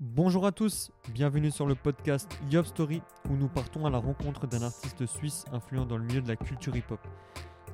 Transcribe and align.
Bonjour 0.00 0.44
à 0.44 0.50
tous, 0.50 0.90
bienvenue 1.10 1.52
sur 1.52 1.66
le 1.66 1.76
podcast 1.76 2.28
Yop 2.50 2.66
Story 2.66 3.00
où 3.30 3.36
nous 3.36 3.46
partons 3.46 3.86
à 3.86 3.90
la 3.90 3.98
rencontre 3.98 4.48
d'un 4.48 4.62
artiste 4.62 5.06
suisse 5.06 5.44
influent 5.52 5.86
dans 5.86 5.96
le 5.96 6.02
milieu 6.02 6.20
de 6.20 6.26
la 6.26 6.34
culture 6.34 6.74
hip-hop. 6.74 6.98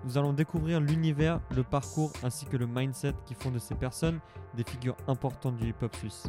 Nous 0.05 0.19
allons 0.19 0.35
découvrir 0.35 0.81
l'univers, 0.81 1.41
le 1.57 1.63
parcours 1.63 2.13
ainsi 2.23 2.45
que 2.45 2.59
le 2.59 2.67
mindset 2.67 3.15
qui 3.25 3.33
font 3.33 3.51
de 3.51 3.59
ces 3.59 3.75
personnes 3.75 4.21
des 4.55 4.65
figures 4.65 4.99
importantes 5.09 5.57
du 5.57 5.71
hip-hop 5.71 5.97
suisse. 5.97 6.27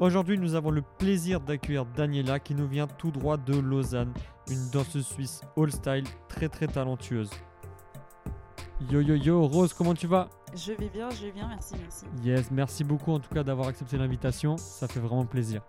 Aujourd'hui, 0.00 0.38
nous 0.38 0.56
avons 0.56 0.72
le 0.72 0.82
plaisir 0.82 1.38
d'accueillir 1.38 1.86
Daniela 1.86 2.40
qui 2.40 2.56
nous 2.56 2.66
vient 2.66 2.88
tout 2.88 3.12
droit 3.12 3.36
de 3.36 3.56
Lausanne, 3.56 4.12
une 4.50 4.70
danseuse 4.70 5.06
suisse 5.06 5.42
all 5.56 5.70
style 5.70 6.04
très 6.28 6.48
très 6.48 6.66
talentueuse. 6.66 7.30
Yo 8.80 9.00
yo 9.00 9.14
yo, 9.14 9.46
Rose, 9.46 9.72
comment 9.72 9.94
tu 9.94 10.08
vas? 10.08 10.28
Je 10.54 10.72
vais 10.72 10.88
bien, 10.88 11.08
je 11.10 11.26
vais 11.26 11.32
bien, 11.32 11.46
merci, 11.46 11.74
merci. 11.80 12.06
Yes, 12.24 12.50
merci 12.50 12.82
beaucoup 12.82 13.12
en 13.12 13.20
tout 13.20 13.32
cas 13.32 13.44
d'avoir 13.44 13.68
accepté 13.68 13.96
l'invitation, 13.96 14.56
ça 14.56 14.88
fait 14.88 14.98
vraiment 14.98 15.24
plaisir. 15.24 15.62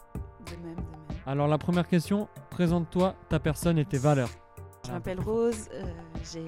De 0.46 0.52
même, 0.58 0.76
de 0.76 0.82
même. 0.82 1.20
Alors 1.28 1.48
la 1.48 1.60
première 1.60 1.88
question, 1.88 2.28
présente-toi 2.50 3.16
ta 3.30 3.40
personne 3.40 3.78
et 3.78 3.86
tes 3.86 4.00
valeurs. 4.00 4.30
Je 4.86 4.92
m'appelle 4.92 5.20
Rose, 5.20 5.70
euh, 5.74 5.84
j'ai 6.32 6.46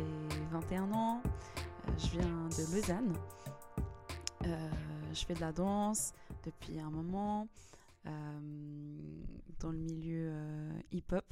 21 0.52 0.92
ans, 0.92 1.22
euh, 1.26 1.92
je 1.98 2.08
viens 2.08 2.22
de 2.50 2.76
Lausanne. 2.76 3.14
Euh, 4.46 4.70
je 5.14 5.26
fais 5.26 5.36
de 5.36 5.42
la 5.42 5.52
danse 5.52 6.14
depuis 6.44 6.80
un 6.80 6.90
moment 6.90 7.48
dans 9.60 9.72
le 9.72 9.78
milieu 9.78 10.32
hip-hop, 10.92 11.26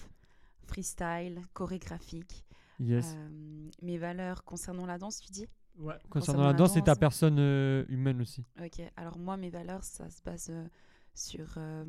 freestyle, 0.68 1.42
chorégraphique. 1.54 2.44
Yes. 2.80 3.14
Euh, 3.16 3.70
mes 3.82 3.98
valeurs 3.98 4.44
concernant 4.44 4.86
la 4.86 4.98
danse, 4.98 5.20
tu 5.22 5.32
dis? 5.32 5.48
Ouais. 5.78 5.94
Concernant 6.10 6.10
concernant 6.10 6.42
la 6.44 6.52
la 6.52 6.58
danse 6.58 6.78
et 6.78 6.82
ta 6.82 6.92
danse. 6.92 7.00
personne 7.00 7.38
euh, 7.40 7.86
humaine 7.90 8.22
aussi. 8.22 8.44
Ok, 8.64 8.82
alors 8.96 9.18
moi, 9.18 9.38
mes 9.38 9.50
valeurs, 9.50 9.84
ça 9.84 10.10
se 10.10 10.22
base 10.24 10.48
euh, 10.50 10.66
sur, 11.14 11.54
euh, 11.58 11.84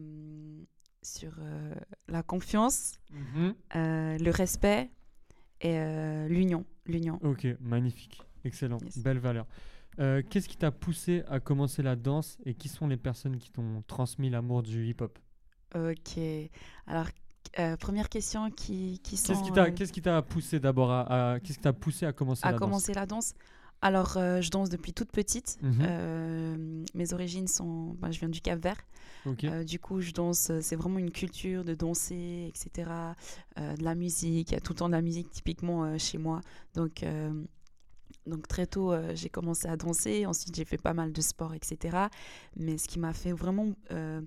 sur 1.03 1.33
euh, 1.39 1.75
la 2.09 2.23
confiance, 2.23 2.99
euh, 3.75 4.19
le 4.19 4.31
respect 4.31 4.91
et 5.61 5.79
euh, 5.79 6.29
l'union. 6.29 6.65
L'union. 6.87 7.19
Ok, 7.23 7.47
magnifique, 7.61 8.23
excellent, 8.45 8.79
Yes. 8.83 8.99
belle 8.99 9.19
valeur. 9.19 9.47
Euh, 9.99 10.23
Qu'est-ce 10.29 10.49
qui 10.49 10.57
t'a 10.57 10.71
poussé 10.71 11.23
à 11.29 11.41
commencer 11.41 11.83
la 11.83 11.97
danse 11.97 12.39
et 12.45 12.55
qui 12.55 12.69
sont 12.69 12.87
les 12.87 12.97
personnes 12.99 13.39
qui 13.39 13.51
t'ont 13.51 13.83
transmis 13.87 14.31
l'amour 14.31 14.63
du 14.63 14.87
hip-hop? 14.87 15.19
Ok. 15.75 16.19
Alors, 16.87 17.07
euh, 17.59 17.77
première 17.77 18.09
question 18.09 18.51
qui, 18.51 18.99
qui 19.03 19.17
sont 19.17 19.29
Qu'est-ce 19.33 19.43
qui 19.45 19.53
t'a 19.53 19.65
euh, 19.65 19.71
qu'est-ce 19.73 19.93
qui 19.93 20.03
t'a 20.03 20.23
poussé 20.23 20.59
d'abord 20.61 20.91
à, 20.91 21.33
à- 21.35 21.41
qu'est-ce 21.41 21.59
qui 21.59 21.63
t'a 21.65 21.73
poussé 21.73 22.07
à 22.07 22.13
commencer 22.13 22.47
à 22.47 22.53
la 22.53 22.59
commencer 22.59 22.93
la 22.95 23.07
danse? 23.07 23.33
Alors, 23.83 24.17
euh, 24.17 24.41
je 24.41 24.51
danse 24.51 24.71
depuis 24.71 24.95
toute 24.95 25.13
petite. 25.13 25.59
Mhm. 25.63 25.79
Euh, 25.83 26.85
mes 26.95 27.13
origines 27.13 27.47
sont. 27.47 27.95
ben, 28.01 28.11
je 28.11 28.19
viens 28.21 28.29
du 28.31 28.41
Cap 28.41 28.59
Vert. 28.59 28.81
danse. 29.27 29.37
Euh, 29.45 29.65
du 29.65 29.79
coup, 29.79 30.01
je 30.01 30.13
danse. 30.13 30.49
euh, 30.51 30.61
C'est 30.63 30.77
vraiment 30.77 30.99
une 30.99 31.11
culture 31.11 31.63
de 31.63 31.75
danser, 31.75 32.47
etc. 32.49 32.91
euh, 33.59 33.75
de 33.77 33.85
la 33.85 33.95
musique. 33.95 34.51
Il 34.51 34.55
y 34.55 34.57
a 34.57 34.61
tout 34.61 34.73
le 34.73 34.79
temps 34.79 34.89
de 34.89 34.95
la 34.95 35.03
musique 35.03 35.31
typiquement 35.31 35.85
euh, 35.85 35.99
chez 35.99 36.17
moi. 36.17 36.41
Donc, 36.75 37.03
euh, 37.03 37.31
donc 38.27 38.49
très 38.49 38.67
tôt, 38.67 38.93
euh, 38.93 39.13
j'ai 39.15 39.29
commencé 39.29 39.69
à 39.69 39.77
danser. 39.77 40.25
Ensuite, 40.25 40.57
j'ai 40.57 40.65
fait 40.65 40.79
pas 40.81 40.95
mal 40.95 41.13
de 41.13 41.21
sport, 41.21 41.53
etc. 41.53 42.07
Mais 42.57 42.79
ce 42.79 42.89
qui 42.89 42.99
m'a 42.99 43.13
fait 43.13 43.33
vraiment, 43.33 43.69
euh, 43.93 44.23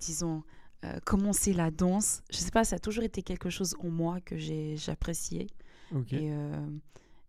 disons, 0.00 0.42
euh, 0.84 0.98
commencer 1.04 1.52
la 1.52 1.70
danse, 1.70 2.22
je 2.30 2.38
sais 2.38 2.50
pas, 2.50 2.64
ça 2.64 2.76
a 2.76 2.78
toujours 2.78 3.04
été 3.04 3.22
quelque 3.22 3.50
chose 3.50 3.74
en 3.82 3.88
moi 3.88 4.20
que 4.20 4.36
j'ai 4.36 4.76
j'appréciais. 4.76 5.46
ok. 5.94 6.12
Et, 6.12 6.30
euh, 6.32 6.66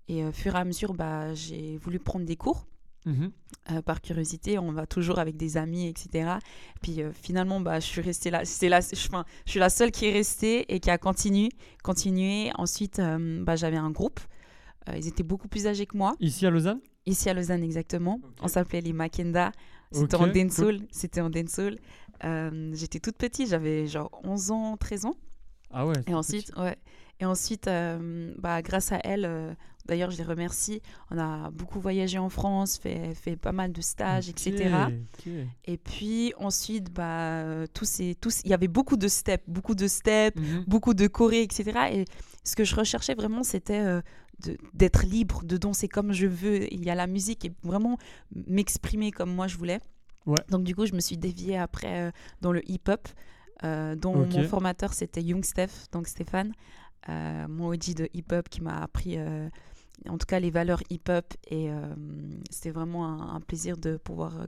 et 0.08 0.26
au 0.26 0.32
fur 0.32 0.56
et 0.56 0.60
à 0.60 0.66
mesure, 0.66 0.94
bah, 0.94 1.34
j'ai 1.34 1.78
voulu 1.78 2.00
prendre 2.00 2.26
des 2.26 2.36
cours. 2.36 2.66
Mhm. 3.06 3.32
Euh, 3.72 3.82
par 3.82 4.02
curiosité, 4.02 4.58
on 4.58 4.72
va 4.72 4.86
toujours 4.86 5.20
avec 5.20 5.36
des 5.36 5.58
amis, 5.58 5.88
etc. 5.88 6.36
Puis 6.82 7.02
euh, 7.02 7.12
finalement, 7.14 7.60
bah, 7.60 7.80
je 7.80 7.86
suis 7.86 8.02
restée 8.02 8.30
là. 8.30 8.45
C'est 8.45 8.70
là, 8.70 8.80
je, 8.82 9.08
enfin, 9.08 9.26
je 9.45 9.52
suis 9.52 9.60
la 9.60 9.70
seule 9.70 9.92
qui 9.92 10.06
est 10.06 10.14
restée 10.14 10.73
et 10.73 10.80
qui 10.80 10.90
a 10.90 10.98
continué. 10.98 11.50
continué. 11.84 12.52
Ensuite, 12.56 13.00
euh, 13.00 13.44
bah, 13.44 13.56
j'avais 13.56 13.78
un 13.78 13.92
groupe. 13.92 14.20
Euh, 14.89 14.98
ils 14.98 15.08
étaient 15.08 15.23
beaucoup 15.23 15.48
plus 15.48 15.67
âgés 15.67 15.86
que 15.86 15.98
moi. 15.98 16.16
Ici 16.20 16.45
à 16.45 16.50
Lausanne? 16.50 16.80
Ici 17.06 17.30
à 17.30 17.33
Lausanne, 17.33 17.64
exactement. 17.64 18.20
On 18.42 18.48
s'appelait 18.48 18.82
les 18.82 18.94
Makenda. 18.94 19.52
C'était 19.92 20.16
en 20.16 20.20
cool. 20.20 20.32
dancehall. 20.32 20.80
C'était 20.92 21.22
en 21.22 21.30
dancehall. 21.30 21.77
Euh, 22.23 22.72
J'étais 22.73 23.00
toute 23.00 23.17
petite. 23.17 23.50
J'avais 23.50 23.88
genre 23.88 24.10
11 24.23 24.52
ans, 24.52 24.78
13 24.78 25.06
ans. 25.06 25.16
Ah 25.72 25.86
ouais. 25.88 25.95
Et 26.08 26.14
ensuite, 26.14 26.52
ouais. 26.58 26.78
Et 27.20 27.26
ensuite, 27.26 27.67
euh, 27.67 28.34
bah, 28.38 28.61
grâce 28.61 28.92
à 28.92 29.00
elle, 29.04 29.26
euh, 29.26 29.54
d'ailleurs, 29.86 30.11
je 30.11 30.17
les 30.17 30.23
remercie. 30.23 30.82
On 31.12 31.17
a 31.17 31.52
beaucoup 31.52 31.80
voyagé 31.80 32.17
en 32.17 32.30
France, 32.30 32.78
fait, 32.78 33.14
fait 33.14 33.36
pas 33.38 33.52
mal 33.52 33.72
de 33.72 33.82
stages, 33.82 34.30
etc. 34.30 34.70
Et 35.66 35.78
puis 35.78 36.33
ensuite, 36.38 36.92
bah, 36.92 37.44
tous 37.73 37.86
ces, 37.86 38.16
tous, 38.16 38.42
il 38.44 38.50
y 38.52 38.54
avait 38.54 38.67
beaucoup 38.67 38.98
de 38.98 39.08
steps, 39.08 39.44
beaucoup 39.48 39.76
de 39.76 39.88
steps, 39.88 40.39
Mhm. 40.39 40.64
beaucoup 40.67 40.94
de 40.94 41.08
choré, 41.08 41.44
etc. 41.44 41.72
Et 41.92 42.06
ce 42.44 42.56
que 42.56 42.64
je 42.64 42.76
recherchais 42.76 43.14
vraiment, 43.16 43.44
c'était 43.44 43.80
euh, 43.80 44.02
d'être 44.73 45.04
libre, 45.06 45.44
de 45.45 45.58
danser 45.58 45.88
comme 45.88 46.12
je 46.14 46.28
veux. 46.28 46.72
Il 46.73 46.83
y 46.83 46.89
a 46.89 46.95
la 46.95 47.08
musique 47.08 47.45
et 47.45 47.52
vraiment 47.64 47.98
m'exprimer 48.48 49.12
comme 49.12 49.33
moi 49.33 49.48
je 49.48 49.58
voulais. 49.58 49.80
Ouais. 50.26 50.39
Donc 50.50 50.64
du 50.64 50.76
coup, 50.76 50.86
je 50.86 50.94
me 50.94 51.00
suis 51.00 51.17
déviée 51.17 51.58
après 51.58 52.08
euh, 52.08 52.11
dans 52.42 52.52
le 52.52 52.61
hip-hop, 52.70 53.08
euh, 53.64 53.95
dont 53.95 54.16
Ok. 54.22 54.34
mon 54.34 54.44
formateur 54.44 54.94
c'était 54.94 55.22
Young 55.22 55.44
Steph, 55.44 55.88
donc 55.92 56.08
Stéphane, 56.08 56.52
euh, 57.10 57.48
mon 57.48 57.67
OG 57.67 57.94
de 57.95 58.10
hip-hop 58.14 58.48
qui 58.50 58.62
m'a 58.62 58.78
appris. 58.82 59.17
euh, 59.17 59.50
en 60.10 60.17
tout 60.17 60.26
cas, 60.26 60.39
les 60.39 60.50
valeurs 60.50 60.82
hip-hop, 60.89 61.33
et 61.50 61.70
c'était 62.50 62.72
vraiment 62.72 63.06
un, 63.08 63.36
un 63.36 63.39
plaisir 63.39 63.78
de 63.78 63.95
pouvoir 63.98 64.48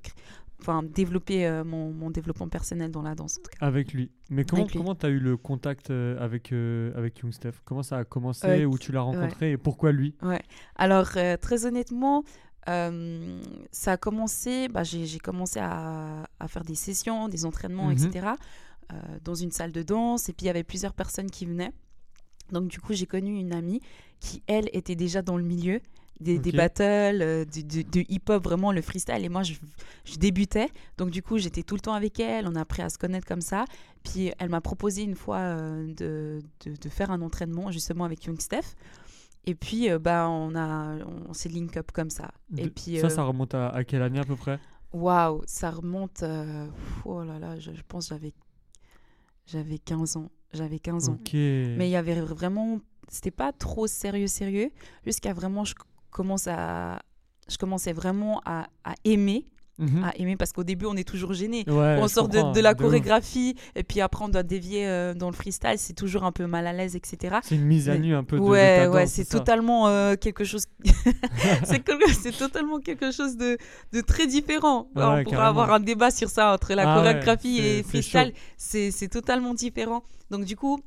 enfin, 0.59 0.81
développer 0.83 1.47
mon, 1.63 1.93
mon 1.93 2.09
développement 2.09 2.49
personnel 2.49 2.91
dans 2.91 3.03
la 3.03 3.13
danse. 3.15 3.37
en 3.37 3.41
tout 3.43 3.51
cas. 3.57 3.65
Avec 3.65 3.93
lui. 3.93 4.11
Mais 4.31 4.43
comment 4.43 4.65
lui. 4.65 4.73
comment 4.77 4.95
t'as 4.95 5.09
eu 5.09 5.19
le 5.19 5.37
contact 5.37 5.91
avec 5.91 6.51
avec 6.51 7.19
Young 7.19 7.31
Steph? 7.31 7.53
Comment 7.63 7.83
ça 7.83 7.97
a 7.99 8.03
commencé 8.03 8.65
Où 8.65 8.77
tu 8.77 8.91
l'as 8.91 9.01
rencontré? 9.01 9.51
Et 9.51 9.57
pourquoi 9.57 9.91
lui? 9.91 10.15
Ouais. 10.23 10.41
Alors, 10.75 11.11
très 11.39 11.65
honnêtement, 11.65 12.23
euh, 12.69 13.39
ça 13.71 13.93
a 13.93 13.97
commencé, 13.97 14.67
bah, 14.67 14.83
j'ai 14.83 15.19
commencé 15.19 15.59
à, 15.59 16.27
à 16.39 16.47
faire 16.47 16.63
des 16.63 16.75
sessions, 16.75 17.27
des 17.29 17.45
entraînements, 17.45 17.87
Mhm. 17.87 17.91
etc., 18.07 18.27
euh, 18.93 18.95
dans 19.23 19.35
une 19.35 19.51
salle 19.51 19.71
de 19.71 19.81
danse, 19.83 20.29
et 20.29 20.33
puis 20.33 20.45
il 20.45 20.47
y 20.47 20.49
avait 20.49 20.63
plusieurs 20.63 20.93
personnes 20.93 21.29
qui 21.31 21.45
venaient. 21.45 21.71
Donc, 22.51 22.67
du 22.67 22.79
coup, 22.79 22.93
j'ai 22.93 23.07
connu 23.07 23.39
une 23.39 23.53
amie 23.53 23.81
qui, 24.19 24.43
elle, 24.47 24.69
était 24.73 24.95
déjà 24.95 25.21
dans 25.21 25.37
le 25.37 25.43
milieu. 25.43 25.81
Des, 26.21 26.39
battles, 26.53 27.21
euh, 27.21 27.43
du- 27.43 28.05
hip-hop, 28.07 28.41
vraiment 28.41 28.71
le 28.71 28.81
freestyle. 28.81 29.25
Et 29.25 29.27
moi, 29.27 29.43
je, 29.43 29.55
je 30.05 30.15
débutais. 30.15 30.69
Donc, 30.97 31.09
du 31.09 31.21
coup, 31.21 31.37
j'étais 31.39 31.61
tout 31.61 31.75
le 31.75 31.81
temps 31.81 31.93
avec 31.93 32.21
elle. 32.21 32.47
On 32.47 32.55
a 32.55 32.61
appris 32.61 32.81
à 32.83 32.89
se 32.89 32.97
connaître 32.97 33.27
comme 33.27 33.41
ça. 33.41 33.65
Puis, 34.03 34.31
elle 34.39 34.47
m'a 34.49 34.61
proposé 34.61 35.01
une 35.03 35.15
fois 35.15 35.39
euh, 35.39 35.87
de, 35.93 36.39
de, 36.65 36.75
de 36.77 36.89
faire 36.89 37.11
un 37.11 37.21
entraînement, 37.21 37.69
justement, 37.69 38.05
avec 38.05 38.23
Young 38.23 38.39
Steph. 38.39 38.75
Et 39.45 39.55
puis, 39.55 39.89
euh, 39.91 39.99
bah, 39.99 40.27
on, 40.29 40.55
a, 40.55 40.97
on 41.29 41.33
s'est 41.33 41.49
link 41.49 41.77
up 41.77 41.91
comme 41.91 42.09
ça. 42.09 42.31
Et 42.57 42.63
De- 42.63 42.69
puis, 42.69 42.99
ça, 42.99 43.07
euh, 43.07 43.09
ça 43.09 43.23
remonte 43.23 43.53
à, 43.53 43.69
à 43.69 43.83
quelle 43.83 44.01
année 44.01 44.19
à 44.19 44.23
peu 44.23 44.35
près? 44.35 44.59
Waouh, 44.93 45.41
ça 45.45 45.69
remonte. 45.71 46.23
euh, 46.23 46.67
oh 47.05 47.23
là 47.23 47.37
là, 47.37 47.59
je, 47.59 47.71
je 47.73 47.81
pense 47.87 48.07
que 48.09 48.15
j'avais, 48.15 48.33
j'avais 49.45 49.77
15 49.77 50.17
ans. 50.17 50.29
J'avais 50.53 50.79
15 50.79 51.09
ans. 51.09 51.17
Mais 51.77 51.87
il 51.87 51.91
y 51.91 51.95
avait 51.95 52.19
vraiment. 52.21 52.79
C'était 53.09 53.31
pas 53.31 53.51
trop 53.51 53.87
sérieux, 53.87 54.27
sérieux. 54.27 54.71
Jusqu'à 55.05 55.33
vraiment, 55.33 55.63
je 55.63 55.75
commence 56.09 56.47
à. 56.47 57.01
Je 57.47 57.57
commençais 57.57 57.93
vraiment 57.93 58.41
à, 58.45 58.67
à 58.83 58.95
aimer, 59.03 59.45
Mhm. 59.77 60.03
à 60.05 60.15
aimer 60.17 60.37
parce 60.37 60.53
qu'au 60.53 60.63
début 60.63 60.85
on 60.85 60.95
est 60.95 61.07
toujours 61.07 61.33
gêné. 61.33 61.65
Ouais, 61.67 61.97
on 61.99 62.07
sort 62.07 62.29
de, 62.29 62.59
la 62.59 62.73
chorégraphie 62.73 63.55
et 63.75 63.83
puis 63.83 63.99
après 64.01 64.23
on 64.23 64.29
doit 64.29 64.43
dévier 64.43 64.87
euh, 64.87 65.13
dans 65.13 65.29
le 65.29 65.35
freestyle, 65.35 65.77
c'est 65.77 65.93
toujours 65.93 66.23
un 66.23 66.31
peu 66.31 66.45
mal 66.47 66.65
à 66.65 66.73
l'aise, 66.73 66.95
etc. 66.95 67.37
C'est 67.43 67.55
une 67.55 67.65
mise 67.65 67.89
à 67.89 67.97
nu 67.97 68.15
un 68.15 68.23
peu 68.23 68.37
de, 68.37 68.41
ouais, 68.41 68.87
ouais, 68.87 69.05
c'est 69.05 69.25
totalement 69.25 69.87
euh, 69.87 70.15
quelque 70.15 70.45
chose. 70.45 70.65
c'est 71.65 72.37
totalement 72.37 72.79
quelque 72.79 73.11
chose 73.11 73.35
de, 73.35 73.57
de 73.91 74.01
très 74.01 74.27
différent. 74.27 74.87
Ouais, 74.95 75.03
on 75.03 75.15
ouais, 75.15 75.23
pourra 75.23 75.35
carrément. 75.35 75.49
avoir 75.49 75.73
un 75.73 75.79
débat 75.79 76.11
sur 76.11 76.29
ça 76.29 76.53
entre 76.53 76.73
la 76.73 76.93
Ah 76.93 76.95
chorégraphie 76.95 77.59
et 77.59 77.83
freestyle. 77.83 78.33
c'est 78.57 79.09
totalement 79.09 79.53
différent. 79.53 80.03
Donc 80.31 80.45
du 80.45 80.55
coup. 80.55 80.79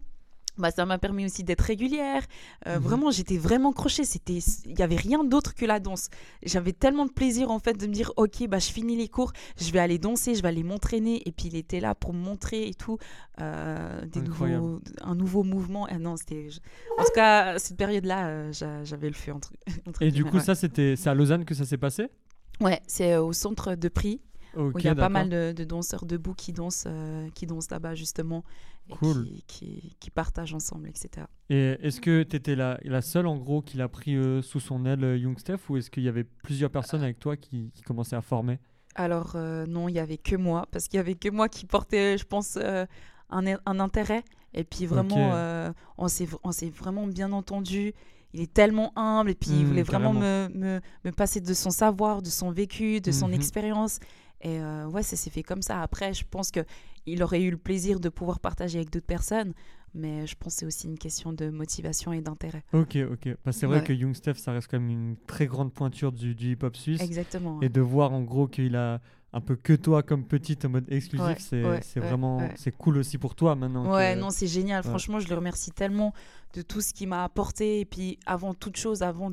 Bah, 0.59 0.71
ça 0.71 0.85
m'a 0.87 0.99
permis 0.99 1.25
aussi 1.25 1.45
d'être 1.45 1.61
régulière. 1.63 2.23
Euh, 2.67 2.77
Mhm. 2.79 2.83
Vraiment, 2.83 3.11
j'étais 3.11 3.39
vraiment 3.39 3.73
crochée. 3.73 4.05
C'était, 4.05 4.39
il 4.67 4.79
y 4.79 4.83
avait 4.83 4.97
rien 4.97 5.25
d'autre 5.25 5.55
que 5.55 5.65
la 5.65 5.81
danse. 5.81 6.09
J'avais 6.45 6.73
tellement 6.73 7.07
de 7.07 7.13
plaisir 7.13 7.51
en 7.51 7.59
fait 7.59 7.75
de 7.75 7.87
me 7.87 7.93
dire, 7.93 8.13
ok, 8.17 8.47
bah 8.49 8.59
je 8.59 8.71
finis 8.71 8.97
les 8.97 9.09
cours, 9.09 9.33
je 9.57 9.71
vais 9.73 9.79
aller 9.79 9.99
danser, 9.99 10.35
je 10.35 10.43
vais 10.43 10.49
aller 10.49 10.63
m'entraîner. 10.65 11.23
Et 11.29 11.33
puis 11.33 11.49
il 11.49 11.57
était 11.57 11.81
là 11.81 11.95
pour 11.95 12.13
me 12.13 12.19
montrer 12.21 12.67
et 12.69 12.75
tout, 12.75 12.99
euh, 13.41 14.05
des 14.07 14.21
nouveaux, 14.21 14.81
un 15.03 15.15
nouveau 15.15 15.43
mouvement. 15.45 15.87
Ah 15.91 15.99
non, 15.99 16.17
c'était, 16.17 16.49
en 16.99 17.05
tout 17.05 17.13
cas, 17.15 17.59
cette 17.59 17.77
période-là, 17.77 18.27
euh, 18.29 18.53
j'a- 18.53 18.85
j'avais 18.85 19.09
le 19.09 19.15
feu 19.15 19.33
entre. 19.33 19.53
entre 19.87 20.03
Et 20.03 20.11
du 20.11 20.25
coup, 20.25 20.37
ouais. 20.39 20.43
ça, 20.43 20.55
c'était 20.55 20.97
c'est 20.97 21.09
à 21.11 21.15
Lausanne 21.15 21.45
que 21.45 21.55
ça 21.55 21.65
s'est 21.65 21.79
passé? 21.79 22.09
Ouais, 22.61 22.81
c'est 22.89 23.17
au 23.17 23.33
centre 23.33 23.75
de 23.77 23.89
prix 23.89 24.21
où 24.57 24.73
il 24.79 24.85
y 24.85 24.89
a 24.89 24.95
pas 24.97 25.09
mal 25.09 25.29
de, 25.29 25.53
de 25.53 25.65
danseurs 25.65 26.05
debout 26.07 26.35
qui 26.35 26.53
dansent, 26.53 26.89
qui 27.35 27.47
dansent 27.47 27.71
là-bas 27.71 27.95
justement 27.95 28.43
et 28.89 28.97
Cool. 28.97 29.23
qui, 29.23 29.45
qui, 29.47 29.97
qui 30.01 30.11
partagent 30.11 30.55
ensemble, 30.55 30.89
etc. 30.89 31.27
Et 31.51 31.77
est-ce 31.83 32.01
que 32.01 32.23
tu 32.23 32.37
étais 32.37 32.55
la, 32.57 32.79
la 32.85 33.01
seule, 33.03 33.27
en 33.27 33.37
gros, 33.37 33.63
qui 33.63 33.77
l'a 33.79 33.89
pris 33.89 34.17
euh, 34.17 34.43
sous 34.43 34.61
son 34.61 34.85
aile, 34.85 35.03
euh, 35.05 35.17
Young 35.19 35.39
Steph, 35.39 35.69
ou 35.71 35.77
est-ce 35.79 35.91
qu'il 35.91 36.03
y 36.03 36.09
avait 36.09 36.25
plusieurs 36.25 36.71
personnes 36.71 37.03
avec 37.03 37.19
toi 37.19 37.37
qui, 37.37 37.71
qui 37.75 37.83
commençaient 37.83 38.17
à 38.17 38.23
former? 38.23 38.59
Alors 38.95 39.33
euh, 39.37 39.65
non, 39.67 39.89
il 39.89 39.95
y 39.95 39.99
avait 40.01 40.19
que 40.19 40.35
moi, 40.37 40.67
parce 40.73 40.89
qu'il 40.89 40.97
y 40.97 41.01
avait 41.01 41.15
que 41.15 41.29
moi 41.29 41.49
qui 41.49 41.67
portais, 41.67 42.19
je 42.19 42.25
pense, 42.25 42.57
euh, 42.61 42.85
un, 43.31 43.45
un 43.65 43.81
intérêt. 43.81 44.25
Et 44.55 44.65
puis 44.65 44.87
vraiment, 44.87 45.17
Ok. 45.17 45.35
euh, 45.35 45.73
on 45.99 46.09
s'est 46.09 46.71
vraiment 46.71 47.07
bien 47.07 47.33
entendu. 47.33 47.93
Il 48.35 48.41
est 48.41 48.53
tellement 48.53 48.93
humble 48.97 49.31
et 49.31 49.35
puis 49.35 49.51
il 49.61 49.65
Mm, 49.65 49.69
voulait 49.69 49.83
vraiment 49.83 50.13
me, 50.13 50.49
me, 50.55 50.81
me 51.05 51.13
passer 51.13 51.41
de 51.41 51.55
son 51.55 51.71
savoir, 51.71 52.23
de 52.23 52.29
son 52.29 52.51
vécu, 52.51 53.01
de 53.01 53.11
son 53.13 53.29
Mhm. 53.29 53.35
expérience. 53.35 54.01
Et 54.41 54.61
euh, 54.61 54.87
ouais, 54.87 55.03
ça 55.03 55.17
s'est 55.17 55.31
fait 55.31 55.43
comme 55.43 55.63
ça. 55.63 55.83
Après, 55.83 56.15
je 56.15 56.25
pense 56.29 56.51
que 56.51 56.61
il 57.07 57.23
aurait 57.23 57.43
eu 57.43 57.51
le 57.51 57.57
plaisir 57.57 58.01
de 58.01 58.09
pouvoir 58.09 58.39
partager 58.39 58.79
avec 58.79 58.91
d'autres 58.91 59.07
personnes, 59.07 59.53
mais 59.95 60.27
je 60.27 60.37
pense 60.37 60.55
que 60.55 60.61
c'est 60.61 60.67
aussi 60.67 60.87
une 60.87 60.99
question 60.99 61.33
de 61.33 61.49
motivation 61.49 62.13
et 62.13 62.21
d'intérêt. 62.21 62.63
Ok, 62.73 62.97
ok. 63.11 63.37
Bah, 63.45 63.53
c'est 63.53 63.67
vrai 63.67 63.79
Ouais. 63.79 63.85
que 63.85 63.93
Young 63.93 64.15
Steph, 64.15 64.35
ça 64.35 64.53
reste 64.53 64.69
quand 64.71 64.79
même 64.79 64.91
une 64.91 65.17
très 65.27 65.47
grande 65.47 65.73
pointure 65.73 66.13
du, 66.13 66.35
du 66.35 66.53
hip-hop 66.53 66.77
suisse. 66.77 67.01
Exactement. 67.03 67.61
Et 67.63 67.69
de 67.71 67.81
voir 67.81 68.13
en 68.13 68.23
gros 68.23 68.47
qu'il 68.47 68.77
a 68.77 69.01
un 69.33 69.41
peu 69.41 69.57
que 69.57 69.73
toi 69.73 70.03
comme 70.03 70.25
petite 70.25 70.65
en 70.67 70.69
mode 70.71 70.91
exclusif, 70.91 71.27
Ouais, 71.27 71.37
c'est 71.39 71.65
ouais, 71.65 71.81
c'est 71.83 72.01
ouais, 72.01 72.07
vraiment 72.07 72.49
c'est 72.57 72.71
cool 72.77 72.99
aussi 72.99 73.19
pour 73.19 73.35
toi 73.35 73.55
maintenant. 73.57 73.91
Ouais, 73.95 74.15
que- 74.15 74.21
non, 74.21 74.31
c'est 74.31 74.47
génial. 74.47 74.83
Franchement, 74.85 75.19
je 75.21 75.29
le 75.29 75.35
remercie 75.35 75.71
tellement 75.71 76.13
de 76.55 76.63
tout 76.63 76.81
ce 76.81 76.93
qu'il 76.95 77.09
m'a 77.09 77.25
apporté. 77.25 77.81
Et 77.81 77.85
puis, 77.85 78.19
avant 78.27 78.55
toute 78.55 78.77
chose, 78.77 79.03
avant 79.03 79.33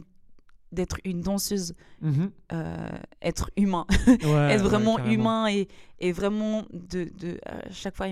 d'être 0.76 0.98
une 1.04 1.22
danseuse, 1.22 1.74
Mhm. 2.02 2.30
euh, 2.52 2.90
être 3.22 3.50
humain, 3.58 3.86
Ouais, 4.24 4.52
être 4.54 4.64
vraiment 4.64 4.98
humain 5.06 5.48
et, 5.48 5.68
et 6.00 6.12
vraiment 6.12 6.64
de, 6.74 7.06
de 7.18 7.40
à 7.46 7.72
chaque 7.72 7.96
fois, 7.96 8.08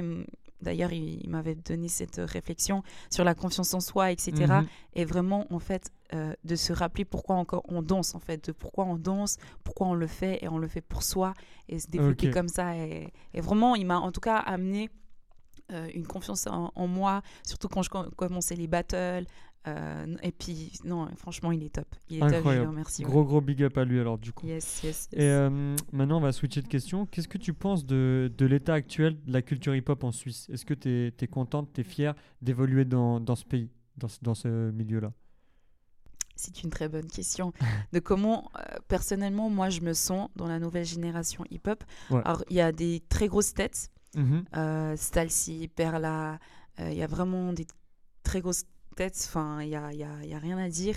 d'ailleurs, 0.61 0.93
il, 0.93 1.21
il 1.23 1.29
m'avait 1.29 1.55
donné 1.55 1.89
cette 1.89 2.19
réflexion 2.23 2.81
sur 3.09 3.23
la 3.25 3.35
confiance 3.35 3.73
en 3.73 3.81
soi, 3.81 4.11
etc. 4.11 4.31
Mhm. 4.61 4.67
Et 4.93 5.05
vraiment, 5.05 5.45
en 5.53 5.59
fait, 5.59 5.91
euh, 6.13 6.33
de 6.43 6.55
se 6.55 6.71
rappeler 6.73 7.05
pourquoi 7.05 7.35
encore 7.35 7.63
on 7.67 7.81
danse, 7.81 8.15
en 8.15 8.19
fait, 8.19 8.47
de 8.47 8.51
pourquoi 8.53 8.85
on 8.85 8.95
danse, 8.95 9.37
pourquoi 9.63 9.87
on 9.87 9.93
le 9.93 10.07
fait 10.07 10.39
et 10.43 10.47
on 10.47 10.57
le 10.57 10.67
fait 10.67 10.81
pour 10.81 11.03
soi 11.03 11.33
et 11.67 11.79
se 11.79 11.87
développer 11.89 12.27
comme 12.33 12.47
ça. 12.47 12.77
Et, 12.77 13.11
et 13.33 13.41
vraiment, 13.41 13.75
il 13.75 13.85
m'a 13.85 13.99
en 13.99 14.11
tout 14.11 14.21
cas 14.21 14.37
amené 14.37 14.89
euh, 15.71 15.87
une 15.93 16.05
confiance 16.05 16.45
en, 16.47 16.71
en 16.75 16.87
moi, 16.87 17.21
surtout 17.43 17.67
quand 17.67 17.81
je 17.83 17.89
com- 17.89 18.09
commençais 18.15 18.55
les 18.55 18.67
battles. 18.67 19.25
Euh, 19.65 20.15
et 20.21 20.31
puis, 20.33 20.73
non, 20.83 21.07
franchement, 21.15 21.51
il 21.53 21.63
est 21.63 21.69
top. 21.73 21.87
Il 22.09 22.17
est 22.17 22.19
top, 22.19 22.33
Incroyable. 22.33 22.67
remercie. 22.67 23.03
ouais. 23.05 23.09
Gros 23.11 23.23
gros 23.23 23.39
big 23.39 23.63
up 23.63 23.77
à 23.77 23.85
lui 23.85 23.99
alors 23.99 24.17
du 24.17 24.33
coup. 24.33 24.45
Yes, 24.45 24.83
yes, 24.83 25.07
yes. 25.11 25.19
Et 25.19 25.21
euh, 25.29 25.75
maintenant, 25.93 26.17
on 26.17 26.21
va 26.21 26.31
switcher 26.33 26.61
de 26.61 26.67
question. 26.67 27.05
Qu'est-ce 27.05 27.29
que 27.29 27.37
tu 27.37 27.53
penses 27.53 27.85
de, 27.85 28.29
de 28.37 28.45
l'état 28.45 28.73
actuel 28.73 29.17
de 29.23 29.31
la 29.31 29.41
culture 29.41 29.73
hip-hop 29.75 30.03
en 30.03 30.11
Suisse? 30.11 30.49
Est-ce 30.51 30.65
que 30.65 30.73
tu 30.73 31.13
es, 31.17 31.27
contente, 31.27 31.69
tu 31.73 31.81
es 31.81 31.83
fière 31.85 32.13
d'évoluer 32.41 32.83
dans, 32.83 33.19
dans 33.21 33.35
ce 33.35 33.45
pays, 33.45 33.69
dans, 33.95 34.09
ce- 34.09 34.19
dans 34.21 34.33
ce 34.35 34.69
milieu-là? 34.71 35.13
C'est 36.35 36.63
une 36.63 36.69
très 36.71 36.89
bonne 36.89 37.07
question. 37.07 37.53
De 37.93 37.99
comment, 37.99 38.51
euh, 38.57 38.77
personnellement, 38.87 39.49
moi, 39.49 39.69
je 39.69 39.81
me 39.81 39.93
sens 39.93 40.29
dans 40.35 40.47
la 40.47 40.59
nouvelle 40.59 40.85
génération 40.85 41.45
hip-hop? 41.51 41.83
Ouais. 42.09 42.21
Alors, 42.25 42.43
il 42.49 42.55
y 42.57 42.61
a 42.61 42.71
des 42.71 43.01
très 43.07 43.27
grosses 43.27 43.53
têtes. 43.53 43.89
Mhm. 44.15 44.43
euh, 44.57 44.95
Stalcy, 44.97 45.67
Perla, 45.73 46.37
il 46.79 46.93
y 46.93 47.01
a 47.01 47.07
vraiment 47.07 47.51
des 47.53 47.65
très 48.23 48.41
grosses 48.41 48.65
têtes. 48.93 49.25
Enfin, 49.27 49.59
il 49.61 49.69
y 49.69 49.75
a, 49.75 49.91
y 49.93 50.03
a- 50.03 50.07
il 50.23 50.29
y 50.29 50.33
a 50.33 50.37
rien 50.39 50.57
à 50.57 50.69
dire. 50.69 50.95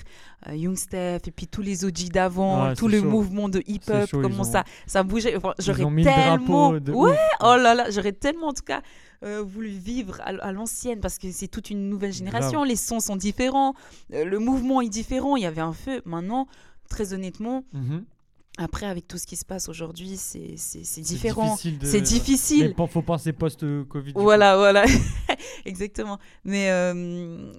Euh, 0.48 0.54
Young 0.54 0.76
Steph, 0.76 1.20
et 1.26 1.30
puis 1.30 1.46
tous 1.48 1.62
les 1.62 1.84
OG 1.84 2.10
d'avant, 2.10 2.68
Ouais, 2.68 2.74
tout 2.74 2.88
le 2.88 3.00
chaud. 3.00 3.04
mouvement 3.10 3.48
de 3.48 3.62
hip-hop, 3.66 4.08
comment 4.10 4.40
ont- 4.40 4.44
ça, 4.44 4.64
ça 4.86 5.02
bougeait. 5.02 5.36
Enfin, 5.36 5.54
j'aurais 5.58 5.84
tellement... 6.04 6.72
de 6.72 6.92
Ouais. 6.92 7.16
Oh 7.40 7.56
là 7.56 7.74
là, 7.74 7.90
j'aurais 7.90 8.12
tellement 8.12 8.48
en 8.48 8.52
tout 8.52 8.64
cas 8.64 8.82
euh, 9.24 9.42
voulu 9.42 9.68
vivre 9.70 10.20
à, 10.20 10.28
à 10.44 10.52
l'ancienne 10.52 11.00
parce 11.00 11.18
que 11.18 11.32
c'est 11.32 11.48
toute 11.48 11.70
une 11.70 11.88
nouvelle 11.88 12.12
génération. 12.12 12.64
Les 12.64 12.76
sons 12.76 13.00
sont 13.00 13.16
différents, 13.16 13.74
euh, 14.12 14.24
le 14.24 14.38
mouvement 14.38 14.80
est 14.82 14.88
différent. 14.90 15.36
Il 15.36 15.42
y 15.42 15.46
avait 15.46 15.62
un 15.62 15.72
feu. 15.72 16.02
Maintenant, 16.04 16.46
très 16.90 17.14
honnêtement, 17.14 17.64
Mhm. 17.72 18.04
après 18.58 18.84
avec 18.86 19.08
tout 19.08 19.16
ce 19.18 19.26
qui 19.26 19.36
se 19.36 19.44
passe 19.46 19.68
aujourd'hui, 19.70 20.16
c'est 20.18 20.54
c'est- 20.58 20.84
c'est 20.84 21.00
différent. 21.00 21.50
difficile 21.54 21.78
de- 21.78 21.86
C'est 21.86 22.00
difficile. 22.02 22.74
Mais 22.78 22.86
faut 22.86 23.02
penser 23.02 23.32
post-Covid. 23.32 24.12
coup. 24.12 24.20
Voilà, 24.22 24.56
voilà, 24.58 24.84
exactement. 25.64 26.18
Mais 26.44 26.70
euh, 26.70 27.52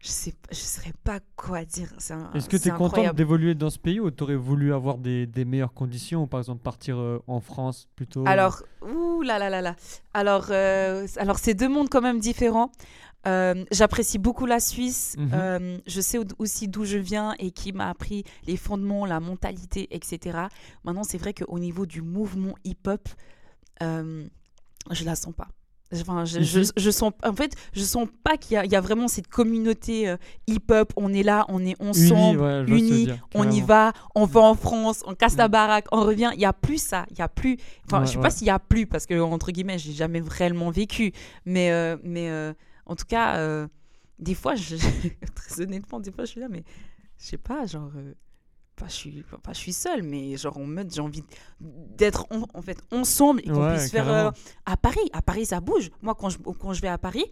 je 0.00 0.08
sais, 0.08 0.32
pas- 0.32 0.48
je 0.52 0.56
saurais 0.56 0.92
pas 1.04 1.18
quoi 1.36 1.64
dire. 1.64 1.92
Est-ce 2.34 2.48
que 2.48 2.56
tu 2.56 2.68
es 2.68 2.70
contente 2.70 3.14
d'évoluer 3.16 3.54
dans 3.54 3.70
ce 3.70 3.78
pays 3.78 3.98
ou 4.00 4.10
tu 4.10 4.22
aurais 4.22 4.36
voulu 4.36 4.72
avoir 4.72 4.98
des, 4.98 5.26
des 5.26 5.44
meilleures 5.44 5.74
conditions, 5.74 6.22
ou 6.22 6.26
par 6.26 6.38
exemple 6.40 6.62
partir 6.62 6.96
euh, 6.98 7.22
en 7.26 7.40
France 7.40 7.88
plutôt 7.96 8.24
Alors, 8.26 8.62
ouh 8.82 9.22
là 9.22 9.38
là 9.38 9.50
là 9.50 9.60
là. 9.60 9.74
Alors, 10.14 10.46
euh, 10.50 11.06
alors 11.16 11.38
c'est 11.38 11.54
deux 11.54 11.68
mondes 11.68 11.88
quand 11.88 12.00
même 12.02 12.20
différents. 12.20 12.70
Euh, 13.26 13.64
J'apprécie 13.72 14.18
beaucoup 14.18 14.46
la 14.46 14.60
Suisse. 14.60 15.16
Mhm. 15.18 15.80
Je 15.86 16.00
sais 16.00 16.18
au- 16.18 16.24
aussi 16.38 16.68
d'où 16.68 16.84
je 16.84 16.98
viens 16.98 17.34
et 17.40 17.50
qui 17.50 17.72
m'a 17.72 17.88
appris 17.90 18.22
les 18.46 18.56
fondements, 18.56 19.04
la 19.04 19.18
mentalité, 19.18 19.88
etc. 19.90 20.38
Maintenant, 20.84 21.02
c'est 21.02 21.18
vrai 21.18 21.34
qu'au 21.34 21.58
niveau 21.58 21.84
du 21.86 22.00
mouvement 22.02 22.54
hip-hop, 22.64 23.08
je 23.80 25.04
la 25.04 25.16
sens 25.16 25.34
pas. 25.34 25.48
Enfin, 25.92 26.26
je, 26.26 26.40
je, 26.42 26.60
Ici 26.60 26.72
je 26.76 26.90
sens, 26.90 27.12
en 27.24 27.32
fait, 27.34 27.54
je 27.72 27.82
sens 27.82 28.06
pas 28.22 28.36
qu'il 28.36 28.62
y, 28.62 28.68
y 28.68 28.76
a 28.76 28.80
vraiment 28.80 29.08
cette 29.08 29.28
communauté 29.28 30.06
euh, 30.08 30.16
hip-hop. 30.46 30.92
On 30.96 31.12
est 31.14 31.22
là, 31.22 31.46
on 31.48 31.60
est 31.64 31.80
Unis, 31.80 31.88
ensemble, 32.12 32.40
ouais, 32.40 32.64
unis, 32.66 33.04
dire, 33.06 33.26
on 33.34 33.50
y 33.50 33.62
va, 33.62 33.92
on 34.14 34.26
va 34.26 34.40
en 34.40 34.54
France, 34.54 35.02
on 35.06 35.14
casse 35.14 35.36
la 35.36 35.48
Mm. 35.48 35.52
baraque, 35.52 35.86
on 35.90 36.02
revient. 36.02 36.30
Il 36.34 36.40
y 36.40 36.44
a 36.44 36.52
plus 36.52 36.82
ça, 36.82 37.06
il 37.10 37.18
y 37.18 37.22
a 37.22 37.28
plus. 37.28 37.56
Enfin, 37.86 38.00
Ouais, 38.00 38.06
je 38.06 38.12
sais 38.12 38.18
pas 38.18 38.28
s'il 38.30 38.46
y 38.46 38.50
a 38.50 38.58
plus 38.58 38.86
parce 38.86 39.06
que 39.06 39.18
entre 39.18 39.50
guillemets, 39.50 39.78
j'ai 39.78 39.92
jamais 39.92 40.20
réellement 40.20 40.70
vécu, 40.70 41.12
mais 41.46 41.70
euh, 41.70 41.96
mais 42.02 42.28
euh, 42.28 42.52
en 42.84 42.94
tout 42.94 43.06
cas, 43.06 43.36
euh, 43.36 43.66
des 44.18 44.34
fois, 44.34 44.56
je, 44.56 44.76
très 45.34 45.60
honnêtement, 45.62 46.00
des 46.00 46.12
fois, 46.12 46.24
je 46.26 46.30
suis 46.32 46.40
là, 46.40 46.48
mais 46.50 46.64
je 47.18 47.24
sais 47.28 47.38
pas, 47.38 47.64
genre. 47.64 47.90
Pas 48.78 48.88
je 48.88 48.92
suis 48.94 49.24
pas 49.42 49.52
je 49.52 49.58
suis 49.58 49.72
seule 49.72 50.02
mais 50.02 50.36
genre 50.36 50.56
en 50.58 50.64
mode 50.66 50.92
j'ai 50.92 51.00
envie 51.00 51.24
d'être 51.60 52.26
en, 52.30 52.42
en 52.54 52.62
fait 52.62 52.78
ensemble 52.92 53.40
et 53.44 53.48
qu'on 53.48 53.66
Ouais, 53.66 53.74
puisse 53.76 53.90
faire 53.90 54.08
euh, 54.08 54.30
à 54.66 54.76
Paris. 54.76 55.08
À 55.12 55.22
Paris 55.22 55.46
ça 55.46 55.60
bouge. 55.60 55.90
Moi 56.02 56.14
quand 56.14 56.30
je 56.30 56.38
quand 56.38 56.72
je 56.72 56.80
vais 56.80 56.88
à 56.88 56.98
Paris 56.98 57.24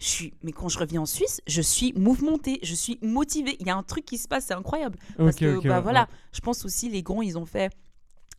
je 0.00 0.06
suis 0.06 0.34
mais 0.42 0.52
quand 0.52 0.68
je 0.68 0.78
reviens 0.78 1.02
en 1.02 1.06
Suisse 1.06 1.40
je 1.46 1.62
suis 1.62 1.92
mouvementée 1.94 2.58
je 2.62 2.74
suis 2.74 2.98
motivée. 3.02 3.56
Il 3.60 3.66
y 3.66 3.70
a 3.70 3.76
un 3.76 3.82
truc 3.82 4.04
qui 4.04 4.18
se 4.18 4.28
passe 4.28 4.46
c'est 4.46 4.54
incroyable. 4.54 4.98
Parce 5.16 5.36
que 5.36 5.56
ok, 5.56 5.66
bah 5.66 5.76
ouais, 5.76 5.82
voilà 5.82 6.08
je 6.32 6.40
pense 6.40 6.64
aussi 6.64 6.88
les 6.88 7.02
grands 7.02 7.22
ils 7.22 7.36
ont 7.38 7.46
fait 7.46 7.72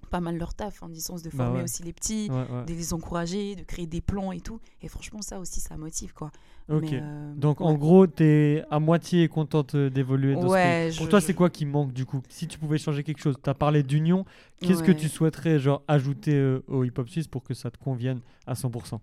pas 0.09 0.21
mal 0.21 0.38
leur 0.38 0.53
taf 0.53 0.81
en 0.83 0.88
distance 0.89 1.21
de 1.21 1.29
Bah 1.29 1.45
former 1.45 1.63
aussi 1.63 1.83
les 1.83 1.91
petits 1.91 2.29
de 2.29 2.73
les 2.73 2.94
encourager 2.94 3.55
de 3.55 3.63
créer 3.63 3.88
des 3.88 3.99
plans 4.01 4.31
et 4.31 4.39
tout. 4.39 4.59
Et 4.81 4.88
franchement 4.88 5.21
ça 5.21 5.39
aussi 5.39 5.59
ça 5.59 5.75
motive 5.75 6.13
quoi 6.13 6.31
Ok. 6.69 6.91
Euh, 6.93 7.33
Donc 7.35 7.61
en 7.61 7.73
gros, 7.75 8.07
tu 8.07 8.23
es 8.23 8.63
à 8.69 8.79
moitié 8.79 9.27
contente 9.29 9.75
euh, 9.75 9.89
d'évoluer 9.89 10.35
dans 10.35 10.47
Ouais. 10.49 10.89
Pour 10.97 11.05
je- 11.05 11.09
toi, 11.09 11.19
je- 11.19 11.25
c'est 11.25 11.33
quoi 11.33 11.49
qui 11.49 11.65
manque 11.65 11.93
du 11.93 12.05
coup? 12.05 12.21
Si 12.29 12.47
tu 12.47 12.59
pouvais 12.59 12.77
changer 12.77 13.03
quelque 13.03 13.21
chose, 13.21 13.35
tu 13.41 13.49
as 13.49 13.53
parlé 13.53 13.83
d'union, 13.83 14.25
qu'est-ce 14.59 14.83
que 14.83 14.91
tu 14.91 15.07
souhaiterais 15.07 15.59
genre 15.59 15.81
ajouter 15.87 16.33
euh, 16.33 16.63
au 16.67 16.83
hip-hop 16.83 17.07
suisse 17.09 17.27
pour 17.27 17.43
que 17.43 17.53
ça 17.53 17.71
te 17.71 17.77
convienne 17.77 18.19
à 18.45 18.53
100% 18.56 18.99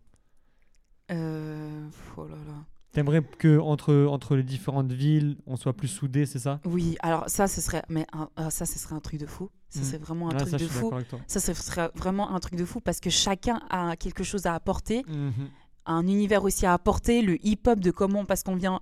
Euh, 1.10 1.86
oh 2.16 2.24
là 2.26 2.36
là 2.46 2.64
T'aimerais 2.92 3.22
que 3.22 3.58
entre, 3.58 4.04
entre 4.08 4.36
les 4.36 4.44
différentes 4.44 4.92
villes, 4.92 5.36
on 5.46 5.56
soit 5.56 5.72
plus 5.72 5.88
soudés, 5.88 6.26
c'est 6.26 6.38
ça? 6.38 6.60
Oui, 6.64 6.96
alors 7.00 7.24
ça, 7.28 7.48
ce 7.48 7.60
serait, 7.60 7.82
mais 7.88 8.06
un- 8.12 8.28
ah, 8.36 8.50
ça, 8.50 8.66
ce 8.66 8.78
serait 8.78 8.94
un 8.94 9.00
truc 9.00 9.18
de 9.18 9.26
fou. 9.26 9.50
Ça, 9.68 9.80
Mm. 9.80 9.82
c'est 9.82 9.98
vraiment 9.98 10.28
un 10.30 10.34
Ah, 10.34 10.38
truc 10.38 10.50
ça, 10.50 10.58
de 10.58 10.64
fou. 10.68 10.92
Ça, 11.26 11.40
ce 11.40 11.52
serait 11.54 11.90
vraiment 11.96 12.30
un 12.32 12.38
truc 12.38 12.54
de 12.54 12.64
fou 12.64 12.80
parce 12.80 13.00
que 13.00 13.10
chacun 13.10 13.60
a 13.68 13.96
quelque 13.96 14.22
chose 14.22 14.46
à 14.46 14.54
apporter, 14.54 15.02
Mhm. 15.08 15.48
Un 15.86 16.06
univers 16.06 16.44
aussi 16.44 16.66
à 16.66 16.72
apporter, 16.72 17.22
le 17.22 17.44
hip-hop 17.46 17.80
de 17.80 17.90
comment, 17.90 18.24
parce 18.24 18.42
qu'on 18.42 18.56
vient, 18.56 18.80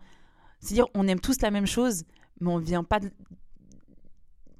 c'est-à-dire, 0.60 0.86
on 0.94 1.06
aime 1.08 1.20
tous 1.20 1.40
la 1.40 1.50
même 1.50 1.66
chose, 1.66 2.04
mais 2.40 2.48
on 2.50 2.58
vient 2.58 2.84
pas 2.84 3.00
de, 3.00 3.10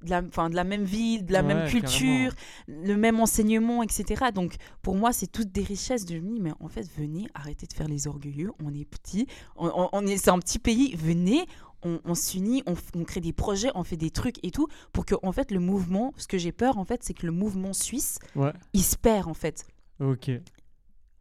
de 0.04 0.11
la, 0.11 0.20
de 0.22 0.54
la 0.56 0.64
même 0.64 0.82
ville, 0.84 1.25
de 1.25 1.32
la 1.32 1.42
même 1.44 1.58
culture, 1.68 2.32
le 2.66 2.94
même 2.96 3.20
enseignement, 3.20 3.84
etc. 3.84 4.26
Donc, 4.34 4.56
pour 4.82 4.96
moi, 4.96 5.12
c'est 5.12 5.28
toutes 5.28 5.52
des 5.52 5.62
richesses. 5.62 6.04
De 6.04 6.18
me 6.18 6.34
dis, 6.34 6.40
mais 6.40 6.52
en 6.58 6.68
fait, 6.68 6.88
venez, 6.99 7.28
arrêtez 7.34 7.66
de 7.66 7.72
faire 7.72 7.87
les 7.87 8.08
orgueilleux, 8.08 8.50
on 8.64 8.75
est 8.75 8.84
petit, 8.84 9.28
on, 9.56 9.68
on- 9.68 9.88
on 9.92 10.06
est, 10.06 10.16
c'est 10.16 10.30
un 10.30 10.40
petit 10.40 10.58
pays, 10.58 10.96
venez, 10.96 11.46
on, 11.84 12.00
on 12.04 12.14
s'unit, 12.16 12.64
on, 12.66 12.75
crée 13.04 13.20
des 13.20 13.32
projets, 13.32 13.70
on 13.76 13.84
fait 13.84 13.96
des 13.96 14.11
trucs 14.11 14.44
et 14.44 14.50
tout, 14.50 14.66
pour 14.92 15.04
que, 15.04 15.14
en 15.22 15.30
fait, 15.30 15.52
le 15.52 15.61
mouvement, 15.61 16.12
ce 16.16 16.26
que 16.26 16.38
j'ai 16.38 16.52
peur, 16.52 16.78
en 16.78 16.84
fait, 16.84 17.02
c'est 17.04 17.14
que 17.14 17.26
le 17.26 17.32
mouvement 17.32 17.72
suisse, 17.72 18.18
Ouais, 18.34 18.52
il 18.72 18.82
se 18.82 18.96
perd, 18.96 19.28
en 19.28 19.34
fait. 19.34 19.66
ok. 20.00 20.30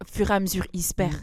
Fur 0.05 0.31
et 0.31 0.33
à 0.33 0.39
mesure, 0.39 0.65
il 0.73 0.83
se 0.83 0.93
perd. 0.93 1.13
Mm. 1.13 1.17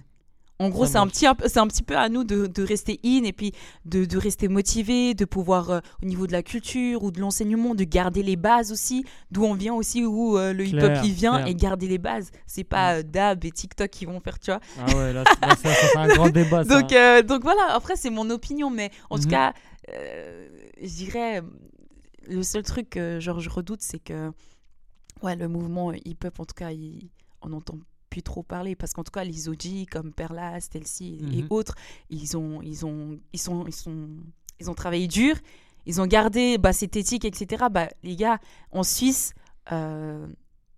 En 0.61 0.71
gros, 0.71 0.87
c'est 0.87 0.97
un, 0.99 1.07
petit, 1.07 1.25
c'est 1.47 1.59
un 1.61 1.69
petit 1.69 1.85
peu 1.85 1.97
à 1.97 2.09
nous 2.09 2.25
de, 2.25 2.49
de 2.49 2.63
rester 2.65 2.99
in 3.05 3.23
et 3.23 3.33
puis 3.33 3.53
de, 3.85 4.05
de 4.05 4.19
rester 4.19 4.49
motivé, 4.49 5.15
de 5.15 5.25
pouvoir, 5.25 5.71
euh, 5.71 5.81
au 6.03 6.07
niveau 6.07 6.27
de 6.27 6.33
la 6.33 6.43
culture 6.43 7.05
ou 7.05 7.13
de 7.13 7.21
l'enseignement, 7.21 7.77
de 7.77 7.85
garder 7.85 8.25
les 8.25 8.35
bases 8.35 8.73
aussi, 8.73 9.05
d'où 9.31 9.45
on 9.45 9.55
vient 9.55 9.75
aussi, 9.75 10.05
où 10.05 10.37
euh, 10.37 10.53
le 10.53 10.67
hip-hop 10.67 10.91
il 11.05 11.13
vient, 11.13 11.35
clair. 11.37 11.47
et 11.47 11.55
garder 11.55 11.87
les 11.87 11.99
bases. 11.99 12.33
C'est 12.49 12.65
pas 12.65 12.95
Mm. 12.95 12.99
euh, 12.99 13.03
Dab 13.05 13.45
et 13.45 13.53
TikTok 13.53 13.89
qui 13.89 14.05
vont 14.05 14.19
faire, 14.19 14.41
tu 14.41 14.51
vois. 14.51 14.59
Ah 14.81 14.97
ouais, 14.97 15.13
là, 15.13 15.23
là, 15.43 15.55
ça, 15.55 15.73
ça, 15.75 15.89
c'est 15.93 15.97
un 15.97 16.09
grand 16.09 16.29
débat. 16.31 16.65
ça. 16.65 16.81
Donc, 16.83 17.27
donc 17.29 17.43
voilà, 17.45 17.73
après, 17.75 17.95
c'est 17.95 18.11
mon 18.11 18.29
opinion, 18.29 18.69
mais 18.69 18.91
en 19.11 19.17
tout 19.19 19.27
Mhm. 19.27 19.31
cas, 19.31 19.53
je 20.83 20.89
dirais, 20.97 21.41
le 22.27 22.43
seul 22.43 22.65
truc 22.65 22.91
que 22.91 23.21
genre, 23.21 23.39
je 23.39 23.49
redoute, 23.49 23.81
c'est 23.81 24.01
que 24.01 24.33
ouais, 25.23 25.37
le 25.37 25.47
mouvement 25.47 25.93
hip-hop, 25.93 26.41
en 26.41 26.45
tout 26.45 26.55
cas, 26.57 26.73
il- 26.73 27.11
on 27.43 27.51
n'entend 27.51 27.79
plus 28.19 28.23
trop 28.25 28.43
parler, 28.43 28.75
parce 28.75 28.93
qu'en 28.93 29.05
tout 29.05 29.13
cas, 29.13 29.23
les 29.23 29.49
OG 29.49 29.87
comme 29.91 30.13
Perla, 30.13 30.59
Stelcy 30.61 31.21
et 31.33 31.43
Mhm. 31.43 31.47
autres, 31.51 31.75
ils 32.11 32.37
ont, 32.37 32.61
ils, 32.63 32.85
ont, 32.85 33.19
ils, 33.33 33.39
sont, 33.39 33.65
ils, 33.67 33.73
sont, 33.73 34.09
ils 34.61 34.69
ont 34.69 34.75
travaillé 34.75 35.07
dur, 35.07 35.37
ils 35.87 36.01
ont 36.01 36.07
gardé 36.07 36.59
bah, 36.59 36.73
cette 36.73 36.97
éthique, 36.97 37.25
etc. 37.25 37.67
Bah, 37.71 37.89
les 38.03 38.17
gars, 38.17 38.39
en 38.73 38.83
Suisse, 38.83 39.35
euh, 39.71 40.27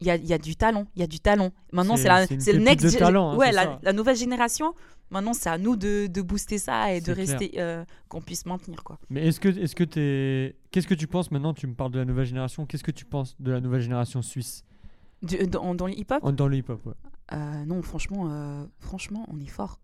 il 0.00 0.06
y, 0.06 0.11
a, 0.11 0.16
il 0.16 0.26
y 0.26 0.35
a 0.35 0.38
du 0.38 0.54
talent. 0.54 0.87
Il 0.97 1.00
y 1.00 1.02
a 1.02 1.06
du 1.06 1.18
talent. 1.20 1.50
Maintenant, 1.73 1.97
C'est- 1.97 2.52
le 2.52 2.59
next. 2.59 2.99
talent, 2.99 3.30
hein, 3.32 3.37
ouais, 3.37 3.52
la, 3.52 3.92
nouvelle 3.94 4.16
génération. 4.16 4.75
Maintenant, 5.11 5.32
c'est 5.32 5.49
à 5.49 5.56
nous 5.59 5.76
de, 5.76 6.06
de 6.09 6.23
booster 6.23 6.59
ça 6.59 6.92
et 6.94 7.00
de 7.00 7.12
clair. 7.14 7.16
rester. 7.26 7.52
euh, 7.59 7.85
qu'on 8.09 8.20
puisse 8.20 8.44
maintenir, 8.47 8.85
quoi. 8.85 8.99
Mais 9.09 9.26
est-ce 9.26 9.40
que, 9.40 9.49
est-ce 9.49 9.75
que 9.75 9.85
t'es, 9.85 10.56
qu'est-ce 10.70 10.87
que 10.87 10.94
tu 10.94 11.06
penses 11.06 11.30
maintenant 11.30 11.54
Tu 11.54 11.66
me 11.66 11.75
parles 11.75 11.90
de 11.92 11.99
la 11.99 12.04
nouvelle 12.04 12.26
génération. 12.26 12.66
Qu'est-ce 12.66 12.85
que 12.85 12.90
tu 12.92 13.04
penses 13.06 13.35
de 13.40 13.50
la 13.50 13.61
nouvelle 13.61 13.80
génération 13.80 14.20
suisse? 14.23 14.62
Du- 15.23 15.37
dans, 15.49 15.75
dans 15.75 15.87
le 15.87 15.92
hip-hop? 15.99 16.20
En- 16.23 16.32
dans 16.32 16.49
le 16.49 16.56
ouais. 16.56 16.94
Euh, 17.32 17.64
Non, 17.66 17.82
franchement, 17.82 18.28
euh, 18.30 18.64
franchement, 18.80 19.26
on 19.32 19.40
est 19.40 19.46
fort. 19.49 19.78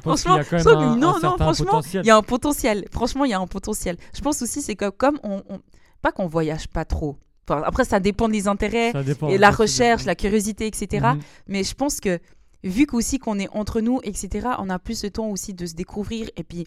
Franchement, 0.00 0.38
y 0.38 0.40
a 0.40 0.96
non, 0.96 1.18
non, 1.22 1.36
franchement. 1.38 1.80
Il 1.94 2.06
y 2.06 2.10
a 2.10 2.16
un 2.16 2.22
potentiel. 2.22 2.86
Franchement, 2.90 3.24
il 3.24 3.30
y 3.30 3.34
a 3.34 3.40
un 3.40 3.46
potentiel. 3.46 3.98
Je 4.14 4.20
pense 4.20 4.40
aussi, 4.42 4.62
c'est 4.62 4.74
que 4.74 4.88
comme 4.88 5.18
on, 5.22 5.42
on- 5.48 5.60
pas 6.00 6.12
qu'on 6.12 6.26
voyage 6.26 6.68
pas 6.68 6.84
trop. 6.84 7.18
Enfin, 7.48 7.62
après, 7.64 7.84
ça 7.84 8.00
dépend 8.00 8.28
des 8.28 8.48
intérêts 8.48 8.92
dépend. 9.04 9.28
et 9.28 9.38
la 9.38 9.50
recherche, 9.50 10.04
la 10.04 10.14
curiosité, 10.14 10.66
etc. 10.66 11.08
Mhm. 11.14 11.20
Mais 11.48 11.64
je 11.64 11.74
pense 11.74 12.00
que 12.00 12.20
vu 12.64 12.86
qu'aussi 12.86 13.18
qu'on 13.18 13.38
est 13.38 13.48
entre 13.52 13.80
nous, 13.80 14.00
etc., 14.04 14.48
on 14.58 14.70
a 14.70 14.78
plus 14.78 15.02
le 15.04 15.10
temps 15.10 15.26
aussi 15.28 15.52
de 15.52 15.66
se 15.66 15.74
découvrir 15.74 16.30
et 16.36 16.44
puis 16.44 16.66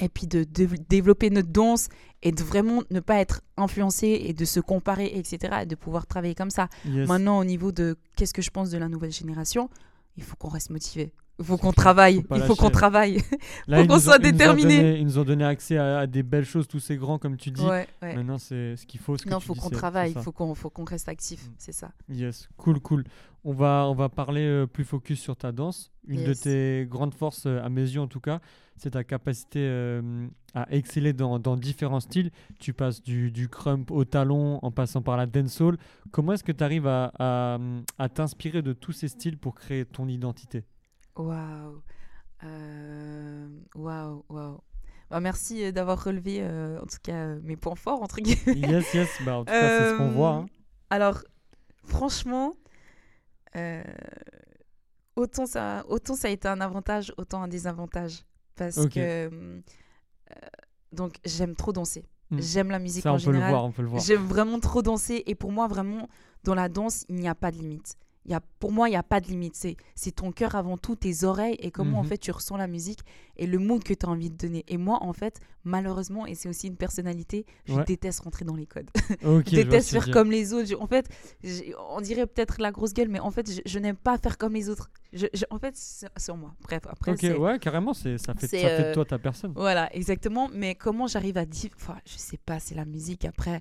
et 0.00 0.08
puis 0.08 0.26
de, 0.26 0.44
de 0.44 0.68
développer 0.88 1.30
notre 1.30 1.48
danse 1.48 1.88
et 2.22 2.32
de 2.32 2.42
vraiment 2.42 2.82
ne 2.90 3.00
pas 3.00 3.20
être 3.20 3.42
influencé 3.56 4.22
et 4.24 4.32
de 4.32 4.44
se 4.44 4.60
comparer, 4.60 5.12
etc. 5.14 5.58
et 5.62 5.66
de 5.66 5.74
pouvoir 5.74 6.06
travailler 6.06 6.34
comme 6.34 6.50
ça. 6.50 6.68
Yes. 6.86 7.08
Maintenant, 7.08 7.38
au 7.38 7.44
niveau 7.44 7.72
de 7.72 7.96
qu'est-ce 8.16 8.34
que 8.34 8.42
je 8.42 8.50
pense 8.50 8.70
de 8.70 8.78
la 8.78 8.88
nouvelle 8.88 9.12
génération, 9.12 9.70
il 10.16 10.22
faut 10.22 10.36
qu'on 10.36 10.48
reste 10.48 10.70
motivé. 10.70 11.12
Il 11.40 11.46
faut 11.46 11.56
qu'on 11.56 11.72
travaille. 11.72 12.22
Faut 12.28 12.36
Il 12.36 12.42
faut 12.42 12.54
qu'on 12.54 12.70
travaille. 12.70 13.22
Là, 13.66 13.78
faut 13.82 13.86
qu'on 13.88 13.98
soit 13.98 14.18
déterminé. 14.18 14.98
Ils 14.98 15.04
nous 15.06 15.18
ont 15.18 15.24
donné 15.24 15.44
accès 15.44 15.78
à, 15.78 16.00
à 16.00 16.06
des 16.06 16.22
belles 16.22 16.44
choses, 16.44 16.68
tous 16.68 16.80
ces 16.80 16.96
grands, 16.96 17.18
comme 17.18 17.36
tu 17.38 17.50
dis. 17.50 17.62
ouais, 17.64 17.88
ouais. 18.02 18.14
Maintenant, 18.14 18.36
c'est 18.38 18.76
ce 18.76 18.84
qu'il 18.86 19.00
faut. 19.00 19.16
Ce 19.16 19.24
que 19.24 19.30
Non, 19.30 19.38
tu 19.40 19.46
faut 19.46 19.54
qu'on 19.54 19.70
travaille. 19.70 20.12
faut 20.12 20.32
qu'on 20.32 20.54
faut 20.54 20.68
qu'on 20.70 20.84
reste 20.84 21.08
actif. 21.08 21.46
Mm. 21.46 21.52
C'est 21.58 21.72
ça. 21.72 21.92
Yes, 22.10 22.48
cool, 22.58 22.78
cool. 22.80 23.04
On 23.42 23.54
va, 23.54 23.86
on 23.88 23.94
va 23.94 24.10
parler 24.10 24.42
euh, 24.44 24.66
plus 24.66 24.84
focus 24.84 25.18
sur 25.18 25.34
ta 25.34 25.50
danse. 25.50 25.90
Une 26.06 26.24
de 26.24 26.34
tes 26.34 26.86
grandes 26.86 27.14
forces, 27.14 27.46
euh, 27.46 27.62
à 27.64 27.70
mes 27.70 27.80
yeux 27.80 28.00
en 28.02 28.06
tout 28.06 28.20
cas, 28.20 28.40
c'est 28.76 28.90
ta 28.90 29.02
capacité 29.02 29.60
euh, 29.62 30.26
à 30.52 30.66
exceller 30.70 31.14
dans, 31.14 31.38
dans 31.38 31.56
différents 31.56 32.00
styles. 32.00 32.32
Tu 32.58 32.74
passes 32.74 33.02
du, 33.02 33.30
du 33.30 33.48
crump 33.48 33.90
au 33.90 34.04
talon 34.04 34.58
en 34.62 34.70
passant 34.70 35.00
par 35.00 35.16
la 35.16 35.24
dancehall. 35.24 35.78
Comment 36.10 36.34
est-ce 36.34 36.44
que 36.44 36.52
tu 36.52 36.62
arrives 36.62 36.86
à, 36.86 37.12
à, 37.18 37.58
à 37.98 38.08
t'inspirer 38.10 38.60
de 38.60 38.74
tous 38.74 38.92
ces 38.92 39.08
styles 39.08 39.38
pour 39.38 39.54
créer 39.54 39.86
ton 39.86 40.06
identité? 40.06 40.64
Waouh. 41.22 41.82
Euh, 42.44 43.48
Waouh, 43.74 44.24
waouh. 44.28 44.58
Bah, 45.10 45.20
merci 45.20 45.64
euh, 45.64 45.72
d'avoir 45.72 46.02
relevé, 46.02 46.38
euh, 46.40 46.78
en 46.80 46.86
tout 46.86 46.98
cas, 47.02 47.34
mes 47.42 47.56
points 47.56 47.74
forts, 47.74 48.02
entre 48.02 48.20
guillemets. 48.20 48.68
Yes, 48.68 48.94
yes, 48.94 49.08
bah, 49.24 49.36
en 49.38 49.44
tout 49.44 49.50
cas, 49.52 49.78
c'est 49.78 49.90
ce 49.90 49.96
qu'on 49.98 50.10
voit. 50.10 50.34
hein. 50.34 50.46
Alors, 50.88 51.22
franchement, 51.84 52.54
euh, 53.56 53.82
autant, 55.16 55.46
ça, 55.46 55.84
autant 55.88 56.14
ça 56.14 56.28
a 56.28 56.30
été 56.30 56.48
un 56.48 56.60
avantage, 56.60 57.12
autant 57.18 57.42
un 57.42 57.48
désavantage. 57.48 58.24
Parce 58.56 58.76
que. 58.86 59.00
euh, 59.00 59.60
donc, 60.92 61.14
j'aime 61.24 61.54
trop 61.56 61.72
danser. 61.72 62.04
Mm. 62.30 62.40
J'aime 62.40 62.70
la 62.70 62.78
musique 62.78 63.02
Ça, 63.02 63.12
en 63.12 63.16
on 63.16 63.20
peut 63.20 63.32
le 63.32 63.38
voir, 63.38 63.64
on 63.64 63.72
peut 63.72 63.82
le 63.82 63.88
voir. 63.88 64.02
J'aime 64.02 64.24
vraiment 64.26 64.60
trop 64.60 64.82
danser. 64.82 65.22
Et 65.26 65.34
pour 65.34 65.50
moi, 65.50 65.66
vraiment, 65.66 66.08
dans 66.44 66.54
la 66.54 66.68
danse, 66.68 67.04
il 67.08 67.16
n'y 67.16 67.28
a 67.28 67.34
pas 67.34 67.50
de 67.50 67.56
limite. 67.58 67.96
Y 68.26 68.34
a, 68.34 68.40
pour 68.58 68.70
moi, 68.70 68.88
il 68.88 68.92
n'y 68.92 68.96
a 68.98 69.02
pas 69.02 69.20
de 69.20 69.26
limite. 69.28 69.54
C'est, 69.56 70.10
ton 70.12 70.30
cœur 70.30 70.54
avant 70.54 70.76
tout, 70.76 70.94
tes 70.94 71.24
oreilles 71.24 71.56
et 71.58 71.70
comment 71.70 72.00
en 72.00 72.02
Mhm. 72.02 72.08
fait 72.10 72.18
tu 72.18 72.30
ressens 72.30 72.56
la 72.58 72.66
musique 72.66 73.00
et 73.36 73.46
le 73.46 73.58
mood 73.58 73.82
que 73.82 73.94
tu 73.94 74.04
as 74.04 74.08
envie 74.10 74.28
de 74.30 74.36
donner. 74.36 74.62
Et 74.68 74.76
moi, 74.76 74.98
en 75.02 75.14
fait, 75.14 75.40
malheureusement, 75.64 76.26
et 76.26 76.34
c'est 76.34 76.48
aussi 76.48 76.66
une 76.66 76.76
personnalité, 76.76 77.46
je 77.64 77.74
Ouais. 77.74 77.84
déteste 77.84 78.20
rentrer 78.20 78.44
dans 78.44 78.56
les 78.56 78.66
codes. 78.66 78.90
Je 79.46 79.54
déteste 79.54 79.90
faire 79.90 80.10
comme 80.10 80.30
les 80.30 80.52
autres. 80.52 80.66
Je- 80.68 80.74
en 80.74 80.86
fait, 80.86 81.08
on 81.90 82.00
dirait 82.00 82.26
peut-être 82.26 82.60
la 82.60 82.70
grosse 82.72 82.92
gueule, 82.92 83.08
mais 83.08 83.20
en 83.20 83.30
fait, 83.30 83.50
je, 83.50 83.60
je 83.64 83.78
n'aime 83.78 83.96
pas 83.96 84.18
faire 84.18 84.36
comme 84.38 84.52
les 84.54 84.68
autres. 84.68 84.90
En 85.50 85.58
fait, 85.58 85.74
c'est 85.76 86.06
sur 86.18 86.36
moi. 86.36 86.54
Bref, 86.62 86.82
après, 86.88 87.12
Ok, 87.12 87.38
ouais, 87.40 87.58
carrément, 87.58 87.94
ça, 87.94 88.02
fait, 88.02 88.18
ça 88.18 88.34
fait 88.34 88.48
de 88.62 88.84
euh, 88.88 88.94
toi 88.94 89.04
ta 89.04 89.18
personne. 89.18 89.52
Voilà, 89.56 89.94
exactement. 89.96 90.48
Mais 90.52 90.74
comment 90.74 91.06
j'arrive 91.06 91.38
à 91.38 91.46
dire. 91.46 91.70
Enfin, 91.76 91.96
je 92.06 92.16
sais 92.18 92.38
pas, 92.38 92.60
c'est 92.60 92.74
la 92.74 92.84
musique. 92.84 93.24
Après, 93.24 93.60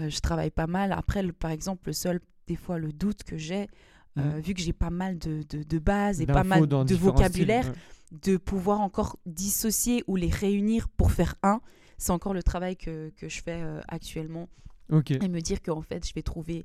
euh, 0.00 0.08
je 0.08 0.18
travaille 0.20 0.50
pas 0.50 0.66
mal. 0.66 0.92
Après, 0.92 1.22
le- 1.22 1.32
par 1.32 1.50
exemple, 1.50 1.82
le 1.86 1.92
seul, 1.92 2.20
des 2.46 2.56
fois, 2.56 2.78
le 2.78 2.90
doute 2.92 3.22
que 3.24 3.36
j'ai, 3.36 3.68
euh, 4.16 4.40
vu 4.40 4.54
que 4.54 4.60
j'ai 4.60 4.72
pas 4.72 4.90
mal 4.90 5.18
de, 5.18 5.42
de, 5.48 5.62
de 5.62 5.78
bases 5.78 6.20
et 6.20 6.26
pas 6.26 6.44
mal 6.44 6.66
de 6.66 6.94
vocabulaire, 6.94 7.64
styles, 7.64 7.76
ouais. 8.12 8.18
de 8.22 8.36
pouvoir 8.36 8.80
encore 8.80 9.18
dissocier 9.26 10.02
ou 10.06 10.16
les 10.16 10.30
réunir 10.30 10.88
pour 10.88 11.12
faire 11.12 11.34
un, 11.42 11.60
c'est 11.98 12.12
encore 12.12 12.34
le 12.34 12.42
travail 12.42 12.76
que, 12.76 13.10
que 13.10 13.28
je 13.28 13.42
fais 13.42 13.60
euh, 13.62 13.80
actuellement. 13.88 14.48
Et 14.90 15.28
me 15.28 15.40
dire 15.40 15.60
qu'en 15.60 15.82
fait, 15.82 16.06
je 16.08 16.14
vais 16.14 16.22
trouver 16.22 16.64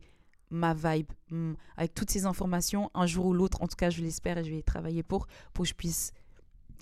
ma 0.50 0.74
vibe 0.74 1.12
avec 1.76 1.94
toutes 1.94 2.12
ces 2.12 2.26
informations 2.26 2.90
un 2.94 3.06
jour 3.06 3.26
ou 3.26 3.34
l'autre. 3.34 3.62
En 3.62 3.68
tout 3.68 3.76
cas, 3.76 3.90
je 3.90 4.02
l'espère 4.02 4.38
et 4.38 4.44
je 4.44 4.52
vais 4.52 4.60
y 4.60 4.64
travailler 4.64 5.04
pour, 5.04 5.28
pour 5.54 5.64
que 5.64 5.70
je 5.70 5.74
puisse 5.74 6.14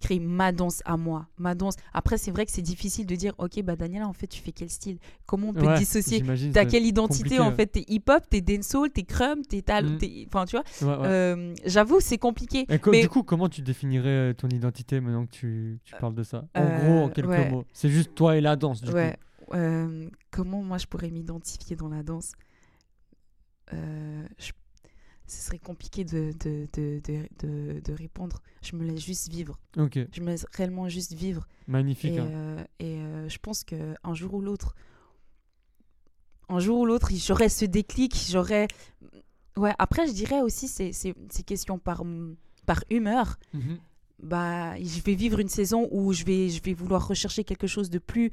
créer 0.01 0.19
ma 0.19 0.51
danse 0.51 0.81
à 0.85 0.97
moi. 0.97 1.27
Ma 1.37 1.55
danse. 1.55 1.75
Après, 1.93 2.17
c'est 2.17 2.31
vrai 2.31 2.45
que 2.45 2.51
c'est 2.51 2.61
difficile 2.61 3.05
de 3.05 3.15
dire, 3.15 3.33
ok, 3.37 3.61
bah 3.63 3.75
Daniela, 3.75 4.07
en 4.07 4.13
fait, 4.13 4.27
tu 4.27 4.41
fais 4.41 4.51
quel 4.51 4.69
style? 4.69 4.97
Comment 5.25 5.49
on 5.49 5.53
peut 5.53 5.65
Ouais, 5.67 5.77
dissocier 5.77 6.17
j'imagine, 6.17 6.51
T'as 6.51 6.65
quelle 6.65 6.85
identité 6.85 7.39
en 7.39 7.51
fait? 7.51 7.67
T'es 7.67 7.85
hip-hop, 7.87 8.23
t'es 8.29 8.41
dancehall, 8.41 8.89
t'es 8.89 9.03
crumb, 9.03 9.45
t'es 9.47 9.61
tal, 9.61 9.85
Mm. 9.93 9.97
t'es- 9.97 10.25
enfin 10.27 10.45
tu 10.45 10.57
vois? 10.57 10.65
ouais, 10.81 11.01
ouais. 11.01 11.07
Euh, 11.07 11.53
J'avoue, 11.65 11.99
c'est 12.01 12.17
compliqué. 12.17 12.65
Et 12.69 12.79
mais 12.91 13.01
Du 13.01 13.09
coup, 13.09 13.23
comment 13.23 13.47
tu 13.49 13.61
définirais 13.61 14.31
euh, 14.31 14.33
ton 14.33 14.49
identité 14.49 14.99
maintenant 14.99 15.25
que 15.25 15.31
tu, 15.31 15.79
tu 15.83 15.95
parles 15.95 16.15
de 16.15 16.23
ça? 16.23 16.45
En 16.55 16.61
Euh, 16.63 16.75
gros, 16.77 17.05
en 17.05 17.09
quelques 17.09 17.51
mots. 17.51 17.65
C'est 17.73 17.89
juste 17.89 18.13
toi 18.15 18.35
et 18.37 18.41
la 18.41 18.55
danse, 18.55 18.81
du 18.81 18.91
ouais. 18.91 19.15
euh, 19.53 20.09
comment 20.31 20.61
moi 20.63 20.77
je 20.77 20.85
pourrais 20.87 21.09
m'identifier 21.11 21.75
dans 21.75 21.89
la 21.89 22.03
danse? 22.03 22.33
Je- 23.71 24.51
Ce 25.31 25.41
serait 25.41 25.59
compliqué 25.59 26.03
de, 26.03 26.33
de, 26.43 26.67
de, 26.73 26.99
de, 27.39 27.79
de- 27.79 27.93
répondre. 27.93 28.41
Je 28.61 28.75
me 28.75 28.83
laisse 28.83 28.99
juste 28.99 29.29
vivre. 29.29 29.57
coup. 29.73 29.83
Ok, 29.83 29.97
Je 30.11 30.19
me 30.21 30.25
laisse 30.27 30.45
réellement 30.51 30.89
juste 30.89 31.13
vivre. 31.13 31.47
magnifique. 31.67 32.11
Et, 32.15 32.19
hein. 32.19 32.27
euh, 32.29 32.63
et 32.79 32.97
euh, 32.97 33.29
je 33.29 33.37
pense 33.37 33.63
qu'un 33.63 34.13
jour 34.13 34.33
ou 34.33 34.41
l'autre, 34.41 34.75
un 36.49 36.59
jour 36.59 36.79
ou 36.79 36.85
l'autre, 36.85 37.09
j'aurai 37.15 37.49
ce 37.49 37.65
déclic, 37.65 38.13
j'aurai... 38.29 38.67
Ouais, 39.55 39.73
après, 39.79 40.07
je 40.07 40.11
dirais 40.13 40.41
aussi, 40.41 40.67
c'est 40.67 40.91
c'est- 40.93 41.15
c'est 41.29 41.43
question 41.43 41.79
par, 41.79 42.03
par 42.65 42.83
humeur. 42.89 43.37
Mhm. 43.53 43.77
Bah, 44.23 44.77
je 44.79 45.01
vais 45.01 45.15
vivre 45.15 45.39
une 45.39 45.49
saison 45.49 45.87
où 45.91 46.13
je 46.13 46.23
vais, 46.25 46.49
je 46.49 46.61
vais 46.61 46.73
vouloir 46.73 47.07
rechercher 47.07 47.43
quelque 47.43 47.67
chose 47.67 47.89
de 47.89 47.99
plus... 47.99 48.31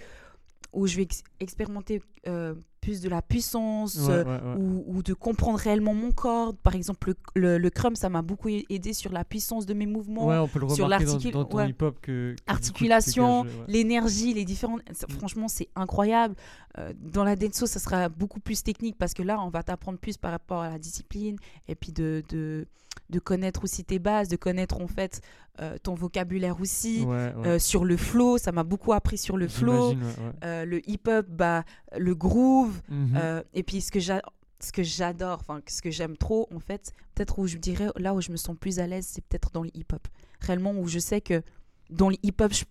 où 0.72 0.86
je 0.86 0.96
vais 0.96 1.02
ex- 1.04 1.22
expérimenter 1.40 2.02
euh, 2.26 2.54
plus 2.80 3.00
de 3.00 3.08
la 3.08 3.22
puissance, 3.22 3.96
Ouais, 3.96 4.10
euh, 4.10 4.24
ouais, 4.24 4.30
ouais. 4.42 4.54
ou, 4.62 4.84
ou 4.86 5.02
de 5.02 5.12
comprendre 5.14 5.58
réellement 5.58 5.94
mon 5.94 6.12
corps. 6.12 6.54
Par 6.54 6.74
exemple, 6.74 7.12
le, 7.34 7.40
le, 7.40 7.58
le 7.58 7.70
crumb, 7.70 7.96
ça 7.96 8.08
m'a 8.08 8.22
beaucoup 8.22 8.48
aidé 8.48 8.92
sur 8.92 9.12
la 9.12 9.24
puissance 9.24 9.66
de 9.66 9.74
mes 9.74 9.86
mouvements. 9.86 10.26
Ouais, 10.26 10.38
on 10.38 10.48
peut 10.48 10.60
le 10.60 10.68
sur 10.68 10.84
remarquer 10.84 11.04
dans, 11.04 11.12
l'articule- 11.12 11.32
dans 11.32 11.44
ton 11.44 11.56
ouais. 11.58 11.70
hip-hop 11.70 11.98
que, 12.00 12.06
que 12.06 12.28
du 12.30 12.34
coup, 12.36 12.42
tu 12.46 12.52
articulation, 12.52 13.42
dégages, 13.44 13.56
ouais. 13.58 13.64
l'énergie, 13.68 14.34
les 14.34 14.44
différentes. 14.44 14.80
Mm. 14.88 15.12
Franchement, 15.18 15.48
c'est 15.48 15.68
incroyable. 15.76 16.34
Euh, 16.78 16.92
dans 17.00 17.24
la 17.24 17.36
dancehall, 17.36 17.68
ça 17.68 17.78
sera 17.80 18.08
beaucoup 18.08 18.40
plus 18.40 18.62
technique 18.62 18.96
parce 18.98 19.14
que 19.14 19.22
là, 19.22 19.40
on 19.40 19.48
va 19.50 19.62
t'apprendre 19.62 19.98
plus 19.98 20.16
par 20.16 20.30
rapport 20.30 20.60
à 20.62 20.70
la 20.70 20.78
discipline 20.78 21.36
et 21.66 21.74
puis 21.74 21.92
de, 21.92 22.22
de, 22.28 22.66
de 23.10 23.18
connaître 23.18 23.64
aussi 23.64 23.84
tes 23.84 23.98
bases, 23.98 24.28
de 24.28 24.36
connaître 24.36 24.80
en 24.80 24.86
fait 24.86 25.20
euh, 25.60 25.76
ton 25.82 25.94
vocabulaire 25.94 26.60
aussi. 26.60 27.00
Ouais, 27.04 27.32
ouais. 27.36 27.46
Euh, 27.46 27.58
sur 27.58 27.84
le 27.84 27.96
flow, 27.96 28.38
ça 28.38 28.52
m'a 28.52 28.62
beaucoup 28.64 28.92
appris 28.92 29.18
sur 29.18 29.36
le 29.36 29.48
flow. 29.48 29.90
Ouais. 29.90 29.96
Euh, 30.44 30.64
le 30.64 30.88
hip-hop, 30.88 31.26
bah, 31.28 31.64
le 31.96 32.14
groove. 32.14 32.80
Mhm. 32.88 33.42
Et 33.54 33.62
puis 33.62 33.80
ce 33.80 33.90
que 33.90 34.00
j'a- 34.00 34.22
ce 34.60 34.72
que 34.72 34.82
j'adore, 34.82 35.38
enfin 35.40 35.60
ce 35.68 35.80
que 35.82 35.90
j'aime 35.90 36.16
trop 36.16 36.48
en 36.54 36.58
fait, 36.58 36.92
peut-être 37.14 37.38
où 37.38 37.46
je 37.46 37.56
dirais 37.58 37.88
là 37.96 38.12
où 38.14 38.20
je 38.20 38.32
me 38.32 38.36
sens 38.36 38.56
plus 38.58 38.78
à 38.80 38.86
l'aise, 38.88 39.06
c'est 39.08 39.24
peut-être 39.24 39.50
dans 39.52 39.62
le 39.62 39.70
hip-hop. 39.74 40.06
Réellement 40.40 40.72
où 40.72 40.86
je 40.88 40.98
sais 40.98 41.20
que 41.20 41.42
dans 41.90 42.08
le 42.08 42.16
hip-hop, 42.24 42.52
je, 42.52 42.64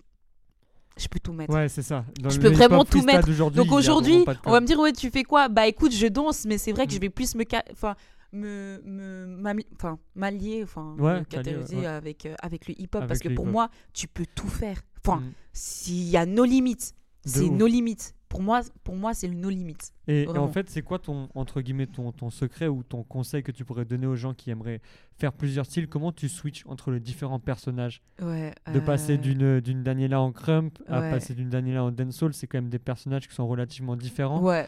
je 0.98 1.08
peux 1.08 1.20
tout 1.20 1.32
mettre. 1.34 1.54
Ouais, 1.54 1.70
c'est 1.70 1.84
ça. 1.84 2.04
Dans 2.22 2.30
je 2.30 2.40
peux 2.40 2.50
vraiment 2.50 2.84
tout 2.84 3.02
mettre. 3.04 3.30
Donc 3.52 3.72
aujourd'hui, 3.72 4.26
on 4.46 4.52
va 4.52 4.60
me 4.62 4.66
dire 4.66 4.80
ouais 4.80 4.92
tu 4.94 5.10
fais 5.12 5.24
quoi? 5.24 5.48
Bah 5.48 5.68
écoute, 5.68 5.94
je 5.94 6.08
danse, 6.08 6.46
mais 6.46 6.58
c'est 6.58 6.72
vrai 6.72 6.88
que 6.88 6.92
Mm. 6.92 6.96
je 6.96 7.00
vais 7.00 7.10
plus 7.10 7.36
me 7.36 7.44
enfin 7.72 7.96
me 8.34 8.82
me 8.84 9.42
enfin 9.76 10.00
m'allier 10.16 10.62
enfin 10.64 10.96
Ouais, 11.00 11.14
ouais, 11.14 11.76
ouais. 11.76 11.86
avec 11.86 12.26
euh, 12.26 12.36
avec 12.42 12.68
le 12.68 12.80
hip-hop 12.82 13.08
parce 13.08 13.20
que 13.20 13.30
pour 13.30 13.46
moi, 13.46 13.70
tu 13.94 14.08
peux 14.08 14.26
tout 14.36 14.48
faire. 14.50 14.82
Enfin, 15.06 15.22
Mhm. 15.22 15.32
s'il 15.54 16.10
y 16.10 16.18
a 16.18 16.26
nos 16.26 16.44
limites, 16.46 16.94
c'est 17.26 17.50
nos 17.50 17.68
limites. 17.68 18.14
Pour 18.30 18.42
moi, 18.42 18.60
pour 18.84 18.98
moi, 18.98 19.14
c'est 19.14 19.30
le 19.30 19.36
nos 19.36 19.50
limites. 19.50 19.94
Et, 20.10 20.24
et 20.24 20.28
en 20.38 20.50
fait, 20.50 20.70
c'est 20.70 20.82
quoi 20.82 21.00
ton 21.00 21.30
entre 21.34 21.62
guillemets 21.62 21.88
ton, 21.88 22.12
ton 22.12 22.30
secret 22.30 22.68
ou 22.68 22.84
ton 22.84 23.02
conseil 23.04 23.42
que 23.42 23.54
tu 23.54 23.64
pourrais 23.64 23.86
donner 23.86 24.06
aux 24.06 24.18
gens 24.18 24.34
qui 24.34 24.50
aimeraient 24.50 24.82
faire 25.18 25.32
plusieurs 25.32 25.66
styles? 25.66 25.88
Comment 25.88 26.12
tu 26.12 26.28
switches 26.28 26.66
entre 26.68 26.92
les 26.92 27.00
différents 27.00 27.40
personnages? 27.40 28.02
Ouais. 28.22 28.54
De 28.74 28.82
passer 28.82 29.14
euh, 29.14 29.18
d'une 29.18 29.62
d'une 29.62 29.82
Daniela 29.82 30.20
en 30.20 30.34
crump 30.34 30.78
à 30.90 31.00
ouais. 31.00 31.10
passer 31.10 31.36
d'une 31.36 31.50
Daniela 31.50 31.86
en 31.86 31.92
dancehall, 31.92 32.34
c'est 32.34 32.48
quand 32.48 32.58
même 32.58 32.70
des 32.70 32.80
personnages 32.80 33.30
qui 33.30 33.34
sont 33.34 33.48
relativement 33.48 33.96
différents. 33.96 34.42
Ouais. 34.44 34.68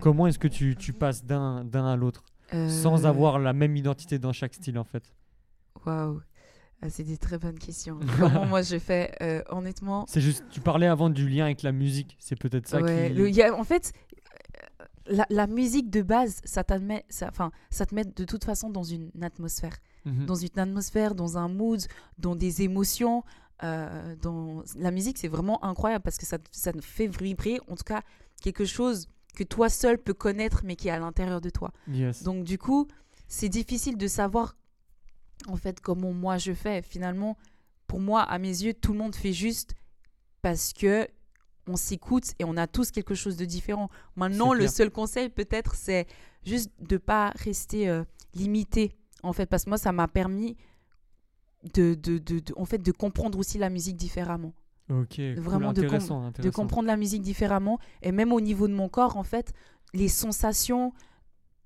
Comment 0.00 0.26
est-ce 0.26 0.40
que 0.40 0.48
tu, 0.48 0.74
tu 0.76 0.92
passes 0.92 1.24
d'un 1.24 1.64
d'un 1.64 1.86
à 1.86 1.94
l'autre? 1.94 2.24
Sans 2.50 3.04
Euh, 3.04 3.08
avoir 3.08 3.38
la 3.38 3.52
même 3.52 3.76
identité 3.76 4.18
dans 4.18 4.32
chaque 4.32 4.54
style 4.54 4.78
en 4.78 4.84
fait 4.84 5.12
Waouh. 5.84 6.20
Ah, 6.82 6.90
c'est 6.90 7.04
des 7.04 7.16
très 7.16 7.38
bonnes 7.38 7.58
questions. 7.58 7.98
Comment 8.18 8.44
moi 8.46 8.62
je 8.62 8.78
fais 8.78 9.14
Euh, 9.22 9.42
Honnêtement, 9.48 10.04
C'est 10.08 10.20
juste, 10.20 10.44
tu 10.50 10.60
parlais 10.60 10.86
avant 10.86 11.08
du 11.10 11.28
lien 11.28 11.44
avec 11.46 11.62
la 11.62 11.72
musique, 11.72 12.16
c'est 12.20 12.38
peut-être 12.38 12.68
ça 12.68 12.80
ouais, 12.82 13.08
qui. 13.08 13.14
le- 13.14 13.28
il 13.28 13.34
y 13.34 13.42
a- 13.42 13.54
en 13.54 13.64
fait, 13.64 13.92
euh, 14.80 14.84
la, 15.08 15.26
la 15.30 15.46
musique 15.46 15.88
de 15.90 16.02
base, 16.02 16.40
ça, 16.44 16.62
ça, 17.08 17.30
ça 17.70 17.86
te 17.86 17.94
met 17.94 18.04
de 18.04 18.24
toute 18.24 18.44
façon 18.44 18.68
dans 18.70 18.82
une 18.82 19.10
atmosphère. 19.22 19.76
Mhm. 20.04 20.26
Dans 20.26 20.34
une 20.34 20.58
atmosphère, 20.58 21.14
dans 21.14 21.38
un 21.38 21.48
mood, 21.48 21.80
dans 22.18 22.36
des 22.36 22.62
émotions. 22.62 23.24
euh, 23.62 24.14
dans... 24.20 24.62
La 24.76 24.90
musique, 24.90 25.16
c'est 25.16 25.28
vraiment 25.28 25.64
incroyable 25.64 26.02
parce 26.02 26.18
que 26.18 26.26
ça, 26.26 26.36
ça 26.52 26.72
te 26.74 26.80
fait 26.82 27.06
vibrer, 27.06 27.58
en 27.68 27.74
tout 27.74 27.84
cas, 27.84 28.02
quelque 28.42 28.66
chose 28.66 29.08
que 29.36 29.44
toi 29.44 29.68
seul 29.68 29.98
peux 29.98 30.14
connaître, 30.14 30.62
mais 30.64 30.74
qui 30.74 30.88
est 30.88 30.90
à 30.90 30.98
l'intérieur 30.98 31.40
de 31.40 31.50
toi. 31.50 31.70
Yes. 31.86 32.24
Donc 32.24 32.42
du 32.42 32.58
coup, 32.58 32.88
c'est 33.28 33.48
difficile 33.48 33.96
de 33.96 34.08
savoir 34.08 34.56
en 35.46 35.56
fait 35.56 35.80
comment 35.80 36.12
moi 36.12 36.38
je 36.38 36.52
fais. 36.52 36.82
Finalement, 36.82 37.36
pour 37.86 38.00
moi, 38.00 38.22
à 38.22 38.38
mes 38.38 38.48
yeux, 38.64 38.74
tout 38.74 38.92
le 38.92 38.98
monde 38.98 39.14
fait 39.14 39.32
juste 39.32 39.74
parce 40.42 40.72
que 40.72 41.06
on 41.68 41.76
s'écoute 41.76 42.32
et 42.38 42.44
on 42.44 42.56
a 42.56 42.66
tous 42.66 42.90
quelque 42.90 43.14
chose 43.14 43.36
de 43.36 43.44
différent. 43.44 43.90
Maintenant, 44.16 44.52
le 44.54 44.66
seul 44.68 44.90
conseil 44.90 45.28
peut-être, 45.28 45.74
c'est 45.74 46.06
juste 46.44 46.70
de 46.80 46.96
pas 46.96 47.30
rester 47.36 47.88
euh, 47.88 48.04
limité 48.34 48.96
en 49.22 49.32
fait, 49.32 49.46
parce 49.46 49.64
que 49.64 49.70
moi, 49.70 49.78
ça 49.78 49.90
m'a 49.92 50.06
permis 50.06 50.56
de, 51.74 51.94
de, 51.94 52.18
de, 52.18 52.38
de- 52.38 52.54
en 52.56 52.64
fait, 52.64 52.78
de 52.78 52.92
comprendre 52.92 53.38
aussi 53.38 53.58
la 53.58 53.68
musique 53.70 53.96
différemment 53.96 54.52
ok. 54.90 55.08
cool, 55.16 55.34
vraiment 55.40 55.72
de 55.72 55.80
com- 55.82 55.86
intéressant, 55.94 56.30
de 56.30 56.50
comprendre 56.50 56.86
la 56.88 56.96
musique 56.96 57.22
différemment 57.22 57.78
et 58.02 58.12
même 58.12 58.32
au 58.32 58.40
niveau 58.40 58.68
de 58.68 58.74
mon 58.74 58.88
corps 58.88 59.16
en 59.16 59.22
fait 59.24 59.52
les 59.94 60.08
sensations 60.08 60.92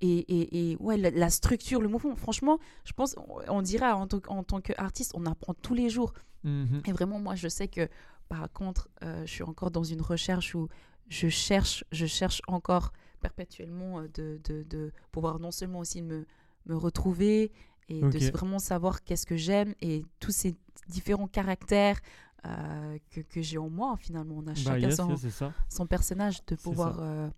et, 0.01 0.19
et, 0.19 0.71
et 0.73 0.77
ouais 0.77 0.97
la, 0.97 1.11
la 1.11 1.29
structure 1.31 1.81
le 1.83 1.89
mouvement 1.89 2.17
franchement 2.17 2.59
je 2.85 2.93
pense 2.93 3.17
on- 3.49 3.61
dirait 3.63 3.91
en 3.91 4.07
tant, 4.07 4.21
en 4.29 4.43
tant 4.43 4.61
qu'artiste 4.61 5.13
on 5.15 5.27
apprend 5.27 5.55
tous 5.55 5.75
les 5.75 5.91
jours 5.91 6.13
Mhm. 6.43 6.81
et 6.87 6.93
vraiment 6.93 7.21
moi 7.21 7.35
je 7.35 7.49
sais 7.49 7.69
que 7.69 7.87
par 8.31 8.51
contre 8.51 8.89
euh, 9.03 9.27
je 9.27 9.31
suis 9.31 9.43
encore 9.43 9.71
dans 9.71 9.85
une 9.85 10.01
recherche 10.01 10.55
où 10.55 10.69
je 11.09 11.29
cherche 11.29 11.85
je 11.93 12.07
cherche 12.07 12.41
encore 12.49 12.93
perpétuellement 13.21 13.99
euh, 14.01 14.09
de, 14.15 14.41
de, 14.45 14.63
de 14.63 14.91
pouvoir 15.13 15.39
non 15.39 15.51
seulement 15.51 15.81
aussi 15.81 16.01
me, 16.01 16.25
me 16.65 16.75
retrouver 16.77 17.53
et 17.91 18.01
de 18.01 18.31
vraiment 18.31 18.59
savoir 18.59 19.05
qu'est-ce 19.05 19.27
que 19.27 19.37
j'aime 19.37 19.75
et 19.83 20.03
tous 20.19 20.31
ces 20.31 20.57
différents 20.89 21.29
caractères 21.29 22.01
euh, 22.47 22.99
que, 23.11 23.21
que 23.21 23.43
j'ai 23.43 23.59
en 23.59 23.69
moi 23.71 23.97
finalement. 23.99 24.37
On 24.39 24.43
a 24.43 24.53
Bah, 24.53 24.55
chacun 24.55 24.79
yes, 24.79 24.97
son, 24.97 25.11
yes, 25.11 25.43
personnage 25.89 26.45
de 26.47 26.55
pouvoir 26.57 26.99
euh, 27.01 27.29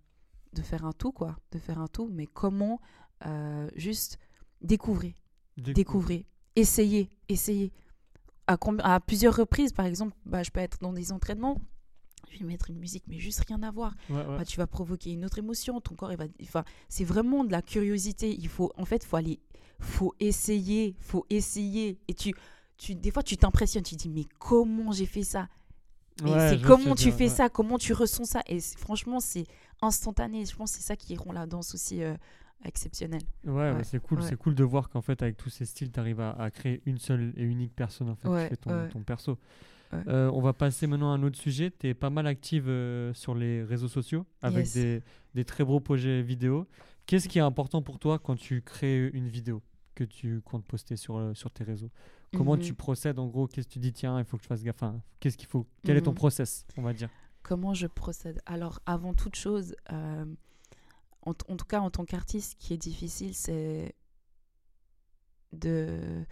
de 0.53 0.61
faire 0.61 0.85
un 0.85 0.93
tout 0.93 1.11
quoi 1.11 1.35
de 1.51 1.59
faire 1.59 1.79
un 1.79 1.87
tout. 1.87 2.09
Mais 2.11 2.25
comment 2.27 2.79
euh, 3.25 3.69
juste 3.75 4.17
découvrir 4.61 5.13
Décou- 5.57 5.73
découvrir 5.73 6.23
essayer 6.55 7.09
essayer. 7.29 7.71
À, 8.47 8.57
à 8.83 8.99
plusieurs 8.99 9.35
reprises 9.35 9.71
par 9.71 9.85
exemple 9.85 10.13
bah, 10.25 10.43
je 10.43 10.51
peux 10.51 10.59
être 10.59 10.79
dans 10.81 10.91
des 10.91 11.13
entraînements 11.13 11.57
je 12.31 12.39
vais 12.39 12.45
mettre 12.45 12.69
une 12.69 12.77
musique 12.79 13.03
mais 13.07 13.19
juste 13.19 13.39
rien 13.47 13.61
à 13.63 13.71
voir. 13.71 13.93
Ouais, 14.09 14.17
ouais. 14.17 14.37
bah, 14.37 14.43
tu 14.45 14.57
vas 14.57 14.67
provoquer 14.67 15.11
une 15.13 15.23
autre 15.23 15.37
émotion 15.37 15.79
ton 15.79 15.95
corps 15.95 16.11
il 16.11 16.17
va 16.17 16.25
enfin 16.41 16.63
c'est 16.89 17.03
vraiment 17.05 17.43
de 17.45 17.51
la 17.51 17.61
curiosité. 17.61 18.33
Il 18.33 18.47
faut 18.49 18.71
en 18.75 18.85
fait 18.85 19.03
faut 19.05 19.15
aller 19.17 19.39
faut 19.79 20.13
essayer 20.19 20.95
faut 20.99 21.25
essayer. 21.29 21.99
Et 22.07 22.13
tu 22.15 22.33
tu 22.83 22.95
des 22.95 23.11
fois 23.11 23.23
tu 23.23 23.37
t'impressionnes 23.37 23.83
tu 23.83 23.95
dis 23.95 24.09
mais 24.09 24.25
comment 24.39 24.91
j'ai 24.91 25.05
fait 25.05 25.23
ça? 25.23 25.47
Mais 26.23 26.31
Ouais, 26.31 26.49
c'est 26.49 26.61
comment 26.61 26.95
tu 26.95 27.11
fais 27.11 27.23
ouais. 27.23 27.29
ça, 27.29 27.49
comment 27.49 27.77
tu 27.79 27.93
ressens 27.93 28.25
ça? 28.25 28.41
Et 28.47 28.59
franchement, 28.59 29.19
c'est 29.19 29.45
instantané. 29.81 30.45
Je 30.45 30.55
pense 30.55 30.71
que 30.71 30.77
c'est 30.77 30.83
ça 30.83 30.95
qui 30.95 31.15
rend 31.17 31.31
la 31.31 31.47
danse 31.47 31.73
aussi 31.73 32.03
euh, 32.03 32.13
exceptionnelle. 32.65 33.23
Ouais, 33.45 33.71
ouais, 33.71 33.83
c'est 33.83 33.99
cool, 33.99 34.21
c'est 34.21 34.35
cool 34.35 34.53
de 34.53 34.63
voir 34.63 34.89
qu'en 34.89 35.01
fait 35.01 35.21
avec 35.23 35.37
tous 35.37 35.49
ces 35.49 35.65
styles, 35.65 35.91
tu 35.91 35.99
arrives 35.99 36.19
à, 36.19 36.31
à 36.33 36.51
créer 36.51 36.81
une 36.85 36.99
seule 36.99 37.33
et 37.35 37.43
unique 37.43 37.73
personne 37.75 38.09
en 38.09 38.15
fait 38.15 38.27
Ouais, 38.27 38.43
qui 38.43 38.49
fait 38.49 38.89
ton, 38.91 39.01
perso. 39.03 39.37
Euh, 40.07 40.29
on 40.33 40.41
va 40.41 40.53
passer 40.53 40.85
maintenant 40.87 41.11
à 41.11 41.15
un 41.15 41.23
autre 41.23 41.37
sujet. 41.37 41.71
Tu 41.71 41.87
es 41.87 41.93
pas 41.95 42.09
mal 42.11 42.27
active 42.27 42.65
euh, 42.67 43.13
sur 43.13 43.33
les 43.35 43.63
réseaux 43.63 43.87
sociaux 43.87 44.25
avec 44.41 44.65
Yes. 44.65 44.73
des, 44.73 45.01
des 45.35 45.45
très 45.45 45.63
beaux 45.63 45.79
projets 45.79 46.21
vidéo. 46.21 46.67
Qu'est-ce 47.05 47.27
qui 47.27 47.37
est 47.39 47.41
important 47.41 47.81
pour 47.81 47.97
toi 47.99 48.19
quand 48.19 48.35
tu 48.35 48.61
crées 48.61 49.09
une 49.13 49.27
vidéo 49.27 49.61
que 49.95 50.03
tu 50.03 50.41
comptes 50.41 50.65
poster 50.65 50.95
sur, 50.95 51.31
sur 51.35 51.49
tes 51.51 51.63
réseaux? 51.63 51.89
Comment 52.35 52.55
Mhm. 52.55 52.61
tu 52.61 52.73
procèdes 52.73 53.19
en 53.19 53.27
gros? 53.27 53.47
Qu'est-ce 53.47 53.67
que 53.67 53.73
tu 53.73 53.79
dis? 53.79 53.93
Tiens, 53.93 54.19
il 54.19 54.25
faut 54.25 54.37
que 54.37 54.43
je 54.43 54.47
fasse 54.47 54.63
gaffe. 54.63 54.75
Enfin, 54.81 55.01
qu'est-ce 55.19 55.37
qu'il 55.37 55.47
faut? 55.47 55.65
Quel 55.83 55.97
est 55.97 56.01
ton 56.01 56.11
Mhm. 56.11 56.15
process 56.17 56.65
On 56.77 56.81
va 56.81 56.93
dire? 56.93 57.09
Comment 57.43 57.73
je 57.73 57.87
procède? 57.87 58.41
Alors, 58.45 58.79
avant 58.85 59.13
toute 59.13 59.35
chose, 59.35 59.75
euh, 59.91 60.25
en, 61.25 61.33
tout 61.33 61.65
cas 61.65 61.79
en 61.81 61.89
tant 61.91 62.05
qu'artiste, 62.05 62.51
ce 62.51 62.55
qui 62.55 62.73
est 62.73 62.77
difficile, 62.77 63.33
c'est 63.35 63.93
de, 65.51 66.25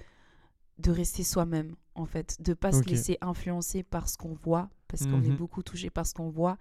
de 0.79 0.91
rester 0.91 1.23
soi-même, 1.23 1.75
en 1.95 2.05
fait. 2.05 2.41
De 2.41 2.53
pas 2.53 2.71
se 2.71 2.83
laisser 2.89 3.17
influencer 3.21 3.83
par 3.83 4.09
ce 4.09 4.17
qu'on 4.17 4.33
voit, 4.33 4.69
parce 4.87 5.05
qu'on 5.05 5.21
est 5.23 5.29
Mhm. 5.29 5.37
beaucoup 5.37 5.63
touché 5.63 5.89
par 5.89 6.05
ce 6.07 6.13
qu'on 6.13 6.29
voit, 6.29 6.57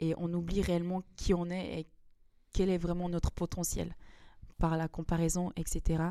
et 0.00 0.14
on 0.18 0.32
oublie 0.34 0.60
réellement 0.60 1.02
qui 1.16 1.32
on 1.34 1.46
est 1.50 1.80
et 1.80 1.86
quel 2.52 2.68
est 2.68 2.78
vraiment 2.78 3.08
notre 3.08 3.30
potentiel 3.32 3.94
par 4.58 4.76
la 4.76 4.86
comparaison, 4.88 5.52
etc. 5.56 6.02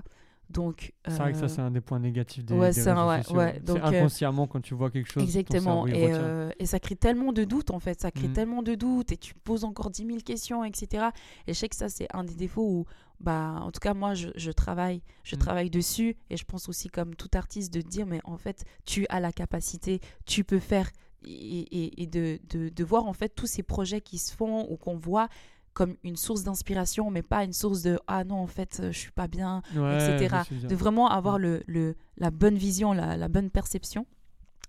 Donc, 0.50 0.94
C'est 1.08 1.18
vrai 1.18 1.32
que 1.32 1.38
ça, 1.38 1.46
euh, 1.46 1.48
c'est 1.48 1.62
un 1.62 1.72
des 1.72 1.82
points 1.82 2.00
négatifs 2.00 2.46
des, 2.46 2.54
ouais, 2.54 2.68
des 2.68 2.74
c'est 2.82 2.90
un- 2.90 2.94
réseaux 2.96 3.08
ouais, 3.10 3.24
sociaux. 3.24 3.38
ouais, 3.40 3.54
C'est 3.56 3.64
donc, 3.66 3.78
euh, 3.78 3.86
inconsciemment 3.86 4.46
quand 4.48 4.62
tu 4.62 4.76
vois 4.76 4.92
quelque 4.92 5.12
chose. 5.12 5.24
Exactement. 5.24 5.88
Et, 5.88 6.14
euh, 6.14 6.52
et 6.60 6.66
ça 6.66 6.80
crée 6.80 6.96
tellement 6.96 7.32
de 7.34 7.44
doutes, 7.44 7.72
en 7.72 7.80
fait. 7.80 8.00
Ça 8.02 8.12
crée 8.12 8.28
Mhm. 8.28 8.34
tellement 8.34 8.62
de 8.62 8.76
doutes 8.76 9.12
et 9.12 9.18
tu 9.18 9.34
poses 9.34 9.64
encore 9.64 9.90
10 9.90 10.06
000 10.06 10.20
questions, 10.20 10.64
etc. 10.64 11.08
Et 11.48 11.54
je 11.54 11.60
sais 11.60 11.70
que 11.70 11.76
ça, 11.76 11.90
c'est 11.90 12.08
un 12.14 12.24
des 12.24 12.36
défauts 12.36 12.68
où, 12.68 12.86
bah, 13.20 13.56
en 13.62 13.72
tout 13.72 13.80
cas, 13.80 13.94
moi, 13.96 14.14
je, 14.14 14.30
je 14.36 14.52
travaille. 14.52 15.02
Je 15.24 15.36
Mhm. 15.36 15.42
travaille 15.42 15.70
dessus. 15.72 16.18
Et 16.30 16.38
je 16.38 16.46
pense 16.46 16.70
aussi, 16.70 16.90
comme 16.90 17.16
tout 17.16 17.30
artiste, 17.34 17.74
de 17.74 17.82
dire, 17.82 18.06
mais 18.06 18.20
en 18.24 18.38
fait, 18.38 18.64
tu 18.86 19.06
as 19.10 19.20
la 19.20 19.32
capacité, 19.32 20.02
tu 20.26 20.44
peux 20.44 20.60
faire. 20.60 20.92
Et, 21.26 21.30
et- 21.32 22.04
et 22.04 22.06
de, 22.06 22.38
de, 22.50 22.68
de 22.68 22.84
voir, 22.84 23.06
en 23.06 23.14
fait, 23.14 23.30
tous 23.30 23.48
ces 23.48 23.64
projets 23.64 24.02
qui 24.02 24.18
se 24.18 24.36
font 24.36 24.70
ou 24.70 24.76
qu'on 24.76 24.98
voit 24.98 25.30
comme 25.74 25.96
une 26.04 26.16
source 26.16 26.44
d'inspiration, 26.44 27.10
mais 27.12 27.24
pas 27.24 27.44
une 27.44 27.54
source 27.54 27.82
de 27.82 28.00
ah 28.08 28.24
non, 28.24 28.36
en 28.38 28.48
fait, 28.48 28.82
je 28.92 28.98
suis 28.98 29.12
pas 29.12 29.28
bien, 29.28 29.62
Ouais, 29.76 30.16
etc. 30.18 30.38
De 30.68 30.76
vraiment 30.76 31.10
avoir 31.10 31.38
le, 31.40 31.64
le- 31.68 31.96
la 32.18 32.30
bonne 32.32 32.56
vision, 32.58 32.94
la, 32.94 33.18
la 33.18 33.28
bonne 33.28 33.50
perception. 33.50 34.06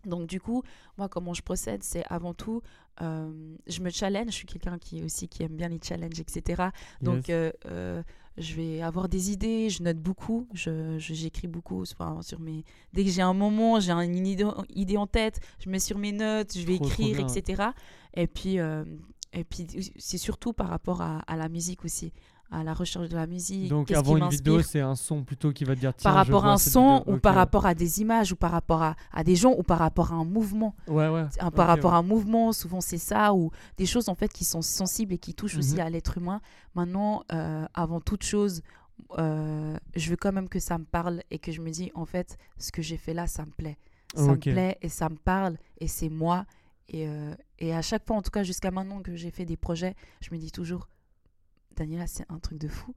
Donc 0.07 0.27
du 0.27 0.39
coup, 0.41 0.63
moi, 0.99 1.09
comment 1.09 1.33
je 1.33 1.41
procède, 1.43 1.83
c'est 1.83 2.05
avant 2.11 2.35
tout, 2.35 2.61
euh, 3.01 3.31
je 3.67 3.81
me 3.81 3.89
challenge. 3.91 4.27
Je 4.27 4.33
suis 4.33 4.47
quelqu'un 4.47 4.79
qui 4.79 5.03
aussi 5.03 5.29
qui 5.29 5.43
aime 5.43 5.57
bien 5.57 5.69
les 5.69 5.81
challenges, 5.83 6.21
etc. 6.21 6.65
Donc 7.01 7.29
Yes. 7.29 7.31
euh, 7.31 7.53
euh, 7.71 8.03
je 8.37 8.55
vais 8.55 8.83
avoir 8.83 9.09
des 9.09 9.31
idées, 9.31 9.71
je 9.71 9.83
note 9.83 9.97
beaucoup, 9.99 10.47
je, 10.53 10.99
je- 10.99 11.15
j'écris 11.15 11.47
beaucoup 11.49 11.81
enfin, 11.83 12.21
sur 12.21 12.39
mes. 12.41 12.65
Dès 12.93 13.05
que 13.05 13.11
j'ai 13.11 13.23
un 13.23 13.33
moment, 13.33 13.81
j'ai 13.81 13.93
une 13.93 14.27
idée, 14.27 14.97
en 14.97 15.07
tête, 15.07 15.41
je 15.59 15.71
mets 15.71 15.79
sur 15.79 15.97
mes 15.97 16.13
notes, 16.13 16.53
je 16.59 16.67
vais 16.67 16.77
Trop, 16.77 16.87
écrire, 16.87 17.21
etc. 17.21 17.63
Et 18.13 18.27
puis, 18.27 18.59
euh, 18.59 18.85
et 19.35 19.45
puis 19.45 19.67
c'est 19.99 20.19
surtout 20.19 20.53
par 20.55 20.69
rapport 20.69 21.03
à, 21.03 21.19
à 21.27 21.37
la 21.37 21.49
musique 21.49 21.85
aussi, 21.85 22.13
à 22.51 22.63
la 22.63 22.73
recherche 22.73 23.09
de 23.09 23.17
la 23.17 23.27
musique. 23.27 23.69
Donc 23.69 23.91
avant 23.91 24.17
une 24.17 24.29
vidéo, 24.29 24.63
c'est 24.63 24.81
un 24.81 24.95
son 24.95 25.25
plutôt 25.25 25.53
qui 25.53 25.65
va 25.65 25.75
te 25.75 25.81
dire 25.81 25.93
par 25.95 26.15
rapport 26.15 26.47
à 26.47 26.53
un 26.53 26.57
son 26.59 26.99
vidéo. 27.01 27.15
ou 27.15 27.19
par 27.19 27.35
rapport 27.35 27.67
à 27.67 27.75
des 27.75 28.01
images 28.01 28.33
ou 28.33 28.37
par 28.37 28.53
rapport 28.53 28.83
à, 28.83 28.95
à 29.13 29.25
des 29.25 29.35
gens 29.35 29.53
ou 29.59 29.63
par 29.63 29.79
rapport 29.81 30.13
à 30.13 30.15
un 30.15 30.25
mouvement. 30.25 30.75
Ouais, 30.87 31.09
ouais. 31.09 31.25
Un- 31.41 31.51
par 31.51 31.67
rapport 31.67 31.91
ouais. 31.91 31.97
à 31.97 32.01
un 32.01 32.03
mouvement, 32.03 32.53
souvent 32.53 32.81
c'est 32.81 32.99
ça, 32.99 33.35
ou 33.35 33.51
des 33.77 33.87
choses 33.87 34.09
en 34.09 34.15
fait 34.15 34.33
qui 34.33 34.45
sont 34.45 34.63
sensibles 34.63 35.13
et 35.15 35.19
qui 35.19 35.35
touchent 35.35 35.57
aussi 35.59 35.75
Mhm. 35.75 35.81
à 35.81 35.91
l'être 35.91 36.17
humain. 36.19 36.41
Maintenant, 36.77 37.25
euh, 37.33 37.67
avant 37.75 38.01
toute 38.01 38.23
chose, 38.23 38.63
euh, 39.19 39.77
je 39.97 40.11
veux 40.11 40.17
quand 40.17 40.33
même 40.33 40.49
que 40.49 40.61
ça 40.61 40.79
me 40.79 40.85
parle 40.85 41.23
et 41.31 41.39
que 41.39 41.51
je 41.51 41.61
me 41.61 41.71
dis 41.71 41.91
en 41.95 42.05
fait, 42.05 42.37
ce 42.59 42.71
que 42.71 42.83
j'ai 42.83 42.97
fait 42.97 43.15
là, 43.15 43.27
ça 43.27 43.45
me 43.45 43.51
plaît. 43.51 43.79
Ça 44.15 44.23
me 44.27 44.37
plaît 44.37 44.79
et 44.81 44.89
ça 44.89 45.09
me 45.09 45.17
parle 45.17 45.57
et 45.81 45.89
c'est 45.89 46.09
moi. 46.09 46.45
Et, 46.89 47.09
euh, 47.09 47.35
et 47.59 47.73
à 47.75 47.83
chaque 47.83 48.07
fois, 48.07 48.17
en 48.17 48.23
tout 48.23 48.31
cas 48.31 48.43
jusqu'à 48.43 48.71
maintenant 48.71 49.01
que 49.01 49.17
j'ai 49.17 49.31
fait 49.31 49.45
des 49.47 49.57
projets, 49.57 49.95
je 50.21 50.29
me 50.33 50.39
dis 50.39 50.51
toujours, 50.53 50.89
Daniela, 51.77 52.07
c'est 52.07 52.25
un 52.31 52.39
truc 52.39 52.59
de 52.59 52.69
fou. 52.69 52.95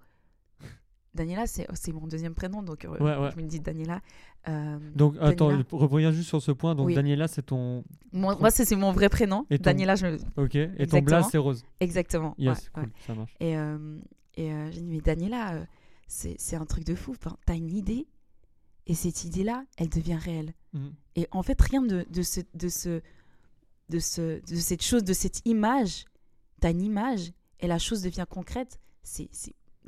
Daniela, 1.13 1.47
c'est 1.47 1.65
c'est 1.73 1.91
mon 1.93 2.05
deuxième 2.05 2.35
prénom, 2.35 2.61
donc 2.61 2.85
euh, 2.85 2.89
Ouais, 2.99 3.17
ouais. 3.17 3.31
je 3.35 3.41
me 3.41 3.47
dis 3.47 3.59
Daniela. 3.59 4.01
Euh, 4.47 4.77
Donc 4.93 5.15
attends, 5.19 5.63
reviens 5.71 6.11
juste 6.11 6.27
sur 6.29 6.41
ce 6.43 6.51
point. 6.51 6.75
Donc 6.75 6.87
Oui. 6.87 6.93
Daniela, 6.95 7.27
c'est 7.27 7.41
ton. 7.41 7.83
mon- 8.11 8.37
moi, 8.37 8.51
c'est 8.51 8.75
mon 8.75 8.91
vrai 8.91 9.09
prénom. 9.09 9.45
Et 9.49 9.57
ton- 9.57 9.63
Daniela, 9.63 9.95
je 9.95 10.05
me- 10.05 10.17
Ok. 10.35 10.55
Et 10.55 10.85
ton 10.85 10.99
blaze, 10.99 11.25
c'est 11.31 11.39
Rose. 11.39 11.63
exactement. 11.79 12.35
Yes, 12.37 12.69
ouais, 12.75 12.83
cool, 12.83 12.91
ça 13.07 13.15
marche. 13.15 13.33
Et, 13.39 13.57
euh, 13.57 13.97
et 14.35 14.51
euh, 14.53 14.69
j'ai 14.71 14.81
dit, 14.81 14.85
mais 14.87 15.01
Daniela, 15.01 15.65
c'est 16.07 16.55
un 16.55 16.65
truc 16.65 16.83
de 16.83 16.93
fou. 16.93 17.15
Enfin, 17.17 17.35
T'as 17.47 17.55
une 17.55 17.71
idée, 17.75 18.05
et 18.85 18.93
cette 18.93 19.23
idée-là, 19.23 19.63
elle 19.77 19.89
devient 19.89 20.19
réelle. 20.21 20.53
Mhm. 20.73 20.93
Et 21.15 21.27
en 21.31 21.41
fait, 21.41 21.59
rien 21.59 21.81
de, 21.81 22.05
de, 22.11 22.21
ce, 22.21 22.41
de, 22.53 22.67
ce, 22.69 23.01
de, 23.89 23.99
ce, 23.99 24.39
de 24.45 24.55
cette 24.55 24.83
chose, 24.83 25.03
de 25.03 25.13
cette 25.13 25.41
image, 25.45 26.05
t'as 26.59 26.71
une 26.71 26.81
image, 26.81 27.31
et 27.59 27.67
la 27.67 27.79
chose 27.79 28.01
devient 28.01 28.25
concrète. 28.29 28.79
C'est, 29.03 29.29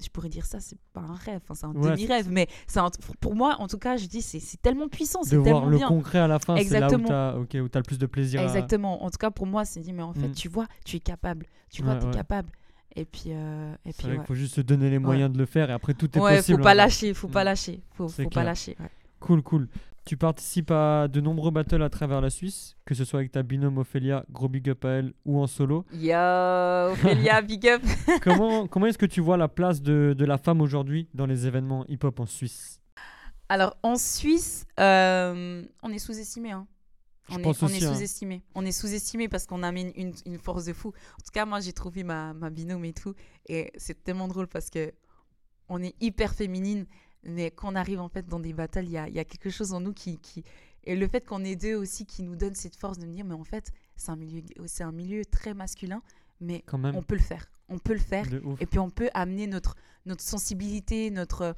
je 0.02 0.08
pourrais 0.10 0.30
dire 0.30 0.46
ça, 0.46 0.60
c'est 0.62 0.78
pas 0.94 1.02
un 1.02 1.16
rêve, 1.16 1.42
enfin, 1.44 1.54
c'est 1.56 1.66
un 1.66 1.74
Ouais, 1.74 1.92
demi-rêve, 1.92 2.30
mais 2.32 2.48
un- 2.78 2.90
pour 3.20 3.36
moi, 3.36 3.58
en 3.60 3.68
tout 3.68 3.78
cas, 3.78 3.98
je 3.98 4.06
dis, 4.06 4.22
c'est, 4.22 4.40
c'est 4.40 4.62
tellement 4.62 4.88
puissant, 4.88 5.24
c'est 5.24 5.36
voir 5.36 5.44
tellement 5.46 5.66
le 5.70 5.78
bien. 5.78 5.88
concret 5.90 6.20
à 6.20 6.28
la 6.28 6.40
fin, 6.40 6.56
c'est 6.58 6.64
là 6.80 6.80
où 6.80 6.84
Exactement. 6.96 7.08
t'as 7.10 7.36
ok, 7.36 7.58
où 7.62 7.68
t'as 7.68 7.80
le 7.80 7.84
plus 7.84 8.00
de 8.00 8.06
plaisir. 8.06 8.40
à- 8.40 8.44
Exactement. 8.44 9.04
En 9.04 9.10
tout 9.10 9.18
cas, 9.18 9.30
pour 9.32 9.46
moi, 9.46 9.66
c'est 9.66 9.82
dit, 9.82 9.92
mais 9.92 10.04
en 10.04 10.14
fait, 10.14 10.30
Mm. 10.30 10.34
tu 10.36 10.48
vois, 10.48 10.68
tu 10.86 10.96
es 10.96 11.00
capable. 11.00 11.46
Tu 11.70 11.84
vois, 11.84 11.94
Ouais, 11.94 12.00
tu 12.00 12.06
es 12.06 12.08
ouais. 12.10 12.14
capable. 12.14 12.50
Et 12.96 13.06
puis, 13.06 13.26
euh, 13.28 13.74
et 13.86 13.92
puis 13.94 14.04
vrai 14.04 14.12
ouais. 14.14 14.18
qu'il 14.20 14.26
faut 14.28 14.34
juste 14.36 14.56
se 14.56 14.62
donner 14.62 14.90
les 14.90 14.98
moyens 15.00 15.32
de 15.32 15.38
le 15.38 15.46
faire 15.46 15.70
et 15.70 15.74
après 15.74 15.94
tout 15.94 16.10
est 16.18 16.22
Ouais, 16.22 16.38
possible. 16.38 16.58
faut 16.58 16.64
pas 16.64 16.72
hein. 16.72 16.76
lâcher, 16.76 17.14
faut 17.14 17.28
Mm. 17.28 17.32
pas 17.32 17.44
lâcher, 17.44 17.82
faut, 17.92 18.08
faut 18.08 18.30
pas 18.30 18.44
lâcher. 18.44 18.76
ouais. 18.80 18.90
Cool, 19.20 19.44
cool. 19.44 19.68
Tu 20.10 20.18
participes 20.18 20.72
à 20.72 21.08
de 21.08 21.22
nombreux 21.22 21.52
battles 21.52 21.84
à 21.84 21.90
travers 21.92 22.20
la 22.20 22.32
Suisse, 22.32 22.76
que 22.84 22.96
ce 22.96 23.06
soit 23.06 23.20
avec 23.20 23.32
ta 23.32 23.44
binôme 23.44 23.78
Ophélia, 23.78 24.26
gros 24.32 24.50
big 24.50 24.68
up 24.68 24.84
à 24.84 24.90
elle, 24.90 25.14
ou 25.24 25.40
en 25.40 25.46
solo. 25.46 25.86
Yo, 25.94 26.94
Ophélia, 26.94 27.40
big 27.48 27.68
up. 27.68 27.84
comment 28.24 28.66
comment 28.68 28.88
est-ce 28.88 28.98
que 28.98 29.06
tu 29.06 29.22
vois 29.22 29.38
la 29.38 29.48
place 29.48 29.84
de, 29.84 30.16
de 30.18 30.26
la 30.26 30.40
femme 30.40 30.62
aujourd'hui 30.62 31.08
dans 31.14 31.28
les 31.28 31.46
événements 31.46 31.86
hip-hop 31.88 32.22
en 32.22 32.26
Suisse? 32.26 32.82
Alors, 33.50 33.78
en 33.84 33.98
Suisse, 33.98 34.66
euh, 34.80 35.64
on 35.84 35.92
est 35.92 36.00
sous-estimé. 36.00 36.54
Hein. 36.54 36.66
On 37.30 37.38
est, 37.38 37.46
on 37.46 37.68
est 37.68 37.84
hein. 37.84 37.94
sous-estimé. 37.94 38.42
On 38.56 38.66
est 38.66 38.72
sous-estimé 38.72 39.30
parce 39.30 39.46
qu'on 39.46 39.62
amène 39.62 39.92
une, 39.96 40.14
une 40.26 40.40
force 40.40 40.66
de 40.66 40.74
fou. 40.74 40.88
En 40.88 41.22
tout 41.24 41.32
cas, 41.32 41.46
moi, 41.46 41.60
j'ai 41.60 41.74
trouvé 41.74 42.02
ma, 42.02 42.34
ma 42.34 42.50
binôme 42.50 42.86
et 42.86 42.94
tout. 42.94 43.14
Et 43.48 43.72
c'est 43.78 44.04
tellement 44.04 44.28
drôle 44.28 44.48
parce 44.48 44.72
que 44.72 44.92
on 45.72 45.84
est 45.84 45.94
hyper 46.02 46.34
féminine. 46.34 46.88
Mais 47.24 47.52
quand 47.52 47.72
on 47.72 47.76
arrive 47.76 48.00
en 48.00 48.10
fait 48.10 48.28
dans 48.28 48.40
des 48.40 48.54
battles, 48.54 48.86
il 48.86 48.92
y 48.92 48.98
a, 48.98 49.08
il 49.08 49.14
y 49.14 49.20
a 49.20 49.26
quelque 49.26 49.50
chose 49.50 49.74
en 49.74 49.80
nous 49.80 49.94
qui, 49.94 50.18
qui... 50.20 50.44
Et 50.86 50.96
le 50.96 51.08
fait 51.08 51.26
qu'on 51.26 51.44
est 51.44 51.56
deux 51.56 51.76
aussi 51.76 52.06
qui 52.06 52.24
nous 52.24 52.36
donne 52.36 52.56
cette 52.56 52.76
force 52.76 52.98
de 52.98 53.06
me 53.06 53.12
dire, 53.12 53.26
mais 53.26 53.34
en 53.36 53.44
fait, 53.44 53.72
c'est 53.96 54.12
un 54.12 54.16
milieu, 54.16 54.42
c'est 54.66 54.84
un 54.84 54.94
milieu 54.94 55.26
très 55.26 55.54
masculin, 55.54 56.02
mais 56.40 56.64
Quand 56.66 56.78
même, 56.78 56.96
on 56.96 57.04
peut 57.04 57.16
le 57.16 57.22
faire. 57.22 57.52
On 57.68 57.78
peut 57.78 57.94
le 57.94 58.00
faire. 58.00 58.26
Et 58.60 58.66
puis 58.66 58.80
on 58.80 58.90
peut 58.90 59.10
amener 59.14 59.46
notre, 59.46 59.76
notre 60.06 60.24
sensibilité, 60.24 61.12
notre 61.12 61.56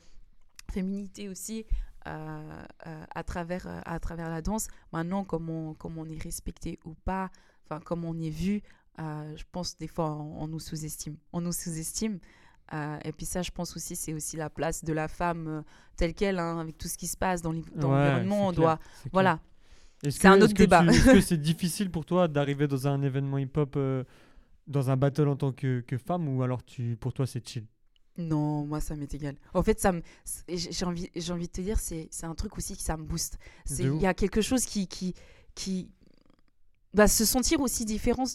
féminité 0.71 1.29
aussi 1.29 1.65
euh, 2.07 2.63
euh, 2.87 3.05
à, 3.13 3.23
travers, 3.23 3.67
euh, 3.67 3.79
à 3.85 3.99
travers 3.99 4.29
la 4.29 4.41
danse. 4.41 4.67
Maintenant, 4.91 5.23
comme 5.23 5.49
on, 5.49 5.75
comme 5.75 5.97
on 5.99 6.09
est 6.09 6.21
respecté 6.21 6.79
ou 6.85 6.95
pas, 7.05 7.29
enfin 7.63 7.79
comme 7.79 8.05
on 8.05 8.19
est 8.19 8.31
vu, 8.31 8.63
euh, 8.99 9.37
je 9.37 9.43
pense 9.51 9.77
des 9.77 9.87
fois 9.87 10.11
on, 10.11 10.41
on 10.41 10.47
nous 10.47 10.59
sous-estime. 10.59 11.17
On 11.31 11.41
nous 11.41 11.53
sous-estime. 11.53 12.19
Euh, 12.73 12.97
et 13.03 13.11
puis 13.11 13.25
ça, 13.25 13.41
je 13.41 13.51
pense 13.51 13.75
aussi, 13.75 13.95
c'est 13.95 14.13
aussi 14.13 14.37
la 14.37 14.49
place 14.49 14.83
de 14.83 14.93
la 14.93 15.07
femme 15.07 15.47
euh, 15.47 15.61
telle 15.97 16.13
qu'elle, 16.13 16.39
hein, 16.39 16.59
avec 16.59 16.77
tout 16.77 16.87
ce 16.87 16.97
qui 16.97 17.07
se 17.07 17.17
passe 17.17 17.41
dans 17.41 17.51
l'env- 17.51 17.69
dans 17.75 17.89
Ouais, 17.89 17.97
l'environnement. 18.05 18.47
On 18.47 18.53
clair, 18.53 18.77
doit, 18.77 18.79
voilà. 19.11 19.39
C'est 20.03 20.27
un 20.27 20.41
autre 20.41 20.53
débat. 20.53 20.85
Est-ce 20.87 21.11
que 21.11 21.21
c'est 21.21 21.37
difficile 21.41 21.91
pour 21.91 22.05
toi 22.05 22.27
d'arriver 22.27 22.67
dans 22.67 22.87
un 22.87 23.01
événement 23.01 23.37
hip-hop, 23.37 23.75
euh, 23.75 24.03
dans 24.67 24.89
un 24.89 24.97
battle 24.97 25.27
en 25.27 25.35
tant 25.35 25.51
que, 25.51 25.81
que 25.81 25.97
femme, 25.97 26.27
ou 26.29 26.43
alors 26.43 26.63
tu, 26.63 26.97
pour 26.99 27.13
toi 27.13 27.27
c'est 27.27 27.47
chill? 27.47 27.65
Non, 28.17 28.65
moi 28.65 28.81
ça 28.81 28.95
m'est 28.95 29.13
égal. 29.13 29.35
En 29.53 29.63
fait, 29.63 29.79
ça 29.79 29.93
j'ai 30.49 30.85
envie, 30.85 31.09
j'ai 31.15 31.31
envie 31.33 31.47
de 31.47 31.51
te 31.51 31.61
dire, 31.61 31.79
c'est, 31.79 32.07
c'est 32.11 32.25
un 32.25 32.35
truc 32.35 32.57
aussi 32.57 32.75
qui 32.75 32.83
ça 32.83 32.97
me 32.97 33.03
booste. 33.03 33.37
Il 33.79 34.01
y 34.01 34.05
a 34.05 34.13
quelque 34.13 34.41
chose 34.41 34.65
qui, 34.65 34.87
qui, 34.87 35.13
qui, 35.55 35.89
bah, 36.93 37.07
se 37.07 37.25
sentir 37.25 37.61
aussi 37.61 37.85
différent, 37.85 38.25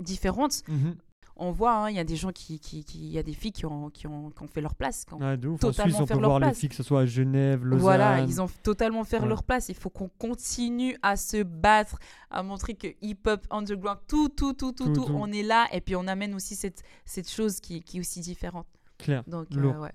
différente. 0.00 0.62
Mhm. 0.68 0.96
On 1.36 1.50
voit, 1.50 1.74
hein, 1.74 1.90
il 1.90 1.96
y 1.96 1.98
a 1.98 2.04
des 2.04 2.16
gens 2.16 2.30
qui, 2.30 2.60
qui, 2.60 2.84
y 3.08 3.18
a 3.18 3.22
des 3.22 3.32
filles 3.32 3.52
qui 3.52 3.64
ont, 3.66 3.88
qui 3.90 4.06
ont, 4.06 4.30
qui 4.30 4.42
ont 4.42 4.46
fait 4.46 4.60
leur 4.60 4.74
place. 4.74 5.04
qui 5.04 5.14
ont- 5.14 5.18
Ouais, 5.18 5.36
de 5.36 5.48
ouf. 5.48 5.64
En 5.64 5.72
Suisse, 5.72 5.96
on 5.98 6.06
peut 6.06 6.14
leur 6.14 6.30
voir 6.30 6.38
les 6.40 6.46
place. 6.46 6.58
filles, 6.58 6.68
que 6.68 6.74
ce 6.74 6.82
soit 6.82 7.00
à 7.00 7.06
Genève, 7.06 7.64
Lausanne. 7.64 7.80
Voilà, 7.80 8.20
ils 8.20 8.40
ont 8.40 8.48
totalement 8.62 9.02
fait 9.04 9.18
Ouais. 9.20 9.26
leur 9.28 9.42
place. 9.42 9.68
Il 9.68 9.74
faut 9.74 9.90
qu'on 9.90 10.08
continue 10.18 10.96
à 11.02 11.16
se 11.16 11.42
battre, 11.42 11.98
à 12.30 12.42
montrer 12.42 12.74
que 12.74 12.88
hip-hop, 13.00 13.46
underground, 13.50 13.98
tout, 14.06 14.28
tout, 14.28 14.52
tout, 14.52 14.72
tout, 14.72 14.84
Tout, 14.86 14.92
tout, 14.92 15.04
tout. 15.06 15.12
on 15.14 15.32
est 15.32 15.42
là. 15.42 15.66
Et 15.72 15.80
puis 15.80 15.96
on 15.96 16.06
amène 16.06 16.34
aussi 16.34 16.54
cette, 16.54 16.82
cette 17.04 17.30
chose 17.30 17.60
qui, 17.60 17.82
qui 17.82 17.96
est 17.96 18.00
aussi 18.00 18.20
différente. 18.20 18.66
Clair. 18.98 19.24
Donc, 19.26 19.46
euh, 19.56 19.78
ouais. 19.80 19.90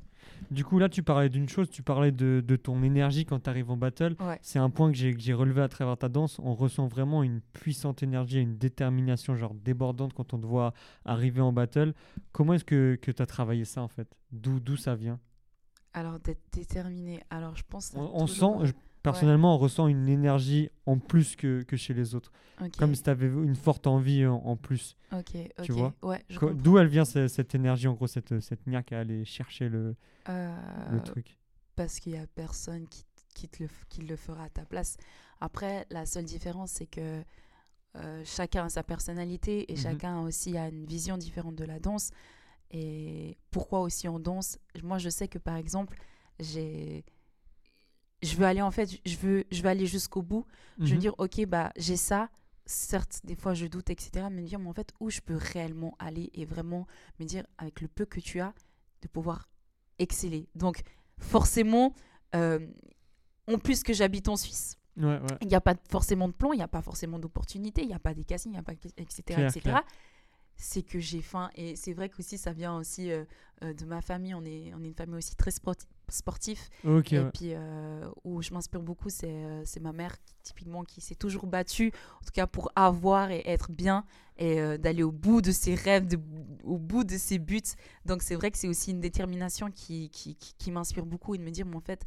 Du 0.52 0.64
coup, 0.64 0.80
là, 0.80 0.88
tu 0.90 1.04
parlais 1.04 1.30
d'une 1.30 1.50
chose, 1.50 1.70
tu 1.70 1.84
parlais 1.84 2.12
de, 2.12 2.44
de 2.46 2.56
ton 2.56 2.82
énergie 2.84 3.26
quand 3.26 3.40
tu 3.42 3.50
arrives 3.50 3.70
en 3.70 3.78
battle. 3.78 4.16
Ouais. 4.20 4.40
C'est 4.42 4.60
un 4.60 4.70
point 4.70 4.92
que 4.92 4.98
j'ai 4.98 5.34
relevé 5.34 5.62
à 5.62 5.68
travers 5.68 5.98
ta 5.98 6.08
danse. 6.10 6.40
On 6.40 6.54
ressent 6.56 6.88
vraiment 6.88 7.24
une 7.24 7.42
puissante 7.42 8.04
énergie, 8.04 8.38
et 8.38 8.42
une 8.42 8.58
détermination 8.58 9.36
genre 9.36 9.54
débordante 9.54 10.14
quand 10.14 10.34
on 10.34 10.40
te 10.40 10.46
voit 10.46 10.74
arriver 11.06 11.42
en 11.42 11.52
battle. 11.52 11.94
Comment 12.32 12.54
est-ce 12.54 12.64
que, 12.66 12.98
que 13.02 13.12
tu 13.12 13.22
as 13.22 13.26
travaillé 13.26 13.66
ça 13.66 13.82
en 13.82 13.88
fait? 13.88 14.08
D'où 14.32 14.78
ça 14.78 14.96
vient? 14.96 15.20
Alors, 15.94 16.20
d'être 16.20 16.44
déterminé. 16.54 17.22
Alors, 17.30 17.56
je 17.56 17.64
pense. 17.68 17.92
On, 17.96 18.28
sent, 18.28 18.46
je- 18.64 18.74
personnellement, 19.04 19.56
on 19.56 19.58
ressent 19.58 19.88
une 19.88 20.08
énergie 20.10 20.70
en 20.86 20.98
plus 21.00 21.36
que, 21.36 21.64
que 21.64 21.76
chez 21.78 21.94
les 21.94 22.16
autres. 22.16 22.32
Comme 22.78 22.96
si 22.96 23.04
tu 23.04 23.10
avais 23.10 23.28
une 23.28 23.56
forte 23.56 23.86
envie 23.88 24.26
en, 24.26 24.36
en 24.38 24.56
plus. 24.56 24.98
ok, 25.12 25.36
ok. 25.60 25.66
tu 25.66 25.72
vois 25.72 25.94
Ouais. 26.02 26.24
D'où 26.56 26.78
elle 26.80 26.88
vient 26.88 27.06
ce- 27.06 27.28
cette 27.28 27.54
énergie, 27.56 27.88
en 27.88 27.94
gros, 27.94 28.08
cette, 28.08 28.40
cette 28.40 28.66
niaque 28.68 28.92
à 28.94 29.00
aller 29.00 29.26
chercher 29.26 29.70
le, 29.70 29.96
Euh, 30.30 30.90
le 30.92 31.02
truc? 31.02 31.38
parce 31.76 32.00
qu'il 32.00 32.14
y 32.14 32.18
a 32.18 32.26
personne 32.28 32.88
qui, 32.88 33.04
qui, 33.36 33.48
te 33.48 33.62
le, 33.64 33.70
qui 33.90 34.02
le 34.02 34.16
fera 34.16 34.46
à 34.46 34.50
ta 34.50 34.66
place. 34.66 34.98
Après, 35.40 35.86
la 35.92 36.06
seule 36.08 36.26
différence, 36.26 36.72
c'est 36.72 36.88
que 36.88 37.22
euh, 37.96 38.22
chacun 38.26 38.66
a 38.66 38.70
sa 38.70 38.82
personnalité 38.84 39.72
et 39.72 39.76
Mhm. 39.76 39.82
chacun 39.82 40.20
aussi 40.22 40.58
a 40.58 40.68
une 40.70 40.86
vision 40.86 41.18
différente 41.18 41.56
de 41.56 41.64
la 41.64 41.80
danse. 41.80 42.10
Et 42.72 43.38
pourquoi 43.52 43.82
aussi 43.82 44.08
on 44.10 44.20
danse? 44.20 44.58
Moi, 44.84 44.98
je 44.98 45.10
sais 45.10 45.28
que 45.28 45.38
par 45.38 45.56
exemple, 45.56 45.98
j'ai. 46.40 47.06
Je 48.24 48.36
veux 48.36 48.46
aller 48.46 48.62
en 48.62 48.72
fait, 48.72 48.90
je 49.06 49.18
veux, 49.18 49.44
je 49.52 49.62
veux 49.62 49.70
aller 49.70 49.86
jusqu'au 49.86 50.22
bout. 50.22 50.46
Je 50.80 50.86
veux 50.90 50.94
Mhm. 50.96 51.00
dire, 51.00 51.16
ok, 51.18 51.46
bah 51.46 51.72
j'ai 51.78 51.98
ça. 51.98 52.30
Certes, 52.66 53.22
des 53.24 53.36
fois 53.36 53.54
je 53.54 53.66
doute, 53.68 53.90
etc. 53.90 54.28
Mais 54.32 54.42
me 54.42 54.48
dire, 54.48 54.60
mais 54.60 54.68
en 54.70 54.74
fait, 54.74 54.92
où 55.00 55.10
je 55.10 55.22
peux 55.22 55.36
réellement 55.38 55.96
aller 56.00 56.30
et 56.34 56.46
vraiment 56.46 56.86
me 57.20 57.26
dire, 57.26 57.46
avec 57.58 57.80
le 57.82 57.88
peu 57.88 58.06
que 58.06 58.20
tu 58.20 58.40
as, 58.42 58.54
de 59.04 59.08
pouvoir 59.08 59.48
exceller. 60.00 60.50
Donc, 60.56 60.82
forcément, 61.20 61.94
euh, 62.36 62.60
en 63.48 63.58
plus 63.58 63.84
que 63.84 63.94
j'habite 63.94 64.28
en 64.28 64.36
Suisse, 64.36 64.78
Ouais, 64.98 65.20
ouais. 65.20 65.38
il 65.42 65.48
n'y 65.48 65.56
a 65.56 65.62
pas 65.62 65.76
forcément 65.90 66.28
de 66.28 66.34
plan, 66.34 66.52
il 66.54 66.58
n'y 66.58 66.64
a 66.64 66.68
pas 66.68 66.82
forcément 66.82 67.20
d'opportunités, 67.20 67.84
il 67.84 67.88
n'y 67.88 67.94
a 67.94 68.00
pas 68.00 68.14
des 68.16 68.24
castings, 68.24 68.52
il 68.52 68.56
n'y 68.56 68.60
a 68.60 68.64
pas, 68.64 68.74
etc. 68.98 69.78
C'est 70.56 70.82
que 70.82 71.00
j'ai 71.00 71.22
faim. 71.22 71.52
Et 71.56 71.76
c'est 71.76 71.94
vrai 71.94 72.10
qu'aussi, 72.10 72.38
ça 72.40 72.52
vient 72.52 72.76
aussi 72.78 73.12
euh, 73.12 73.24
euh, 73.64 73.74
de 73.74 73.86
ma 73.86 74.02
famille. 74.02 74.34
On 74.34 74.44
est, 74.44 74.74
on 74.74 74.84
est 74.84 74.88
une 74.88 74.96
famille 74.96 75.16
aussi 75.18 75.36
très 75.36 75.52
sporti- 75.52 75.86
sportif. 76.10 76.70
Et 76.84 76.90
ouais. 76.90 77.32
puis, 77.34 77.54
euh, 77.54 78.10
où 78.24 78.42
je 78.42 78.54
m'inspire 78.54 78.82
beaucoup, 78.82 79.10
c'est 79.10 79.30
euh, 79.30 79.64
ma 79.82 79.92
mère, 79.92 80.16
qui, 80.24 80.36
typiquement, 80.44 80.84
qui 80.84 81.02
s'est 81.02 81.16
toujours 81.16 81.48
battue, 81.48 81.92
en 82.22 82.26
tout 82.26 82.32
cas 82.34 82.48
pour 82.48 82.72
avoir 82.76 83.32
et 83.32 83.44
être 83.46 83.72
bien, 83.72 84.06
et 84.38 84.60
euh, 84.60 84.78
d'aller 84.78 85.04
au 85.04 85.12
bout 85.12 85.42
de 85.42 85.52
ses 85.52 85.76
rêves, 85.76 86.08
de- 86.08 86.20
au 86.64 86.78
bout 86.78 87.04
de 87.04 87.18
ses 87.18 87.40
buts. 87.40 87.62
Donc, 88.06 88.22
c'est 88.22 88.36
vrai 88.36 88.52
que 88.52 88.58
c'est 88.58 88.68
aussi 88.68 88.92
une 88.92 89.00
détermination 89.02 89.70
qui, 89.72 90.10
qui, 90.10 90.36
qui, 90.36 90.54
qui 90.58 90.72
m'inspire 90.72 91.06
beaucoup, 91.06 91.36
et 91.36 91.38
de 91.38 91.44
me 91.44 91.52
dire, 91.52 91.66
mais 91.66 91.76
en 91.76 91.82
fait, 91.82 92.06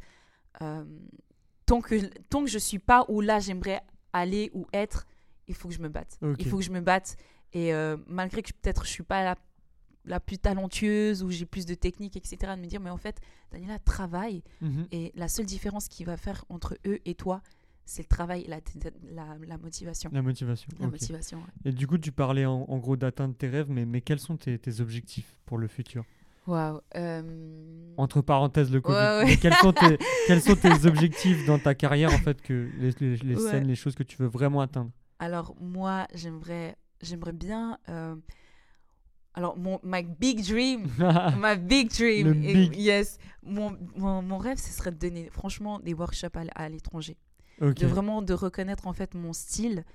euh, 0.61 0.83
tant, 1.65 1.81
que, 1.81 1.95
tant 2.29 2.43
que 2.43 2.49
je 2.49 2.59
suis 2.59 2.79
pas 2.79 3.05
où 3.07 3.21
là 3.21 3.39
j'aimerais 3.39 3.81
aller 4.13 4.51
ou 4.53 4.65
être, 4.73 5.05
il 5.47 5.55
faut 5.55 5.67
que 5.67 5.73
je 5.73 5.81
me 5.81 5.89
batte. 5.89 6.17
Il 6.39 6.47
faut 6.47 6.57
que 6.57 6.63
je 6.63 6.71
me 6.71 6.81
batte. 6.81 7.15
Et 7.53 7.73
malgré 8.07 8.41
que 8.41 8.51
peut-être 8.53 8.85
je 8.85 8.89
suis 8.91 9.03
pas 9.03 9.23
la, 9.23 9.35
la 10.05 10.19
plus 10.19 10.37
talentueuse 10.37 11.23
ou 11.23 11.29
j'ai 11.29 11.45
plus 11.45 11.65
de 11.65 11.73
technique, 11.75 12.15
etc., 12.17 12.53
de 12.55 12.61
me 12.61 12.65
dire, 12.67 12.79
mais 12.79 12.89
en 12.89 12.97
fait, 12.97 13.19
Daniela, 13.51 13.77
travaille. 13.79 14.43
Mhm. 14.61 14.87
Et 14.91 15.11
la 15.15 15.27
seule 15.27 15.45
différence 15.45 15.87
qui 15.87 16.03
va 16.03 16.17
faire 16.17 16.43
entre 16.49 16.77
eux 16.87 16.99
et 17.05 17.13
toi, 17.15 17.41
c'est 17.85 18.01
le 18.03 18.07
travail 18.07 18.41
et 18.43 18.47
la, 18.47 18.59
la, 19.11 19.37
la 19.45 19.57
motivation. 19.57 20.09
La 20.13 20.21
motivation. 20.21 20.69
La 20.79 20.87
motivation, 20.87 21.39
ouais. 21.39 21.69
Et 21.69 21.71
du 21.71 21.87
coup, 21.87 21.97
tu 21.97 22.11
parlais 22.11 22.45
en, 22.45 22.65
en 22.67 22.77
gros 22.77 22.95
d'atteindre 22.95 23.35
tes 23.35 23.47
rêves, 23.49 23.69
mais, 23.69 23.85
mais 23.85 24.01
quels 24.01 24.19
sont 24.19 24.37
tes, 24.37 24.57
tes 24.57 24.79
objectifs 24.81 25.35
pour 25.45 25.57
le 25.57 25.67
futur? 25.67 26.03
Waouh. 26.47 26.79
euh, 26.95 27.93
Entre 27.97 28.21
parenthèses, 28.21 28.71
le 28.71 28.81
Covid. 28.81 28.97
Ouais, 28.97 29.17
ouais. 29.19 29.25
Mais 29.25 29.37
quels 29.37 29.53
sont, 29.55 29.73
tes, 29.73 29.97
quels 30.27 30.41
sont 30.41 30.55
tes 30.55 30.85
objectifs 30.87 31.43
dans 31.45 31.59
ta 31.59 31.75
carrière, 31.75 32.11
en 32.13 32.17
fait, 32.17 32.41
que 32.41 32.71
les, 32.77 32.91
les- 32.99 33.17
les 33.17 33.35
Ouais. 33.35 33.51
scènes, 33.51 33.67
les 33.67 33.75
choses 33.75 33.93
que 33.95 34.03
tu 34.03 34.17
veux 34.17 34.27
vraiment 34.27 34.61
atteindre? 34.61 34.91
Alors, 35.19 35.55
moi, 35.61 36.07
j'aimerais, 36.15 36.75
j'aimerais 37.01 37.33
bien. 37.33 37.77
euh, 37.89 38.15
alors, 39.33 39.57
mon 39.57 39.79
my 39.83 40.03
big 40.03 40.43
dream, 40.45 40.87
my 41.37 41.55
big 41.57 41.89
dream, 41.89 42.33
big. 42.33 42.75
yes, 42.75 43.17
mon, 43.43 43.77
mon, 43.95 44.21
mon 44.21 44.37
rêve, 44.37 44.57
ce 44.57 44.71
serait 44.73 44.91
de 44.91 44.97
donner, 44.97 45.29
franchement, 45.31 45.79
des 45.79 45.93
workshops 45.93 46.35
à, 46.35 46.43
à 46.55 46.69
l'étranger. 46.69 47.17
De 47.61 47.85
vraiment 47.85 48.21
de 48.21 48.33
reconnaître 48.33 48.87
en 48.87 48.93
fait 48.93 49.13
mon 49.13 49.33
style. 49.33 49.85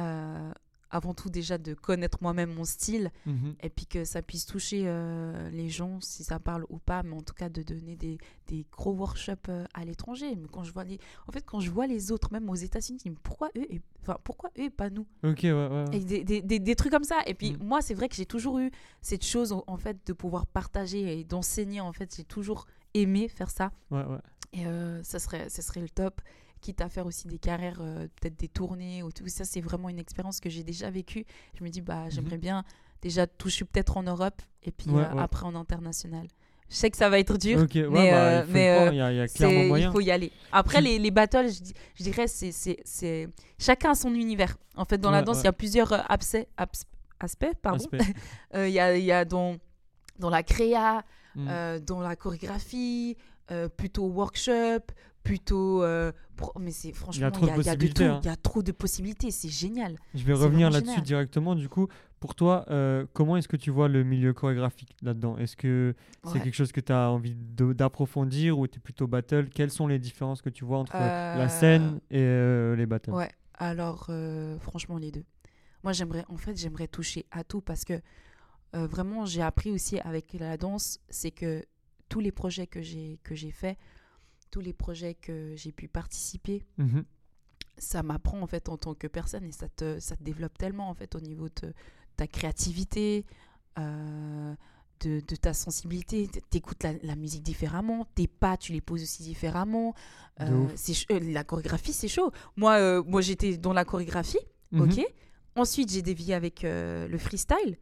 euh, 0.00 0.52
avant 0.90 1.14
tout, 1.14 1.28
déjà 1.30 1.58
de 1.58 1.74
connaître 1.74 2.18
moi-même 2.22 2.52
mon 2.54 2.64
style. 2.64 3.10
Mhm. 3.26 3.54
et 3.62 3.68
puis 3.70 3.86
que 3.86 4.04
ça 4.04 4.22
puisse 4.22 4.46
toucher 4.46 4.84
euh, 4.86 5.50
les 5.50 5.68
gens, 5.68 6.00
si 6.00 6.24
ça 6.24 6.38
parle 6.38 6.64
ou 6.70 6.78
pas, 6.78 7.02
mais 7.02 7.14
en 7.14 7.20
tout 7.22 7.34
cas 7.34 7.48
de 7.48 7.62
donner 7.62 7.96
des, 7.96 8.18
des 8.46 8.64
gros 8.72 8.92
workshops 8.92 9.48
euh, 9.48 9.64
à 9.74 9.84
l'étranger. 9.84 10.34
Mais 10.36 10.48
quand 10.50 10.64
je 10.64 10.72
vois 10.72 10.84
les, 10.84 10.98
en 11.26 11.32
fait, 11.32 11.44
quand 11.44 11.60
je 11.60 11.70
vois 11.70 11.86
les 11.86 12.10
autres, 12.12 12.32
même 12.32 12.48
aux 12.48 12.54
États-Unis, 12.54 12.98
je 13.04 13.08
me 13.10 13.14
dis, 13.14 13.20
pourquoi 13.22 13.50
eux 13.56 13.66
et 13.72 13.80
enfin 14.02 14.16
pourquoi 14.24 14.50
eux 14.58 14.62
et 14.64 14.70
pas 14.70 14.88
nous? 14.90 15.06
Ok, 15.24 15.40
ouais, 15.42 15.52
ouais. 15.52 15.84
Et 15.92 16.00
des, 16.00 16.24
des, 16.24 16.40
des, 16.42 16.58
des 16.58 16.76
trucs 16.76 16.92
comme 16.92 17.04
ça. 17.04 17.20
Et 17.26 17.34
puis 17.34 17.52
Mm. 17.52 17.64
moi, 17.64 17.82
c'est 17.82 17.94
vrai 17.94 18.08
que 18.08 18.14
j'ai 18.16 18.26
toujours 18.26 18.58
eu 18.58 18.70
cette 19.02 19.24
chose 19.24 19.52
en, 19.52 19.64
en 19.66 19.76
fait 19.76 19.98
de 20.06 20.12
pouvoir 20.12 20.46
partager 20.46 21.18
et 21.20 21.24
d'enseigner. 21.24 21.80
En 21.80 21.92
fait, 21.92 22.14
j'ai 22.16 22.24
toujours 22.24 22.66
aimé 22.94 23.28
faire 23.28 23.50
ça. 23.50 23.72
ouais, 23.90 24.04
ouais. 24.04 24.18
Et 24.54 24.66
euh, 24.66 25.02
ça 25.02 25.18
serait, 25.18 25.50
ça 25.50 25.60
serait 25.60 25.80
le 25.82 25.90
top. 25.90 26.22
Quitte 26.60 26.80
à 26.80 26.88
faire 26.88 27.06
aussi 27.06 27.26
des 27.28 27.38
carrières, 27.38 27.78
euh, 27.80 28.06
peut-être 28.20 28.38
des 28.38 28.48
tournées 28.48 29.02
ou 29.02 29.10
tout 29.12 29.26
ça, 29.28 29.44
c'est 29.44 29.60
vraiment 29.60 29.88
une 29.88 29.98
expérience 29.98 30.40
que 30.40 30.50
j'ai 30.50 30.64
déjà 30.64 30.90
vécue. 30.90 31.24
Je 31.58 31.64
me 31.64 31.68
dis, 31.68 31.80
bah, 31.80 32.08
j'aimerais 32.08 32.38
bien 32.38 32.64
déjà 33.02 33.26
toucher 33.26 33.64
peut-être 33.64 33.96
en 33.96 34.02
Europe 34.02 34.42
et 34.64 34.72
puis 34.72 34.88
Mhm. 34.90 34.96
Ouais, 34.96 35.04
euh, 35.04 35.14
ouais. 35.14 35.22
après 35.22 35.44
en 35.46 35.54
international. 35.54 36.26
Je 36.70 36.74
sais 36.74 36.90
que 36.90 36.96
ça 36.98 37.08
va 37.08 37.18
être 37.18 37.38
dur, 37.38 37.60
mais, 37.74 38.10
bah, 38.10 38.18
euh, 38.40 38.44
il 38.46 38.52
mais, 38.52 38.74
croire, 38.76 38.92
y 38.92 39.00
a, 39.00 39.06
a 39.06 39.24
il 39.24 39.90
faut 39.90 40.00
y 40.00 40.10
aller. 40.10 40.30
Après, 40.52 40.82
les, 40.82 40.98
les 40.98 41.10
battles, 41.10 41.48
je, 41.48 42.02
dirais, 42.04 42.26
c'est, 42.26 43.28
chacun 43.58 43.92
a 43.92 43.94
son 43.94 44.12
univers. 44.14 44.56
En 44.76 44.84
fait, 44.84 44.98
dans 44.98 45.10
la 45.10 45.22
danse, 45.22 45.40
il 45.40 45.44
y 45.44 45.48
a 45.48 45.52
plusieurs 45.54 45.92
abcès- 46.10 46.46
abs- 46.58 46.84
aspects. 47.20 47.54
Pardon. 47.62 47.86
Il 48.54 48.68
y, 48.70 48.78
a, 48.80 48.96
y 48.98 49.12
a 49.12 49.24
dans, 49.24 49.56
dans 50.18 50.28
la 50.30 50.42
créa, 50.42 51.04
Mm. 51.34 51.78
dans 51.86 52.00
la 52.00 52.16
chorégraphie, 52.16 53.16
euh, 53.52 53.68
plutôt 53.68 54.06
workshop, 54.08 54.80
plutôt. 55.28 55.82
euh, 55.82 56.12
pro- 56.36 56.52
mais 56.58 56.70
c'est 56.72 56.92
franchement, 56.92 57.30
il 57.40 57.46
y, 57.46 57.50
a- 57.50 57.56
il 57.56 57.62
y 57.64 57.68
a 57.68 57.76
de 57.76 57.86
tout. 57.88 58.02
hein. 58.02 58.20
Il 58.22 58.26
y 58.26 58.30
a 58.30 58.36
trop 58.36 58.62
de 58.62 58.72
possibilités. 58.72 59.30
C'est 59.30 59.48
génial. 59.48 59.96
Je 60.14 60.24
vais 60.24 60.32
revenir 60.34 60.70
là-dessus 60.70 61.02
directement. 61.02 61.54
Du 61.54 61.68
coup, 61.68 61.88
pour 62.20 62.34
toi, 62.34 62.64
euh, 62.70 63.06
comment 63.12 63.36
est-ce 63.36 63.46
que 63.48 63.56
tu 63.56 63.70
vois 63.70 63.88
le 63.88 64.02
milieu 64.04 64.32
chorégraphique 64.32 64.96
là-dedans? 65.02 65.36
Est-ce 65.38 65.56
que 65.56 65.94
c'est 66.24 66.40
quelque 66.40 66.54
chose 66.54 66.72
que 66.72 66.80
tu 66.80 66.92
as 66.92 67.10
envie 67.10 67.34
d'approfondir 67.36 68.58
ou 68.58 68.66
tu 68.66 68.78
es 68.78 68.80
plutôt 68.80 69.06
battle? 69.06 69.48
Quelles 69.50 69.70
sont 69.70 69.86
les 69.86 69.98
différences 69.98 70.42
que 70.42 70.50
tu 70.50 70.64
vois 70.64 70.78
entre 70.78 70.96
la 70.98 71.44
Euh, 71.44 71.48
scène 71.48 72.00
et 72.10 72.76
les 72.76 72.86
battles? 72.86 73.12
Ouais, 73.12 73.30
alors 73.54 74.10
franchement 74.60 74.98
les 74.98 75.10
deux. 75.12 75.24
Moi 75.84 75.92
j'aimerais, 75.92 76.24
en 76.28 76.36
fait 76.36 76.56
j'aimerais 76.56 76.88
toucher 76.88 77.26
à 77.30 77.44
tout 77.44 77.60
parce 77.60 77.84
que 77.84 78.00
vraiment 78.72 79.24
j'ai 79.26 79.42
appris 79.42 79.70
aussi 79.70 79.98
avec 80.00 80.32
la 80.34 80.56
danse, 80.56 80.98
c'est 81.08 81.30
que 81.30 81.64
tous 82.08 82.20
les 82.20 82.32
projets 82.32 82.66
que 82.66 82.80
j'ai 82.82 83.18
que 83.22 83.34
j'ai 83.34 83.50
fait, 83.50 83.76
tous 84.50 84.60
les 84.60 84.72
projets 84.72 85.14
que 85.14 85.54
j'ai 85.56 85.72
pu 85.72 85.88
participer, 85.88 86.64
Mhm. 86.78 87.04
ça 87.76 88.02
m'apprend 88.02 88.40
en 88.40 88.46
fait 88.46 88.68
en 88.68 88.76
tant 88.76 88.94
que 88.94 89.06
personne 89.06 89.44
et 89.44 89.52
ça 89.52 89.68
te 89.68 89.98
ça 90.00 90.16
te 90.16 90.22
développe 90.22 90.56
tellement 90.58 90.88
en 90.90 90.94
fait 90.94 91.14
au 91.14 91.20
niveau 91.20 91.48
de 91.62 91.72
ta 92.16 92.26
créativité. 92.26 93.24
euh, 93.78 94.54
de, 95.00 95.20
de 95.20 95.36
ta 95.36 95.54
sensibilité, 95.54 96.28
t'écoutes 96.50 96.82
la, 96.82 96.92
la 97.04 97.14
musique 97.14 97.44
différemment, 97.44 98.04
tes 98.16 98.26
pas 98.26 98.56
tu 98.56 98.72
les 98.72 98.80
poses 98.80 99.04
aussi 99.04 99.22
différemment. 99.22 99.94
Euh, 100.40 100.66
euh, 101.12 101.20
la 101.20 101.44
chorégraphie 101.44 101.92
c'est 101.92 102.08
chaud. 102.08 102.32
Moi, 102.56 103.00
moi 103.04 103.20
j'étais 103.20 103.56
dans 103.56 103.72
la 103.72 103.84
chorégraphie, 103.84 104.40
Mhm. 104.72 104.80
ok. 104.82 105.06
Ensuite 105.54 105.92
j'ai 105.92 106.02
dévié 106.02 106.34
avec 106.34 106.62
le 106.64 107.16
freestyle 107.18 107.78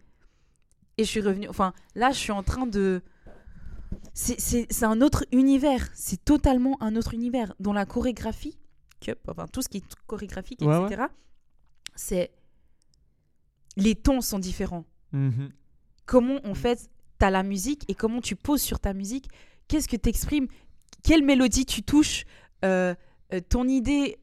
et 0.98 1.04
je 1.04 1.08
suis 1.08 1.22
revenue. 1.22 1.48
Enfin 1.48 1.72
là 1.94 2.10
je 2.10 2.18
suis 2.18 2.32
en 2.32 2.42
train 2.42 2.66
de. 2.66 3.00
C'est- 4.14 4.82
un 4.84 5.00
autre 5.00 5.24
univers, 5.32 5.88
c'est 5.94 6.24
totalement 6.24 6.76
un 6.82 6.96
autre 6.96 7.14
univers. 7.14 7.54
Dans 7.60 7.72
la 7.72 7.84
chorégraphie, 7.86 8.58
que, 9.00 9.12
enfin 9.28 9.46
tout 9.46 9.62
ce 9.62 9.68
qui 9.68 9.78
est 9.78 9.84
chorégraphique, 10.06 10.60
Ouais, 10.62 10.86
etc. 10.86 11.04
C'est 11.94 12.30
les 13.76 13.94
tons 13.94 14.20
sont 14.20 14.38
différents 14.38 14.84
Mhm. 15.12 15.50
comment 16.06 16.38
en 16.44 16.54
fait 16.54 16.88
tu 17.18 17.24
as 17.26 17.30
la 17.30 17.42
musique 17.42 17.84
et 17.88 17.94
comment 17.94 18.20
tu 18.20 18.36
poses 18.36 18.62
sur 18.62 18.80
ta 18.80 18.92
musique, 18.94 19.28
qu'est-ce 19.68 19.88
que 19.88 19.96
tu 19.96 20.08
exprimes, 20.08 20.48
quelle 21.02 21.22
mélodie 21.24 21.64
tu 21.66 21.82
touches, 21.82 22.24
euh, 22.64 22.94
euh, 23.32 23.40
ton 23.48 23.66
idée 23.68 24.18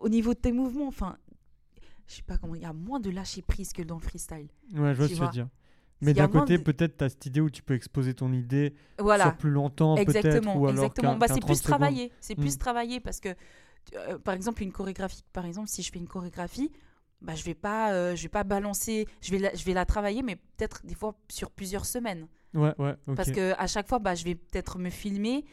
au 0.00 0.08
niveau 0.08 0.34
de 0.34 0.38
tes 0.38 0.52
mouvements? 0.52 0.88
Enfin, 0.88 1.16
je 2.06 2.14
sais 2.16 2.22
pas 2.22 2.36
comment, 2.38 2.54
il 2.54 2.62
y 2.62 2.66
a 2.66 2.72
moins 2.72 3.00
de 3.00 3.10
lâcher 3.10 3.42
prise 3.42 3.72
que 3.72 3.82
dans 3.82 3.96
le 3.96 4.02
freestyle. 4.02 4.48
Ouais, 4.74 4.92
je 4.94 4.98
vois 4.98 5.08
ce 5.08 5.12
que 5.12 5.18
tu 5.18 5.20
veux 5.22 5.28
dire. 5.28 5.48
Mais 6.04 6.14
d'un 6.14 6.28
côté, 6.28 6.58
de- 6.58 6.62
peut-être 6.62 6.96
tu 6.98 7.04
as 7.04 7.08
cette 7.08 7.26
idée 7.26 7.40
où 7.40 7.50
tu 7.50 7.62
peux 7.62 7.74
exposer 7.74 8.14
ton 8.14 8.32
idée 8.32 8.74
Voilà. 8.98 9.24
sur 9.24 9.36
plus 9.36 9.50
longtemps. 9.50 9.96
Exactement, 9.96 10.56
Ou 10.56 10.66
alors 10.68 10.84
exactement. 10.84 11.16
Bah, 11.16 11.26
c'est 11.28 11.34
30 11.40 11.46
plus 11.46 11.56
secondes. 11.56 11.68
travaillé. 11.78 12.12
C'est 12.20 12.34
plus 12.34 12.54
Mm. 12.54 12.58
travaillé 12.58 13.00
parce 13.00 13.20
que, 13.20 13.30
euh, 13.96 14.18
par 14.18 14.34
exemple, 14.34 14.62
une 14.62 14.72
chorégraphie, 14.72 15.22
par 15.32 15.44
exemple, 15.46 15.68
si 15.68 15.82
je 15.82 15.90
fais 15.92 15.98
une 15.98 16.08
chorégraphie, 16.08 16.70
bah, 17.20 17.34
je 17.34 17.44
vais 17.44 17.54
pas, 17.54 17.92
euh, 17.92 18.14
je 18.16 18.22
vais 18.24 18.28
pas 18.28 18.44
balancer, 18.44 19.06
je 19.22 19.30
vais 19.30 19.38
la, 19.38 19.54
je 19.54 19.64
vais 19.64 19.72
la 19.74 19.84
travailler, 19.86 20.22
mais 20.22 20.36
peut-être 20.36 20.84
des 20.84 20.94
fois 20.94 21.14
sur 21.30 21.50
plusieurs 21.50 21.86
semaines. 21.86 22.26
Ouais, 22.52 22.74
ouais. 22.78 22.94
Parce 23.16 23.30
que 23.32 23.52
à 23.58 23.66
chaque 23.66 23.88
fois, 23.88 23.98
bah, 23.98 24.14
je 24.14 24.24
vais 24.24 24.34
peut-être 24.34 24.78
me 24.78 24.90
filmer 24.90 25.44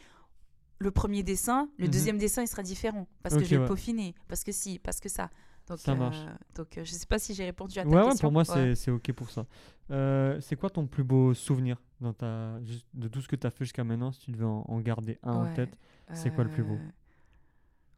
le 0.78 0.90
premier 0.90 1.22
dessin, 1.22 1.68
le 1.78 1.86
Mhm. 1.86 1.90
deuxième 1.92 2.18
dessin, 2.18 2.42
il 2.42 2.48
sera 2.48 2.62
différent. 2.62 3.06
Parce 3.22 3.36
que 3.36 3.42
je 3.44 3.48
vais 3.50 3.56
ouais. 3.56 3.62
le 3.62 3.68
peaufiner. 3.68 4.14
Parce 4.28 4.42
que 4.44 4.52
si, 4.52 4.78
parce 4.78 5.00
que 5.00 5.08
ça. 5.08 5.30
Donc, 5.68 5.78
Ça 5.78 5.94
marche. 5.94 6.16
euh, 6.18 6.34
donc 6.56 6.76
euh, 6.76 6.84
je 6.84 6.90
sais 6.92 7.06
pas 7.06 7.18
si 7.18 7.34
j'ai 7.34 7.44
répondu 7.44 7.78
à 7.78 7.84
ta 7.84 7.88
Ouais, 7.88 7.96
ouais, 8.02 8.08
question. 8.10 8.26
pour 8.28 8.32
moi, 8.32 8.44
c'est 8.44 8.90
ok 8.90 9.12
pour 9.12 9.30
ça. 9.30 9.46
Euh, 9.90 10.40
c'est 10.40 10.56
quoi 10.56 10.70
ton 10.70 10.86
plus 10.86 11.04
beau 11.04 11.34
souvenir 11.34 11.80
dans 12.00 12.12
ta... 12.12 12.58
de 12.94 13.08
tout 13.08 13.20
ce 13.20 13.28
que 13.28 13.36
tu 13.36 13.46
as 13.46 13.50
fait 13.50 13.64
jusqu'à 13.64 13.84
maintenant, 13.84 14.10
si 14.12 14.20
tu 14.20 14.30
devais 14.32 14.44
en, 14.44 14.64
en 14.66 14.80
garder 14.80 15.18
un 15.22 15.32
en 15.32 15.54
tête 15.54 15.76
c'est 16.14 16.34
quoi 16.34 16.44
le 16.44 16.50
plus 16.50 16.62
beau? 16.64 16.78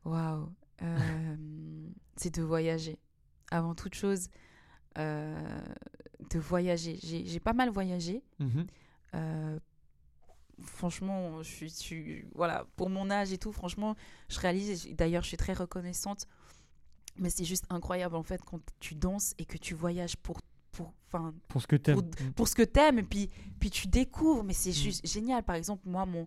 Waouh. 0.04 0.52
C'est 2.16 2.34
de 2.36 2.42
voyager. 2.42 2.98
Avant 3.50 3.74
toute 3.74 3.94
chose, 3.94 4.28
euh, 4.98 5.58
de 6.30 6.38
voyager. 6.38 6.98
J'ai 7.02 7.40
pas 7.40 7.52
mal 7.52 7.70
voyagé. 7.70 8.22
Euh, 9.14 9.58
franchement, 10.60 11.42
je 11.42 11.48
suis, 11.48 11.68
je 11.68 11.74
suis- 11.74 12.24
voilà, 12.34 12.66
pour 12.76 12.90
mon 12.90 13.10
âge 13.10 13.32
et 13.32 13.38
tout, 13.38 13.52
franchement, 13.52 13.94
je 14.28 14.38
réalise. 14.40 14.88
D'ailleurs, 14.94 15.22
je 15.22 15.28
suis 15.28 15.36
très 15.36 15.52
reconnaissante. 15.54 16.26
Mais 17.18 17.30
c'est 17.30 17.44
juste 17.44 17.64
incroyable 17.70 18.16
en 18.16 18.22
fait 18.22 18.40
quand 18.44 18.60
tu 18.80 18.94
danses 18.94 19.34
et 19.38 19.44
que 19.44 19.56
tu 19.56 19.74
voyages 19.74 20.16
pour, 20.16 20.40
pour, 20.72 20.92
enfin, 21.06 21.32
Pour 21.48 21.62
ce 21.62 21.66
que 21.66 21.76
t'aimes. 21.76 22.02
pour, 22.02 22.32
pour 22.34 22.48
ce 22.48 22.54
que 22.56 22.62
t'aimes 22.62 22.98
et 22.98 23.02
puis, 23.04 23.30
puis 23.60 23.70
tu 23.70 23.86
découvres. 23.86 24.42
Mais 24.44 24.52
c'est 24.52 24.70
Mm. 24.70 24.72
juste 24.72 25.06
génial. 25.06 25.42
Par 25.44 25.54
exemple, 25.56 25.82
moi, 25.88 26.04
mon, 26.06 26.26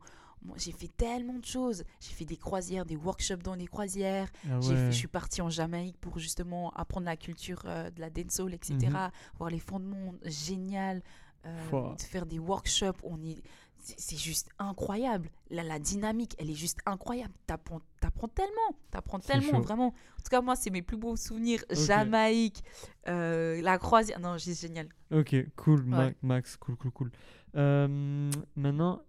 j'ai 0.55 0.71
fait 0.71 0.87
tellement 0.95 1.33
de 1.39 1.45
choses. 1.45 1.83
J'ai 1.99 2.13
fait 2.13 2.23
des 2.25 2.37
croisières, 2.37 2.85
des 2.85 2.95
workshops 2.95 3.43
dans 3.43 3.55
les 3.55 3.67
croisières. 3.67 4.29
Ah 4.49 4.61
fait- 4.61 4.91
je 4.91 4.97
suis 4.97 5.07
partie 5.09 5.41
en 5.41 5.49
Jamaïque 5.49 5.97
pour 5.99 6.19
justement 6.19 6.71
apprendre 6.71 7.05
la 7.05 7.17
culture 7.17 7.61
euh, 7.65 7.89
de 7.89 7.99
la 7.99 8.09
dancehall, 8.09 8.53
etc. 8.53 8.75
Mhm. 8.83 9.09
Voir 9.37 9.49
les 9.49 9.59
fondements, 9.59 10.13
génial. 10.23 11.01
Euh, 11.45 11.69
Fouah. 11.69 11.95
de 11.97 12.01
faire 12.01 12.25
des 12.25 12.39
workshops, 12.39 12.97
on 13.03 13.21
y... 13.23 13.41
c'est 13.79 13.95
c'est 13.99 14.17
juste 14.17 14.49
incroyable. 14.59 15.29
La, 15.49 15.63
la 15.63 15.79
dynamique, 15.79 16.35
elle 16.39 16.49
est 16.49 16.55
juste 16.55 16.79
incroyable. 16.85 17.33
T'apprends 17.45 17.79
apprends 18.05 18.27
tellement, 18.27 18.77
t'apprends 18.91 19.19
tellement, 19.19 19.59
vraiment. 19.61 19.87
En 19.87 20.21
tout 20.23 20.29
cas, 20.29 20.41
moi, 20.41 20.55
c'est 20.55 20.69
mes 20.69 20.81
plus 20.81 20.97
beaux 20.97 21.15
souvenirs. 21.15 21.63
Jamaïque, 21.71 22.63
euh, 23.07 23.61
la 23.61 23.77
croisière. 23.77 24.19
Non, 24.19 24.37
c'est 24.37 24.53
génial. 24.59 24.89
Ok, 25.11 25.35
cool, 25.55 25.83
Ouais. 25.93 26.15
Max, 26.21 26.57
cool, 26.57 26.75
cool, 26.75 26.91
cool. 26.91 27.11
Euh, 27.55 28.29
maintenant, 28.55 29.01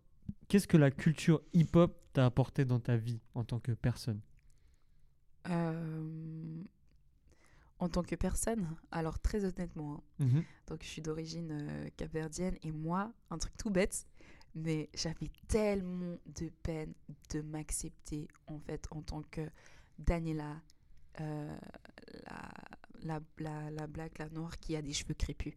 qu'est-ce 0.49 0.67
que 0.69 0.77
la 0.77 0.91
culture 0.91 1.43
hip-hop 1.53 1.95
t'a 2.13 2.25
apporté 2.27 2.65
dans 2.65 2.81
ta 2.81 2.97
vie 2.97 3.21
en 3.35 3.45
tant 3.45 3.59
que 3.59 3.73
personne? 3.73 4.21
Euh, 5.49 6.63
En 7.81 7.89
tant 7.89 8.03
que 8.03 8.17
personne, 8.17 8.67
alors 8.91 9.21
très 9.21 9.45
honnêtement, 9.45 10.03
hein, 10.21 10.25
Mhm. 10.25 10.43
Donc, 10.67 10.83
je 10.83 10.89
suis 10.89 11.01
d'origine 11.01 11.89
capverdienne 11.97 12.57
et 12.65 12.73
moi, 12.73 13.13
un 13.31 13.39
truc 13.39 13.57
tout 13.57 13.71
bête, 13.71 14.05
mais 14.59 14.89
j'avais 14.95 15.31
tellement 15.47 16.17
de 16.39 16.51
peine 16.63 16.93
de 17.31 17.41
m'accepter 17.43 18.29
en 18.47 18.59
fait 18.59 18.87
en 18.91 19.03
tant 19.03 19.23
que 19.31 19.49
Daniela, 19.99 20.57
euh, 21.21 21.57
la, 22.25 22.51
la, 23.03 23.21
la, 23.39 23.71
la 23.71 23.87
black, 23.87 24.19
la 24.19 24.29
noire 24.29 24.59
qui 24.59 24.77
a 24.77 24.83
des 24.83 24.93
cheveux 24.93 25.15
crépus. 25.15 25.55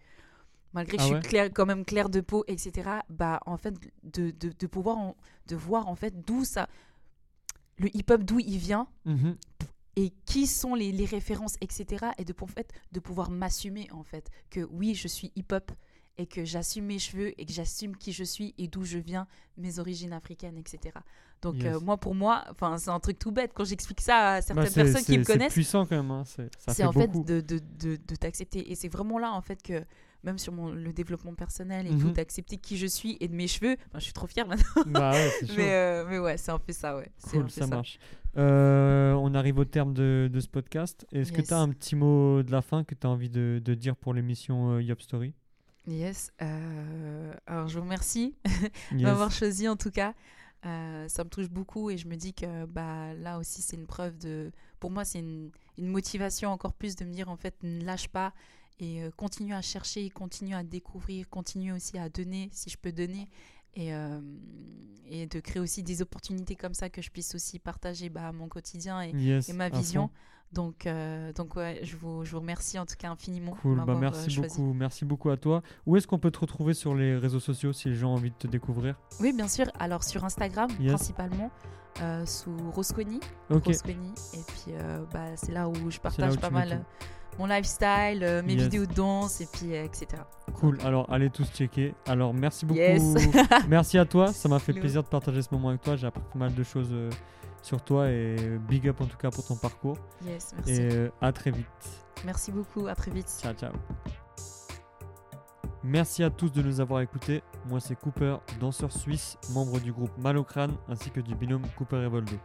Malgré 0.73 0.97
que 0.97 1.03
Ah 1.03 1.07
je 1.07 1.13
ouais 1.15 1.21
suis 1.21 1.29
claire, 1.29 1.49
quand 1.53 1.65
même 1.65 1.83
claire 1.85 2.09
de 2.09 2.21
peau, 2.21 2.43
etc., 2.47 2.89
bah 3.09 3.39
en 3.45 3.57
fait, 3.57 3.73
de, 4.03 4.31
de, 4.31 4.49
de 4.57 4.67
pouvoir, 4.67 4.97
en- 4.97 5.17
de 5.47 5.55
voir 5.55 5.87
en 5.89 5.95
fait 5.95 6.21
d'où 6.25 6.45
ça, 6.45 6.69
le 7.77 7.95
hip-hop, 7.95 8.23
d'où 8.23 8.39
il 8.39 8.57
vient, 8.57 8.87
Mhm. 9.05 9.35
et 9.97 10.11
qui 10.25 10.47
sont 10.47 10.73
les, 10.75 10.91
les 10.93 11.05
références, 11.05 11.55
etc. 11.61 12.11
Et 12.17 12.23
de, 12.25 12.33
en 12.39 12.47
fait, 12.47 12.71
de 12.93 12.99
pouvoir 13.01 13.29
m'assumer, 13.31 13.89
en 13.91 14.03
fait, 14.03 14.29
que 14.49 14.61
oui, 14.61 14.95
je 14.95 15.07
suis 15.09 15.31
hip-hop 15.35 15.71
et 16.21 16.25
que 16.27 16.45
j'assume 16.45 16.85
mes 16.85 16.99
cheveux 16.99 17.33
et 17.39 17.45
que 17.45 17.51
j'assume 17.51 17.95
qui 17.97 18.11
je 18.13 18.23
suis 18.23 18.53
et 18.57 18.67
d'où 18.67 18.83
je 18.83 18.97
viens, 18.99 19.27
mes 19.57 19.79
origines 19.79 20.13
africaines, 20.13 20.57
etc. 20.57 20.93
Donc, 21.41 21.55
Yes. 21.55 21.75
euh, 21.75 21.79
moi, 21.79 21.97
pour 21.97 22.13
moi, 22.13 22.43
enfin, 22.51 22.77
c'est 22.77 22.91
un 22.91 22.99
truc 22.99 23.17
tout 23.17 23.31
bête. 23.31 23.51
Quand 23.55 23.63
j'explique 23.65 24.01
ça 24.01 24.15
à 24.17 24.35
Bah, 24.35 24.41
certaines 24.41 24.65
c'est- 24.67 24.83
personnes 24.83 25.03
qui 25.03 25.17
me 25.17 25.25
connaissent, 25.25 25.47
C'est 25.49 25.53
puissant 25.55 25.85
quand 25.87 25.95
même, 25.95 26.11
hein, 26.11 26.23
c'est- 26.25 26.49
ça 26.59 26.73
fait 26.75 26.83
en 26.85 26.91
fait 26.91 27.07
de, 27.07 27.41
de, 27.41 27.59
de, 27.79 27.97
de 28.07 28.15
t'accepter. 28.15 28.71
Et 28.71 28.75
c'est 28.75 28.89
vraiment 28.89 29.17
là, 29.17 29.31
en 29.33 29.41
fait, 29.41 29.61
que 29.63 29.83
même 30.23 30.37
sur 30.37 30.53
mon, 30.53 30.69
le 30.69 30.93
développement 30.93 31.33
personnel 31.33 31.87
et 31.87 31.91
Mhm. 31.91 31.99
tout, 31.99 32.11
d'accepter 32.11 32.57
qui 32.57 32.77
je 32.77 32.85
suis 32.85 33.17
et 33.19 33.27
de 33.27 33.33
mes 33.33 33.47
cheveux, 33.47 33.75
enfin, 33.87 33.97
je 33.97 34.03
suis 34.03 34.13
trop 34.13 34.27
fière 34.27 34.47
maintenant. 34.47 34.83
Bah 34.85 35.13
ouais, 35.13 35.31
mais, 35.57 35.73
euh, 35.73 36.05
mais 36.07 36.19
ouais, 36.19 36.37
c'est 36.37 36.51
un 36.51 36.59
peu 36.59 36.73
ça, 36.73 36.95
ouais. 36.95 37.09
Cool, 37.31 37.45
peu 37.45 37.49
ça 37.49 37.65
marche. 37.65 37.97
Euh, 38.37 39.13
on 39.13 39.33
arrive 39.33 39.57
au 39.57 39.65
terme 39.65 39.93
de, 39.93 40.29
de 40.31 40.39
ce 40.39 40.47
podcast. 40.47 41.05
Est-ce 41.11 41.31
que 41.31 41.41
tu 41.41 41.53
as 41.53 41.59
un 41.59 41.69
petit 41.69 41.95
mot 41.95 42.43
de 42.43 42.51
la 42.51 42.61
fin 42.61 42.83
que 42.83 42.93
tu 42.95 43.05
as 43.05 43.09
envie 43.09 43.29
de, 43.29 43.59
de 43.65 43.73
dire 43.73 43.95
pour 43.95 44.13
l'émission 44.13 44.73
euh, 44.73 44.81
Yop 44.83 45.01
Story? 45.01 45.33
Yes. 45.87 46.31
euh, 46.41 47.33
alors, 47.47 47.67
je 47.67 47.77
vous 47.77 47.83
remercie 47.83 48.35
Yes. 48.91 49.01
m'avoir 49.01 49.31
choisi 49.31 49.67
en 49.67 49.75
tout 49.75 49.91
cas. 49.91 50.13
Euh, 50.65 51.07
ça 51.07 51.23
me 51.23 51.29
touche 51.29 51.49
beaucoup 51.49 51.89
et 51.89 51.97
je 51.97 52.07
me 52.07 52.15
dis 52.15 52.33
que 52.35 52.65
bah, 52.65 53.15
là 53.15 53.39
aussi 53.39 53.63
c'est 53.63 53.75
une 53.77 53.87
preuve 53.87 54.17
de... 54.19 54.51
Pour 54.79 54.91
moi 54.91 55.03
c'est 55.05 55.17
une, 55.19 55.49
une 55.79 55.87
motivation 55.87 56.51
encore 56.51 56.73
plus 56.73 56.95
de 56.95 57.03
me 57.03 57.11
dire 57.11 57.29
en 57.29 57.35
fait 57.35 57.55
ne 57.63 57.83
lâche 57.83 58.09
pas 58.09 58.31
et 58.79 59.01
euh, 59.01 59.09
continue 59.17 59.55
à 59.55 59.61
chercher, 59.63 60.07
continue 60.11 60.53
à 60.53 60.63
découvrir, 60.63 61.27
continue 61.29 61.71
aussi 61.73 61.97
à 61.97 62.09
donner 62.09 62.49
si 62.51 62.69
je 62.69 62.77
peux 62.77 62.91
donner 62.91 63.27
et, 63.73 63.91
et 65.05 65.25
de 65.27 65.39
créer 65.39 65.61
aussi 65.61 65.81
des 65.81 66.01
opportunités 66.01 66.55
comme 66.55 66.73
ça 66.73 66.89
que 66.89 67.01
je 67.01 67.09
puisse 67.09 67.33
aussi 67.35 67.57
partager 67.57 68.09
bah, 68.09 68.31
mon 68.31 68.47
quotidien 68.49 69.01
et, 69.01 69.11
Yes, 69.11 69.49
et 69.49 69.53
ma 69.53 69.69
vision. 69.69 70.09
fond. 70.09 70.13
Donc, 70.53 70.85
euh, 70.85 71.31
donc 71.33 71.55
ouais, 71.55 71.79
je 71.83 71.95
vous, 71.95 72.25
je 72.25 72.31
vous 72.31 72.39
remercie 72.39 72.77
en 72.77 72.85
tout 72.85 72.95
cas 72.97 73.09
infiniment. 73.09 73.53
Cool, 73.61 73.77
bah 73.85 73.93
euh, 73.93 73.95
merci 73.95 74.39
beaucoup, 74.39 74.73
merci 74.73 75.05
beaucoup 75.05 75.29
à 75.29 75.37
toi. 75.37 75.61
Où 75.85 75.95
est-ce 75.95 76.07
qu'on 76.07 76.19
peut 76.19 76.31
te 76.31 76.39
retrouver 76.39 76.73
sur 76.73 76.93
les 76.93 77.15
réseaux 77.17 77.39
sociaux 77.39 77.71
si 77.71 77.87
les 77.89 77.95
gens 77.95 78.11
ont 78.11 78.15
envie 78.15 78.31
de 78.31 78.35
te 78.35 78.47
découvrir? 78.47 78.95
Oui, 79.21 79.31
bien 79.33 79.47
sûr. 79.47 79.67
Alors 79.79 80.03
sur 80.03 80.25
Instagram, 80.25 80.69
Yes. 80.79 80.93
principalement, 80.93 81.51
euh, 82.01 82.25
sous 82.25 82.55
Rosconi. 82.71 83.19
Rosconi. 83.49 84.13
Et 84.33 84.39
puis, 84.47 84.73
bah, 85.13 85.35
c'est 85.37 85.53
là 85.53 85.69
où 85.69 85.89
je 85.89 85.99
partage 85.99 86.35
où 86.35 86.39
pas 86.39 86.49
mal. 86.49 86.83
Mon 87.39 87.45
lifestyle, 87.47 88.21
euh, 88.23 88.41
mes 88.43 88.53
Yes. 88.53 88.63
vidéos 88.63 88.85
de 88.85 88.93
danse 88.93 89.41
et 89.41 89.47
puis 89.51 89.73
euh, 89.75 89.83
etc. 89.85 90.07
Cool. 90.53 90.77
Alors, 90.83 91.11
allez 91.11 91.29
tous 91.29 91.49
checker. 91.51 91.93
Alors, 92.05 92.33
merci 92.33 92.65
beaucoup. 92.65 92.79
Yes. 92.79 93.01
merci 93.69 93.97
à 93.97 94.05
toi. 94.05 94.31
Ça 94.33 94.49
m'a 94.49 94.59
fait 94.59 94.73
plaisir 94.73 95.03
de 95.03 95.07
partager 95.07 95.41
ce 95.41 95.49
moment 95.51 95.69
avec 95.69 95.81
toi. 95.81 95.95
J'ai 95.95 96.07
appris 96.07 96.23
pas 96.33 96.39
mal 96.39 96.53
de 96.53 96.63
choses 96.63 96.89
euh, 96.91 97.09
sur 97.61 97.81
toi 97.81 98.09
et 98.09 98.35
big 98.67 98.87
up 98.87 99.01
en 99.01 99.05
tout 99.05 99.17
cas 99.17 99.29
pour 99.31 99.45
ton 99.45 99.55
parcours. 99.55 99.97
Yes, 100.25 100.53
merci. 100.55 100.81
Et 100.81 101.09
à 101.21 101.31
très 101.31 101.51
vite. 101.51 101.65
Merci 102.25 102.51
beaucoup, 102.51 102.87
à 102.87 102.95
très 102.95 103.11
vite. 103.11 103.29
Ciao, 103.41 103.53
ciao. 103.53 103.71
Merci 105.83 106.23
à 106.23 106.29
tous 106.29 106.51
de 106.51 106.61
nous 106.61 106.79
avoir 106.79 107.01
écoutés. 107.01 107.41
Moi, 107.67 107.79
c'est 107.79 107.95
Cooper, 107.95 108.37
danseur 108.59 108.91
suisse, 108.91 109.37
membre 109.51 109.79
du 109.79 109.91
groupe 109.91 110.15
Malocrane 110.19 110.73
ainsi 110.87 111.09
que 111.09 111.19
du 111.19 111.33
binôme 111.33 111.63
Cooper 111.75 112.03
et 112.03 112.07
Voldo. 112.07 112.35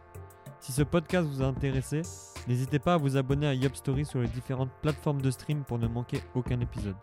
Si 0.59 0.71
ce 0.71 0.83
podcast 0.83 1.27
vous 1.27 1.41
a 1.41 1.45
intéressé, 1.45 2.01
n'hésitez 2.47 2.79
pas 2.79 2.95
à 2.95 2.97
vous 2.97 3.17
abonner 3.17 3.47
à 3.47 3.53
Yop 3.53 3.75
Story 3.75 4.05
sur 4.05 4.19
les 4.19 4.27
différentes 4.27 4.71
plateformes 4.81 5.21
de 5.21 5.31
stream 5.31 5.63
pour 5.63 5.79
ne 5.79 5.87
manquer 5.87 6.21
aucun 6.35 6.59
épisode. 6.59 6.95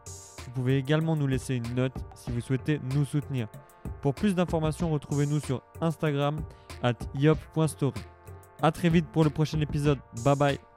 Vous 0.45 0.51
pouvez 0.53 0.77
également 0.77 1.17
nous 1.17 1.27
laisser 1.27 1.55
une 1.55 1.75
note 1.75 1.95
si 2.14 2.31
vous 2.31 2.40
souhaitez 2.40 2.81
nous 2.95 3.05
soutenir. 3.05 3.49
Pour 4.03 4.14
plus 4.14 4.35
d'informations, 4.35 4.90
retrouvez-nous 4.90 5.40
sur 5.40 5.62
Instagram 5.81 6.40
at 6.83 6.95
yop.story. 7.14 8.01
A 8.62 8.71
très 8.71 8.88
vite 8.88 9.07
pour 9.07 9.25
le 9.25 9.31
prochain 9.31 9.61
épisode. 9.61 9.99
Bye 10.25 10.37
bye 10.37 10.74